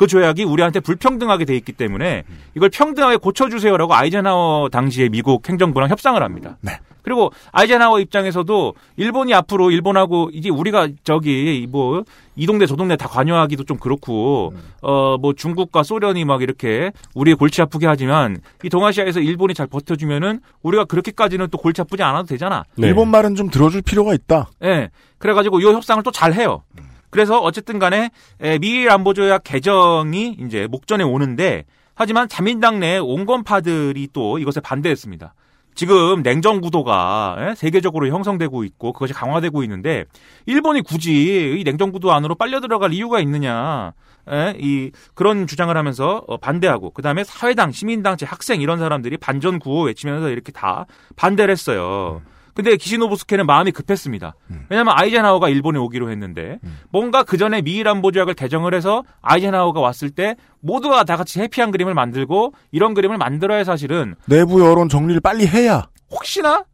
[0.00, 2.22] 그 조약이 우리한테 불평등하게 돼 있기 때문에
[2.56, 6.56] 이걸 평등하게 고쳐주세요라고 아이젠하워 당시에 미국 행정부랑 협상을 합니다.
[6.62, 6.72] 네.
[7.02, 12.02] 그리고 아이젠하워 입장에서도 일본이 앞으로 일본하고 이제 우리가 저기 뭐
[12.40, 17.60] 이 동네 저 동네 다 관여하기도 좀 그렇고 어뭐 중국과 소련이 막 이렇게 우리 골치
[17.60, 22.64] 아프게 하지만 이 동아시아에서 일본이 잘 버텨주면은 우리가 그렇게까지는 또 골치 아프지 않아도 되잖아.
[22.76, 22.86] 네.
[22.86, 24.48] 일본 말은 좀 들어줄 필요가 있다.
[24.64, 24.88] 예.
[25.18, 26.62] 그래가지고 이 협상을 또 잘 해요.
[27.10, 34.38] 그래서 어쨌든 간에 에, 미일 안보조약 개정이 이제 목전에 오는데 하지만 자민당 내 온건파들이 또
[34.38, 35.34] 이것에 반대했습니다.
[35.74, 37.54] 지금 냉정 구도가 예?
[37.54, 40.04] 세계적으로 형성되고 있고 그것이 강화되고 있는데
[40.46, 43.92] 일본이 굳이 이 냉정 구도 안으로 빨려 들어갈 이유가 있느냐?
[44.30, 44.54] 예?
[44.58, 49.84] 이 그런 주장을 하면서 어, 반대하고 그 다음에 사회당, 시민단체, 학생 이런 사람들이 반전 구호
[49.84, 50.86] 외치면서 이렇게 다
[51.16, 52.20] 반대를 했어요.
[52.62, 54.34] 근데 기시노부스케는 마음이 급했습니다.
[54.68, 56.58] 왜냐하면 아이젠하워가 일본에 오기로 했는데
[56.90, 61.70] 뭔가 그 전에 미일 안보 조약을 개정을 해서 아이젠하워가 왔을 때 모두가 다 같이 해피한
[61.70, 65.86] 그림을 만들고 이런 그림을 만들어야 사실은 내부 여론 정리를 빨리 해야.
[66.10, 66.64] 혹시나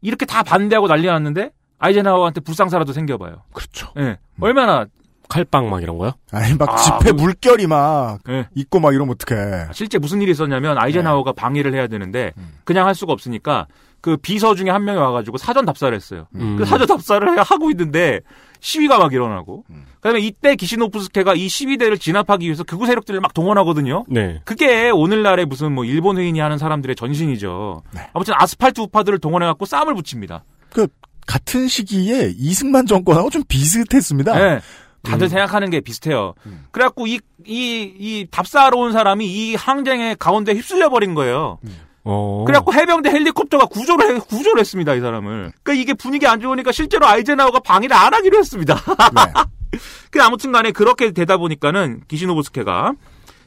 [0.00, 3.44] 이렇게 다 반대하고 난리 났는데 아이젠하워한테 불상사라도 생겨봐요.
[3.52, 3.92] 그렇죠.
[3.98, 4.18] 예.
[4.40, 4.86] 얼마나
[5.28, 6.12] 칼빵 막 이런 거요?
[6.32, 8.48] 아니 막 아, 집회 그- 물결이 막 예.
[8.56, 9.68] 있고 막 이러면 어떡해.
[9.72, 12.32] 실제 무슨 일이 있었냐면 아이젠하워가 방해를 해야 되는데
[12.64, 13.68] 그냥 할 수가 없으니까
[14.00, 16.26] 그 비서 중에 한 명이 와가지고 사전 답사를 했어요.
[16.36, 16.56] 음.
[16.56, 18.20] 그 사전 답사를 해- 하고 있는데
[18.60, 19.64] 시위가 막 일어나고
[19.96, 24.04] 그다음에 이때 기시노프스케가 이 시위대를 진압하기 위해서 극우 세력들을 막 동원하거든요.
[24.08, 24.40] 네.
[24.44, 27.82] 그게 오늘날의 무슨 뭐 일본 회인이 하는 사람들의 전신이죠.
[28.12, 30.44] 아무튼 아스팔트 우파들을 동원해갖고 싸움을 붙입니다.
[30.70, 30.86] 그
[31.26, 34.38] 같은 시기에 이승만 정권하고 좀 비슷했습니다.
[34.38, 34.60] 네.
[35.02, 35.28] 다들 음.
[35.28, 36.34] 생각하는 게 비슷해요.
[36.72, 41.58] 그래갖고 이, 이, 이 답사하러 온 사람이 이 항쟁의 가운데 휩쓸려 버린 거예요.
[42.10, 42.44] 어.
[42.46, 45.52] 그래갖고 해병대 헬리콥터가 구조를, 해- 구조를 했습니다, 이 사람을.
[45.62, 48.74] 그러니까 이게 분위기 안 좋으니까 실제로 아이젠하워가 방해를 안 하기로 했습니다.
[50.10, 52.92] 그 아무튼 간에 그렇게 되다 보니까는 기시노부스케가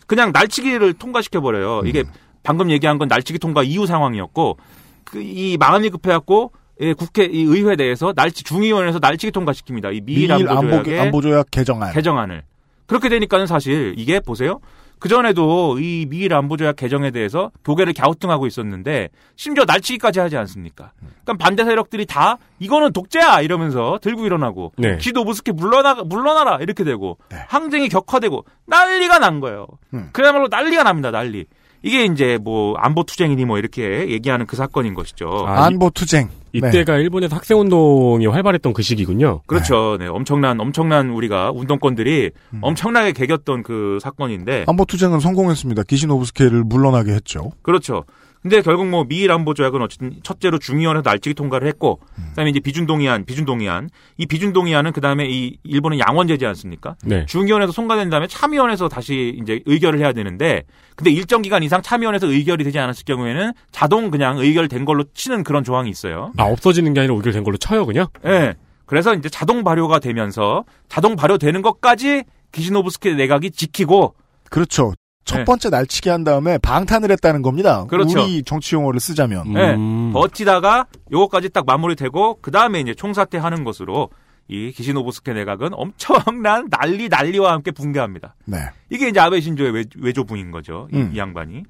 [0.06, 1.82] 그냥 날치기를 통과시켜 버려요.
[1.86, 2.04] 이게
[2.44, 4.58] 방금 얘기한 건 날치기 통과 이후 상황이었고,
[5.06, 6.52] 그, 이 마음이 급해갖고,
[6.82, 9.96] 예, 국회, 이 의회 내에서 날치, 중의원에서 날치기 통과시킵니다.
[9.96, 11.94] 이 미일, 미일 안보, 안보조약의 안보조약 개정안.
[11.94, 12.44] 개정안을.
[12.88, 14.60] 그렇게 되니까는 사실 이게 보세요.
[15.02, 20.92] 그 전에도 이 미일 안보조약 개정에 대해서 교계를 갸우뚱하고 있었는데 심지어 날치기까지 하지 않습니까?
[21.24, 24.98] 그러니까 반대 세력들이 다 이거는 독재야 이러면서 들고 일어나고 네.
[24.98, 27.38] 기도 무스케 물러나 물러나라 이렇게 되고 네.
[27.48, 29.66] 항쟁이 격화되고 난리가 난 거예요.
[29.96, 30.10] 음.
[30.14, 31.10] 그야말로 난리가 납니다.
[31.10, 31.46] 난리.
[31.84, 35.46] 이게 이제 뭐 안보 투쟁이니 뭐 이렇게 얘기하는 그 사건인 것이죠.
[35.48, 36.30] 아, 안보 투쟁.
[36.54, 39.42] 이때가 일본에서 학생 운동이 활발했던 그 시기군요.
[39.48, 39.98] 그렇죠.
[39.98, 40.08] 네.
[40.08, 42.60] 엄청난 엄청난 우리가 운동권들이 음.
[42.62, 45.84] 엄청나게 개겼던 그 사건인데 안보 투쟁은 성공했습니다.
[45.84, 47.52] 기시노브스케를 물러나게 했죠.
[47.62, 48.04] 그렇죠.
[48.42, 52.00] 근데 결국 뭐 미일 안보 조약은 어쨌든 첫째로 중의원에서 날치기 통과를 했고
[52.30, 53.90] 그다음에 이제 비준 동의안, 비준 동의안.
[54.18, 56.96] 이 비준 동의안은 그다음에 이 일본은 양원제지 않습니까?
[57.06, 57.26] 네.
[57.28, 60.64] 중의원에서 통과된 다음에 참의원에서 다시 이제 의결을 해야 되는데
[60.96, 65.64] 근데 일정 기간 이상 참의원에서 의결이 되지 않았을 경우에는 자동 그냥 의결된 걸로 치는 그런
[65.64, 66.32] 조항이 있어요.
[66.38, 68.08] 아, 없어지는 게 아니라 의결된 걸로 쳐요, 그냥?
[68.26, 68.56] 예.
[68.86, 74.16] 그래서 이제 자동 발효가 되면서 자동 발효되는 것까지 기시노부스케 내각이 지키고
[74.50, 74.94] 그렇죠.
[75.24, 75.44] 첫 네.
[75.46, 77.86] 번째 날치기 한 다음에 방탄을 했다는 겁니다.
[77.86, 78.22] 그렇죠.
[78.22, 79.56] 우리 정치 용어를 쓰자면.
[79.56, 80.12] 예, 음.
[80.14, 84.10] 버티다가 요거까지 딱 마무리되고 그 다음에 이제 총사퇴하는 것으로
[84.48, 88.36] 이 기시노부스케 내각은 엄청난 난리 난리와 함께 붕괴합니다.
[88.46, 88.58] 네.
[88.90, 90.88] 이게 이제 아베 신조의 외, 외조부인 거죠.
[90.92, 91.12] 이, 음.
[91.14, 91.64] 이 양반이.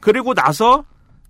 [0.00, 0.84] 그리고 나서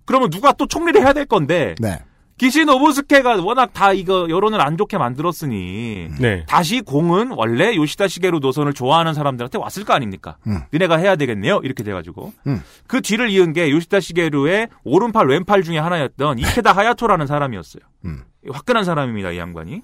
[0.05, 1.99] 그러면 누가 또 총리를 해야 될 건데 네.
[2.43, 6.43] 기시 노부스케가 워낙 다 이거 여론을 안 좋게 만들었으니 네.
[6.45, 10.35] 다시 공은 원래 요시다 시게루 노선을 좋아하는 사람들한테 왔을 거 아닙니까?
[10.47, 10.59] 음.
[10.73, 11.61] 니네가 해야 되겠네요.
[11.63, 12.61] 이렇게 돼가지고 음.
[12.85, 17.81] 그 뒤를 이은 게 요시다 시게루의 오른팔 왼팔 중에 하나였던 이케다 하야토라는 사람이었어요.
[18.03, 18.23] 음.
[18.51, 19.31] 화끈한 사람입니다.
[19.31, 19.81] 이 양반이.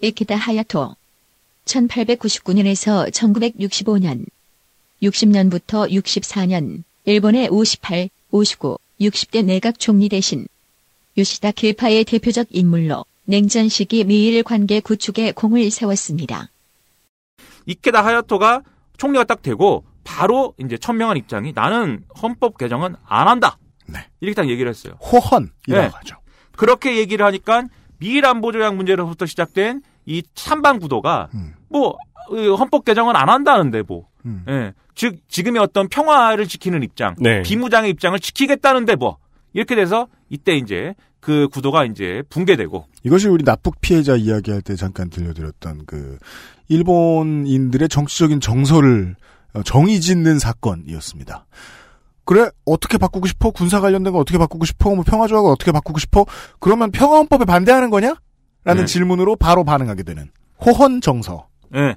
[0.00, 0.94] 이키다 하야토
[1.64, 4.26] 1899년에서 1965년
[5.02, 10.46] 60년부터 64년 일본의 58, 59, 60대 내각 총리 대신
[11.18, 16.48] 요시다 계파의 대표적 인물로 냉전 시기 미일 관계 구축에 공을 세웠습니다.
[17.66, 18.62] 이케다 하야토가
[18.96, 23.58] 총리가 딱 되고 바로 이제 천명한 입장이 나는 헌법 개정은 안 한다.
[23.86, 24.00] 네.
[24.20, 24.94] 이렇게 딱 얘기를 했어요.
[24.94, 25.90] 호헌이라고 네.
[25.92, 26.16] 하죠.
[26.56, 27.64] 그렇게 얘기를 하니까
[27.98, 31.54] 미일 안보 조약 문제로부터 시작된 이 찬반 구도가 음.
[31.68, 31.96] 뭐
[32.30, 34.08] 어, 헌법 개정은 안 한다는데 뭐.
[34.24, 34.44] 음.
[34.48, 34.72] 예.
[34.94, 37.42] 즉 지금의 어떤 평화를 지키는 입장, 네.
[37.42, 39.18] 비무장의 입장을 지키겠다는데 뭐
[39.52, 45.08] 이렇게 돼서 이때 이제 그 구도가 이제 붕괴되고 이것이 우리 납북 피해자 이야기할 때 잠깐
[45.10, 46.18] 들려드렸던 그
[46.68, 49.16] 일본인들의 정치적인 정서를
[49.54, 51.46] 어, 정의 짓는 사건이었습니다.
[52.24, 53.50] 그래 어떻게 바꾸고 싶어?
[53.50, 54.94] 군사 관련된 거 어떻게 바꾸고 싶어?
[54.94, 56.24] 뭐 평화 조약을 어떻게 바꾸고 싶어?
[56.60, 58.14] 그러면 평화 헌법에 반대하는 거냐?
[58.64, 58.86] 라는 네.
[58.86, 60.30] 질문으로 바로 반응하게 되는
[60.64, 61.48] 호헌 정서.
[61.74, 61.96] 예.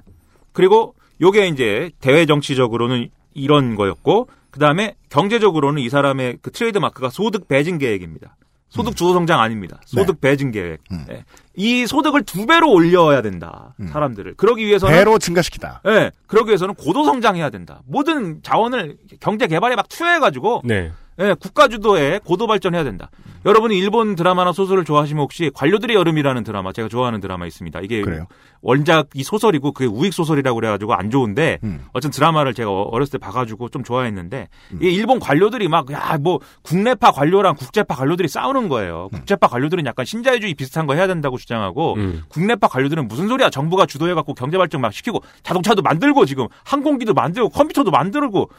[0.52, 7.10] 그리고 요게 이제 대외 정치적으로는 이런 거였고 그 다음에 경제적으로는 이 사람의 그 트레이드 마크가
[7.10, 8.38] 소득 배증 계획입니다.
[8.70, 9.78] 소득 주도 성장 아닙니다.
[9.84, 10.80] 소득 배증 계획.
[10.90, 11.04] 음.
[11.10, 11.24] 예.
[11.56, 13.74] 이 소득을 두 배로 올려야 된다.
[13.80, 13.88] 음.
[13.88, 14.34] 사람들을.
[14.36, 15.82] 그러기 위해서는 배로 증가시키다.
[15.88, 16.10] 예.
[16.26, 17.82] 그러기 위해서는 고도 성장해야 된다.
[17.86, 20.90] 모든 자원을 경제 개발에 막 투여해 가지고 네.
[21.18, 23.10] 예, 국가 주도에 고도 발전해야 된다.
[23.46, 27.80] 여러분이 일본 드라마나 소설을 좋아하시면 혹시 관료들의 여름이라는 드라마 제가 좋아하는 드라마 있습니다.
[27.80, 28.26] 이게 그래요?
[28.60, 31.84] 원작 이 소설이고 그게 우익 소설이라고 그래가지고 안 좋은데 음.
[31.92, 34.48] 어쨌든 드라마를 제가 어- 어렸을 때 봐가지고 좀 좋아했는데
[34.82, 39.08] 이 일본 관료들이 막 야 뭐 국내파 관료랑 국제파 관료들이 싸우는 거예요.
[39.12, 39.18] 음.
[39.18, 42.24] 국제파 관료들은 약간 신자유주의 비슷한 거 해야 된다고 주장하고 음.
[42.28, 47.50] 국내파 관료들은 무슨 소리야 정부가 주도해갖고 경제 발전 막 시키고 자동차도 만들고 지금 항공기도 만들고
[47.50, 48.50] 컴퓨터도 만들고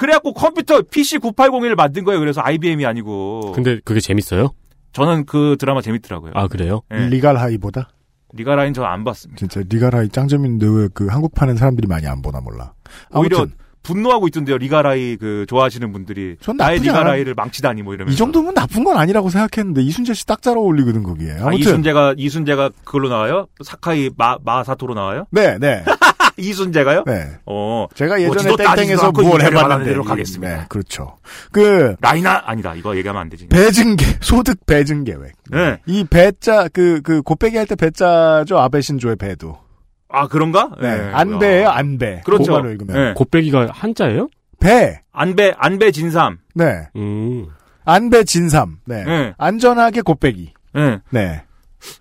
[0.00, 2.18] 그래갖고 컴퓨터 PC 9801을 만든 거예요.
[2.20, 4.50] 그래서 IBM이 아니고 근데 그게 재밌어요?
[4.92, 6.32] 저는 그 드라마 재밌더라고요.
[6.34, 6.80] 아, 그래요?
[6.92, 7.06] 예.
[7.08, 7.90] 리갈 하이보다
[8.32, 9.38] 리가라인 저안 봤습니다.
[9.38, 12.72] 진짜 리갈 하이 짱 재밌는데 왜 그 한국판은 사람들이 많이 안 보나 몰라.
[13.12, 14.58] 오히려 아무튼 분노하고 있던데요.
[14.58, 16.82] 리가라이 그 좋아하시는 분들이 전 나의 않아.
[16.84, 18.14] 리가라이를 망치다니 뭐 이러면서.
[18.14, 21.32] 이 정도면 나쁜 건 아니라고 생각했는데 이순재 씨 딱 잘 어울리거든 거기에.
[21.40, 23.46] 아, 아무튼 이순재가 이순재가 그걸로 나와요?
[23.64, 25.24] 사카이 마 마사토로 나와요?
[25.30, 25.82] 네, 네,
[26.36, 27.04] 이순재가요?
[27.06, 27.30] 네.
[27.46, 27.86] 어.
[27.94, 30.56] 제가 뭐 예전에 따지지도 땡땡에서 무얼 해봤는데 이- 하겠습니다.
[30.58, 31.16] 네, 그렇죠.
[31.52, 32.74] 그 라이나 아니다.
[32.74, 33.48] 이거 얘기하면 안 되지.
[33.48, 35.32] 배증계 소득 배증 계획.
[35.50, 35.78] 네.
[35.86, 39.58] 이 배자 그 그 곱빼기 할 때 배자죠 아베 신조의 배도.
[40.08, 40.70] 아 그런가?
[40.80, 41.10] 네, 네.
[41.12, 42.22] 안배예요 안배.
[42.24, 42.60] 그렇죠.
[42.62, 43.14] 네.
[43.14, 44.28] 곱빼기가 한자예요?
[44.58, 45.00] 배.
[45.12, 46.38] 안배 안배 진삼.
[46.54, 46.88] 네.
[46.96, 47.46] 음.
[47.84, 48.78] 안배 진삼.
[48.86, 49.04] 네.
[49.04, 49.32] 네.
[49.38, 50.52] 안전하게 곱빼기.
[50.74, 50.98] 네.
[51.10, 51.42] 네.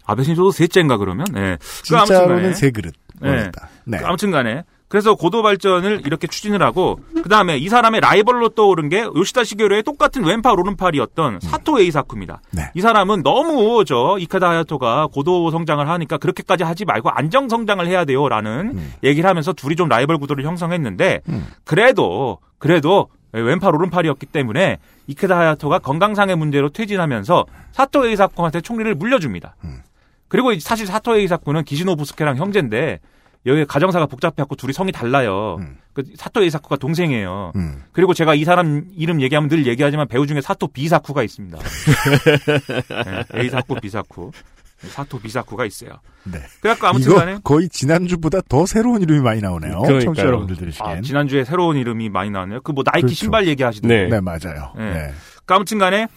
[0.05, 1.25] 아베 신조도 셋째인가 그러면?
[1.33, 1.57] 네.
[1.59, 2.53] 그 진짜로는 아무튼간에.
[2.53, 2.93] 세 그릇.
[3.21, 3.31] 네.
[3.31, 3.69] 먹었다.
[3.85, 3.97] 네.
[3.97, 9.01] 그 아무튼간에 그래서 고도 발전을 이렇게 추진을 하고 그 다음에 이 사람의 라이벌로 떠오른 게
[9.15, 12.41] 요시다 시게루의 똑같은 왼팔 오른팔이었던 사토 에이사쿠입니다.
[12.43, 12.57] 음.
[12.57, 12.71] 네.
[12.73, 18.03] 이 사람은 너무 저 이카다 하야토가 고도 성장을 하니까 그렇게까지 하지 말고 안정 성장을 해야
[18.03, 18.93] 돼요라는 음.
[19.03, 21.47] 얘기를 하면서 둘이 좀 라이벌 구도를 형성했는데 음.
[21.65, 24.77] 그래도 그래도 왼팔 오른팔이었기 때문에
[25.07, 29.55] 이케다 하야토가 건강상의 문제로 퇴진하면서 사토 에이사쿠한테 총리를 물려줍니다.
[29.65, 29.81] 음.
[30.27, 32.99] 그리고 사실 사토 에이사쿠는 기시 노부스케랑 형제인데
[33.45, 35.57] 여기 가정사가 복잡해갖고 둘이 성이 달라요.
[35.59, 35.77] 음.
[35.93, 37.53] 그 사토 에이사쿠가 동생이에요.
[37.55, 37.83] 음.
[37.91, 41.57] 그리고 제가 이 사람 이름 얘기하면 늘 얘기하지만 배우 중에 사토 비사쿠가 있습니다.
[43.33, 44.31] 네, 에이사쿠 비사쿠.
[44.87, 45.99] 사토 비사쿠가 있어요.
[46.23, 46.39] 네.
[46.61, 49.79] 그래갖고 아무튼 이거 간에 거의 지난주보다 더 새로운 이름이 많이 나오네요.
[49.81, 49.99] 그러니까요.
[50.01, 50.97] 청취자 여러분들 들으시기엔.
[50.97, 52.61] 아, 지난주에 새로운 이름이 많이 나왔네요.
[52.61, 53.15] 그 뭐 나이키 그렇죠.
[53.15, 54.03] 신발 얘기하시던데.
[54.03, 54.07] 네.
[54.09, 54.73] 네, 맞아요.
[54.77, 54.93] 네.
[54.93, 55.13] 네.
[55.45, 56.07] 그 아무튼 간에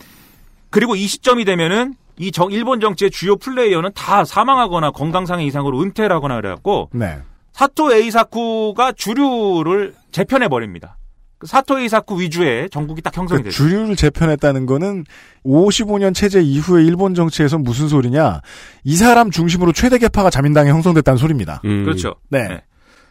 [0.71, 6.15] 그리고 이 시점이 되면은 이 정, 일본 정치의 주요 플레이어는 다 사망하거나 건강상의 이상으로 은퇴를
[6.15, 7.19] 하거나 그래갖고 네.
[7.53, 10.97] 사토 에이사쿠가 주류를 재편해 버립니다.
[11.43, 13.57] 그 사토 에이사쿠 위주의 정국이 딱 형성이 그 되죠.
[13.57, 15.05] 주류를 재편했다는 거는
[15.45, 18.43] 55년 체제 이후에 일본 정치에서 무슨 소리냐?
[18.85, 21.61] 이 사람 중심으로 최대 계파가 자민당에 형성됐다는 소리입니다.
[21.63, 22.15] 그렇죠.
[22.29, 22.63] 네.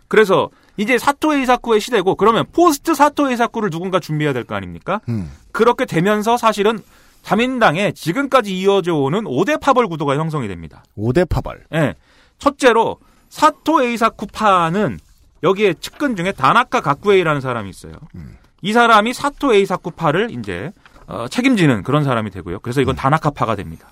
[0.08, 5.02] 그래서 이제 사토 에이사쿠의 시대고 그러면 포스트 사토 에이사쿠를 누군가 준비해야 될 거 아닙니까?
[5.10, 5.30] 음.
[5.52, 6.80] 그렇게 되면서 사실은
[7.24, 10.86] 자민당에 지금까지 이어져 오는 5대 파벌 구도가 형성이 됩니다.
[10.98, 11.66] 5대 파벌.
[11.74, 11.96] 예.
[12.40, 12.98] 첫째로
[13.28, 15.00] 사토 에이사쿠파는
[15.44, 17.94] 여기에 측근 중에 다나카 가쿠에이라는 사람이 있어요.
[18.62, 20.72] 이 사람이 사토 에이사쿠파를 이제
[21.08, 22.60] 어, 책임지는 그런 사람이 되고요.
[22.60, 23.88] 그래서 이건 다나카파가 됩니다.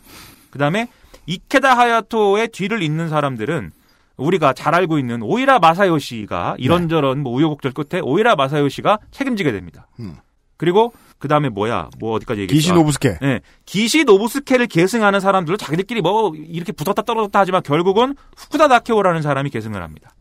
[0.51, 0.87] 그다음에
[1.25, 3.71] 이케다 하야토의 뒤를 잇는 사람들은
[4.17, 9.87] 우리가 잘 알고 있는 오히라 마사요시가 이런저런 뭐 우여곡절 끝에 오히라 마사요시가 책임지게 됩니다.
[9.99, 10.17] 음.
[10.57, 12.55] 그리고 그 다음에 뭐야 뭐 어디까지 얘기했죠?
[12.55, 13.17] 기시 노부스케.
[13.21, 19.49] 네, 기시 노부스케를 계승하는 사람들은 자기들끼리 뭐 이렇게 붙었다 떨어졌다 하지만 결국은 후쿠다 다케오라는 사람이
[19.49, 20.11] 계승을 합니다.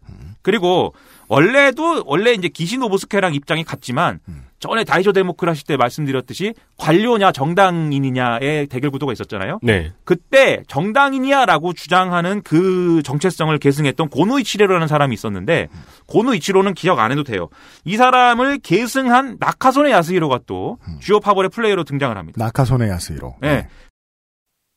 [0.43, 0.95] 그리고
[1.29, 4.21] 원래도 원래 이제 기시 노부스케랑 입장이 같지만
[4.61, 9.61] 전에 다이쇼 데모크라시 때 말씀드렸듯이 관료냐 정당인이냐의 대결 구도가 있었잖아요.
[9.63, 9.93] 네.
[10.05, 15.69] 그때 정당인이야라고 주장하는 그 정체성을 계승했던 고노 이치로라는 사람이 있었는데
[16.07, 17.49] 고노 이치로는 기억 안 해도 돼요.
[17.85, 22.45] 이 사람을 계승한 나카소네 야스히로가 또 주요 파벌의 플레이어로 등장을 합니다.
[22.45, 23.37] 나카소네 야스히로.
[23.41, 23.69] 네.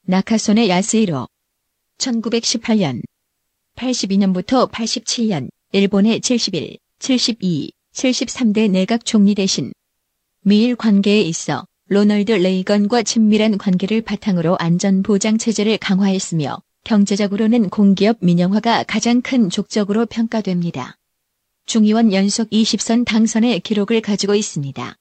[0.05, 1.27] 나카소네 야스히로
[1.97, 3.01] 1918년
[3.77, 9.71] 82년부터 87년 일본의 71, 72, 73대 내각 총리 대신
[10.41, 18.83] 미일 관계에 있어 로널드 레이건과 친밀한 관계를 바탕으로 안전 보장 체제를 강화했으며 경제적으로는 공기업 민영화가
[18.83, 20.97] 가장 큰 족적으로 평가됩니다.
[21.65, 24.97] 중의원 연속 20선 당선의 기록을 가지고 있습니다.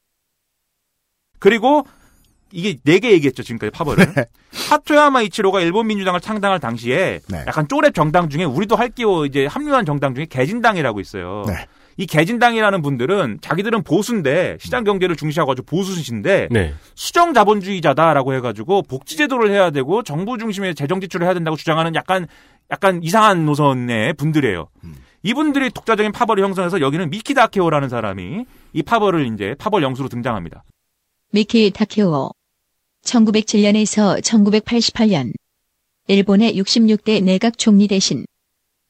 [1.41, 1.85] 그리고
[2.53, 4.05] 이게 네 개 얘기했죠 지금까지 파벌은
[4.69, 7.45] 하토야마 이치로가 일본 민주당을 창당할 당시에 네.
[7.47, 11.45] 약간 쪼렙 정당 중에 우리도 할게요 이제 합류한 정당 중에 개진당이라고 있어요.
[11.47, 11.67] 네.
[11.97, 16.75] 이 개진당이라는 분들은 자기들은 보수인데 시장 경제를 중시하고 보수신데 네.
[16.95, 22.27] 수정 자본주의자다라고 해가지고 복지 제도를 해야 되고 정부 중심의 재정 지출을 해야 된다고 주장하는 약간
[22.71, 24.69] 약간 이상한 노선의 분들이에요.
[25.23, 30.65] 이분들이 독자적인 파벌을 형성해서 여기는 미키 다케오라는 사람이 이 파벌을 이제 파벌 영수로 등장합니다.
[31.33, 32.31] 미키 타케오
[33.05, 35.33] 1907년에서 1988년
[36.09, 38.25] 일본의 66대 내각 총리 대신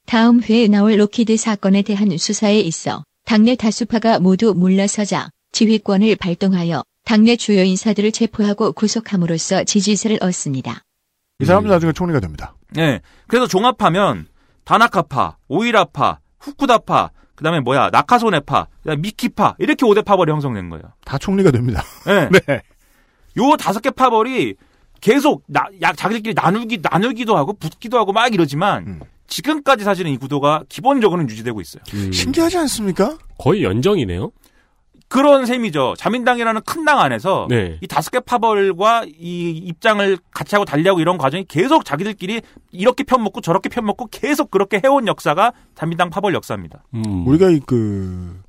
[0.07, 7.37] 다음 회에 나올 록히드 사건에 대한 수사에 있어 당내 다수파가 모두 물러서자 지휘권을 발동하여 당내
[7.37, 10.82] 주요 인사들을 체포하고 구속함으로써 지지세를 얻습니다.
[11.41, 12.55] 이 사람도 나중에 총리가 됩니다.
[12.73, 13.01] 네.
[13.27, 14.27] 그래서 종합하면
[14.65, 18.66] 다나카파, 오이라파, 후쿠다파, 그 다음에 뭐야 나카소네파,
[18.99, 20.85] 미키파 이렇게 5대 파벌이 형성된 거예요.
[21.05, 21.82] 다 총리가 됩니다.
[22.07, 22.28] 네.
[22.47, 22.62] 네.
[23.39, 24.55] 요 다섯 개 파벌이
[25.01, 29.01] 계속 나, 야, 자기들끼리 나누기 나누기도 하고 붙기도 하고 막 이러지만 음.
[29.28, 31.82] 지금까지 사실은 이 구도가 기본적으로는 유지되고 있어요.
[32.12, 33.16] 신기하지 않습니까?
[33.39, 34.32] 거의 연정이네요.
[35.09, 35.94] 그런 셈이죠.
[35.98, 37.78] 자민당이라는 큰 당 안에서 네.
[37.81, 42.43] 이 다섯 개 파벌과 이 입장을 같이 하고 달리하고 이런 과정이 계속 자기들끼리
[42.73, 46.85] 이렇게 편 먹고 저렇게 편 먹고 계속 그렇게 해온 역사가 자민당 파벌 역사입니다.
[46.94, 47.27] 음.
[47.27, 48.40] 우리가 이 그,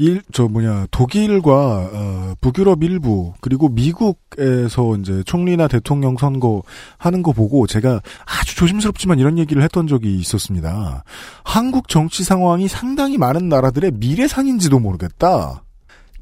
[0.00, 6.62] 일, 저 뭐냐, 독일과, 어, 북유럽 일부, 그리고 미국에서 이제 총리나 대통령 선거
[6.98, 11.02] 하는 거 보고 제가 아주 조심스럽지만 이런 얘기를 했던 적이 있었습니다.
[11.42, 15.64] 한국 정치 상황이 상당히 많은 나라들의 미래상인지도 모르겠다.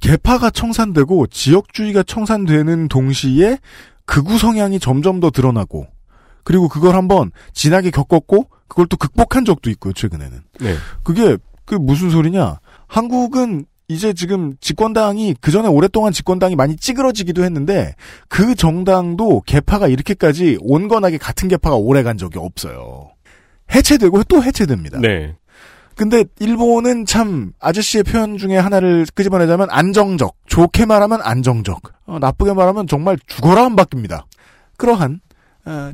[0.01, 3.59] 개파가 청산되고 지역주의가 청산되는 동시에
[4.07, 5.87] 극우 성향이 점점 더 드러나고,
[6.45, 10.41] 그리고 그걸 한번 진하게 겪었고, 그걸 또 극복한 적도 있고요, 최근에는.
[10.61, 10.75] 네.
[11.03, 11.37] 그게
[11.67, 12.59] 그 무슨 소리냐?
[12.87, 17.95] 한국은 이제 지금 집권당이 그 전에 오랫동안 집권당이 많이 찌그러지기도 했는데
[18.29, 23.11] 그 정당도 개파가 이렇게까지 온건하게 같은 개파가 오래 간 적이 없어요.
[23.75, 25.01] 해체되고 또 해체됩니다.
[25.01, 25.37] 네.
[25.95, 32.87] 근데 일본은 참 아저씨의 표현 중에 하나를 끄집어내자면 안정적, 좋게 말하면 안정적, 어, 나쁘게 말하면
[32.87, 34.25] 정말 죽어라 안 바뀝니다.
[34.77, 35.26] 그러한 어,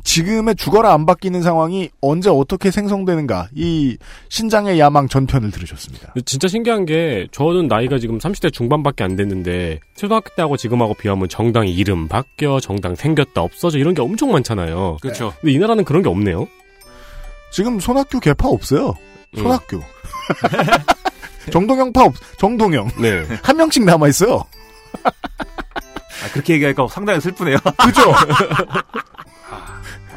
[0.05, 3.97] 지금의 죽어라 안 바뀌는 상황이 언제 어떻게 생성되는가 이
[4.29, 6.15] 신장의 야망 전편을 들으셨습니다.
[6.27, 11.67] 진짜 신기한 게 저는 나이가 지금 30대 중반밖에 안 됐는데 초등학교 때하고 지금하고 비하면 정당
[11.67, 14.99] 이름 바뀌어 정당 생겼다 없어져 이런 게 엄청 많잖아요.
[15.01, 15.33] 그렇죠.
[15.41, 16.47] 근데 이 나라는 그런 게 없네요.
[17.51, 18.95] 지금 손학규 개파 없어요.
[19.37, 19.43] 음.
[19.43, 19.81] 손학규.
[21.51, 22.89] 정동영 파 없, 정동영.
[22.99, 23.27] 네.
[23.43, 24.45] 한 명씩 남아 있어요.
[25.05, 27.57] 아, 그렇게 얘기하니까 상당히 슬프네요.
[27.59, 28.13] 그죠?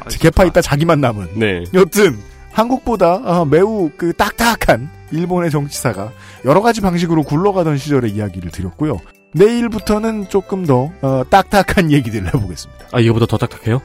[0.08, 1.28] 개파 있다 자기만 남은.
[1.34, 1.64] 네.
[1.74, 2.18] 여튼
[2.52, 6.12] 한국보다 어, 매우 그 딱딱한 일본의 정치사가
[6.44, 8.98] 여러 가지 방식으로 굴러가던 시절의 이야기를 드렸고요.
[9.34, 12.86] 내일부터는 조금 더 어, 딱딱한 얘기들을 해보겠습니다.
[12.92, 13.82] 아, 이거보다 더 딱딱해요?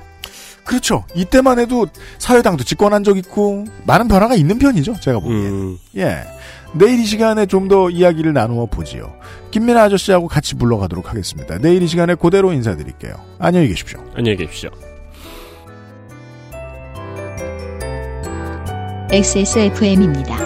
[0.64, 1.04] 그렇죠.
[1.16, 1.88] 이때만 해도
[2.20, 4.96] 사회당도 집권한 적 있고 많은 변화가 있는 편이죠.
[5.02, 5.42] 제가 보기엔.
[5.46, 6.20] 음, 예.
[6.74, 9.14] 내일 이 시간에 좀 더 이야기를 나누어 보지요.
[9.52, 11.58] 김민아 아저씨하고 같이 불러가도록 하겠습니다.
[11.58, 13.14] 내일 이 시간에 그대로 인사드릴게요.
[13.40, 14.00] 안녕히 계십시오.
[14.16, 14.70] 안녕히 계십시오.
[19.12, 20.38] XSFM입니다.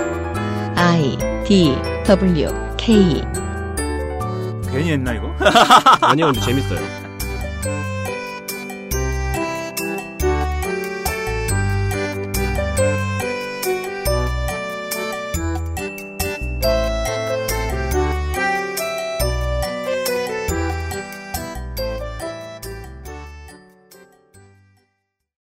[0.75, 1.15] I
[1.47, 1.77] D
[2.07, 3.23] W K
[4.71, 5.31] 괜히 했나 이거?
[6.01, 6.79] 아니요, 근데 재밌어요.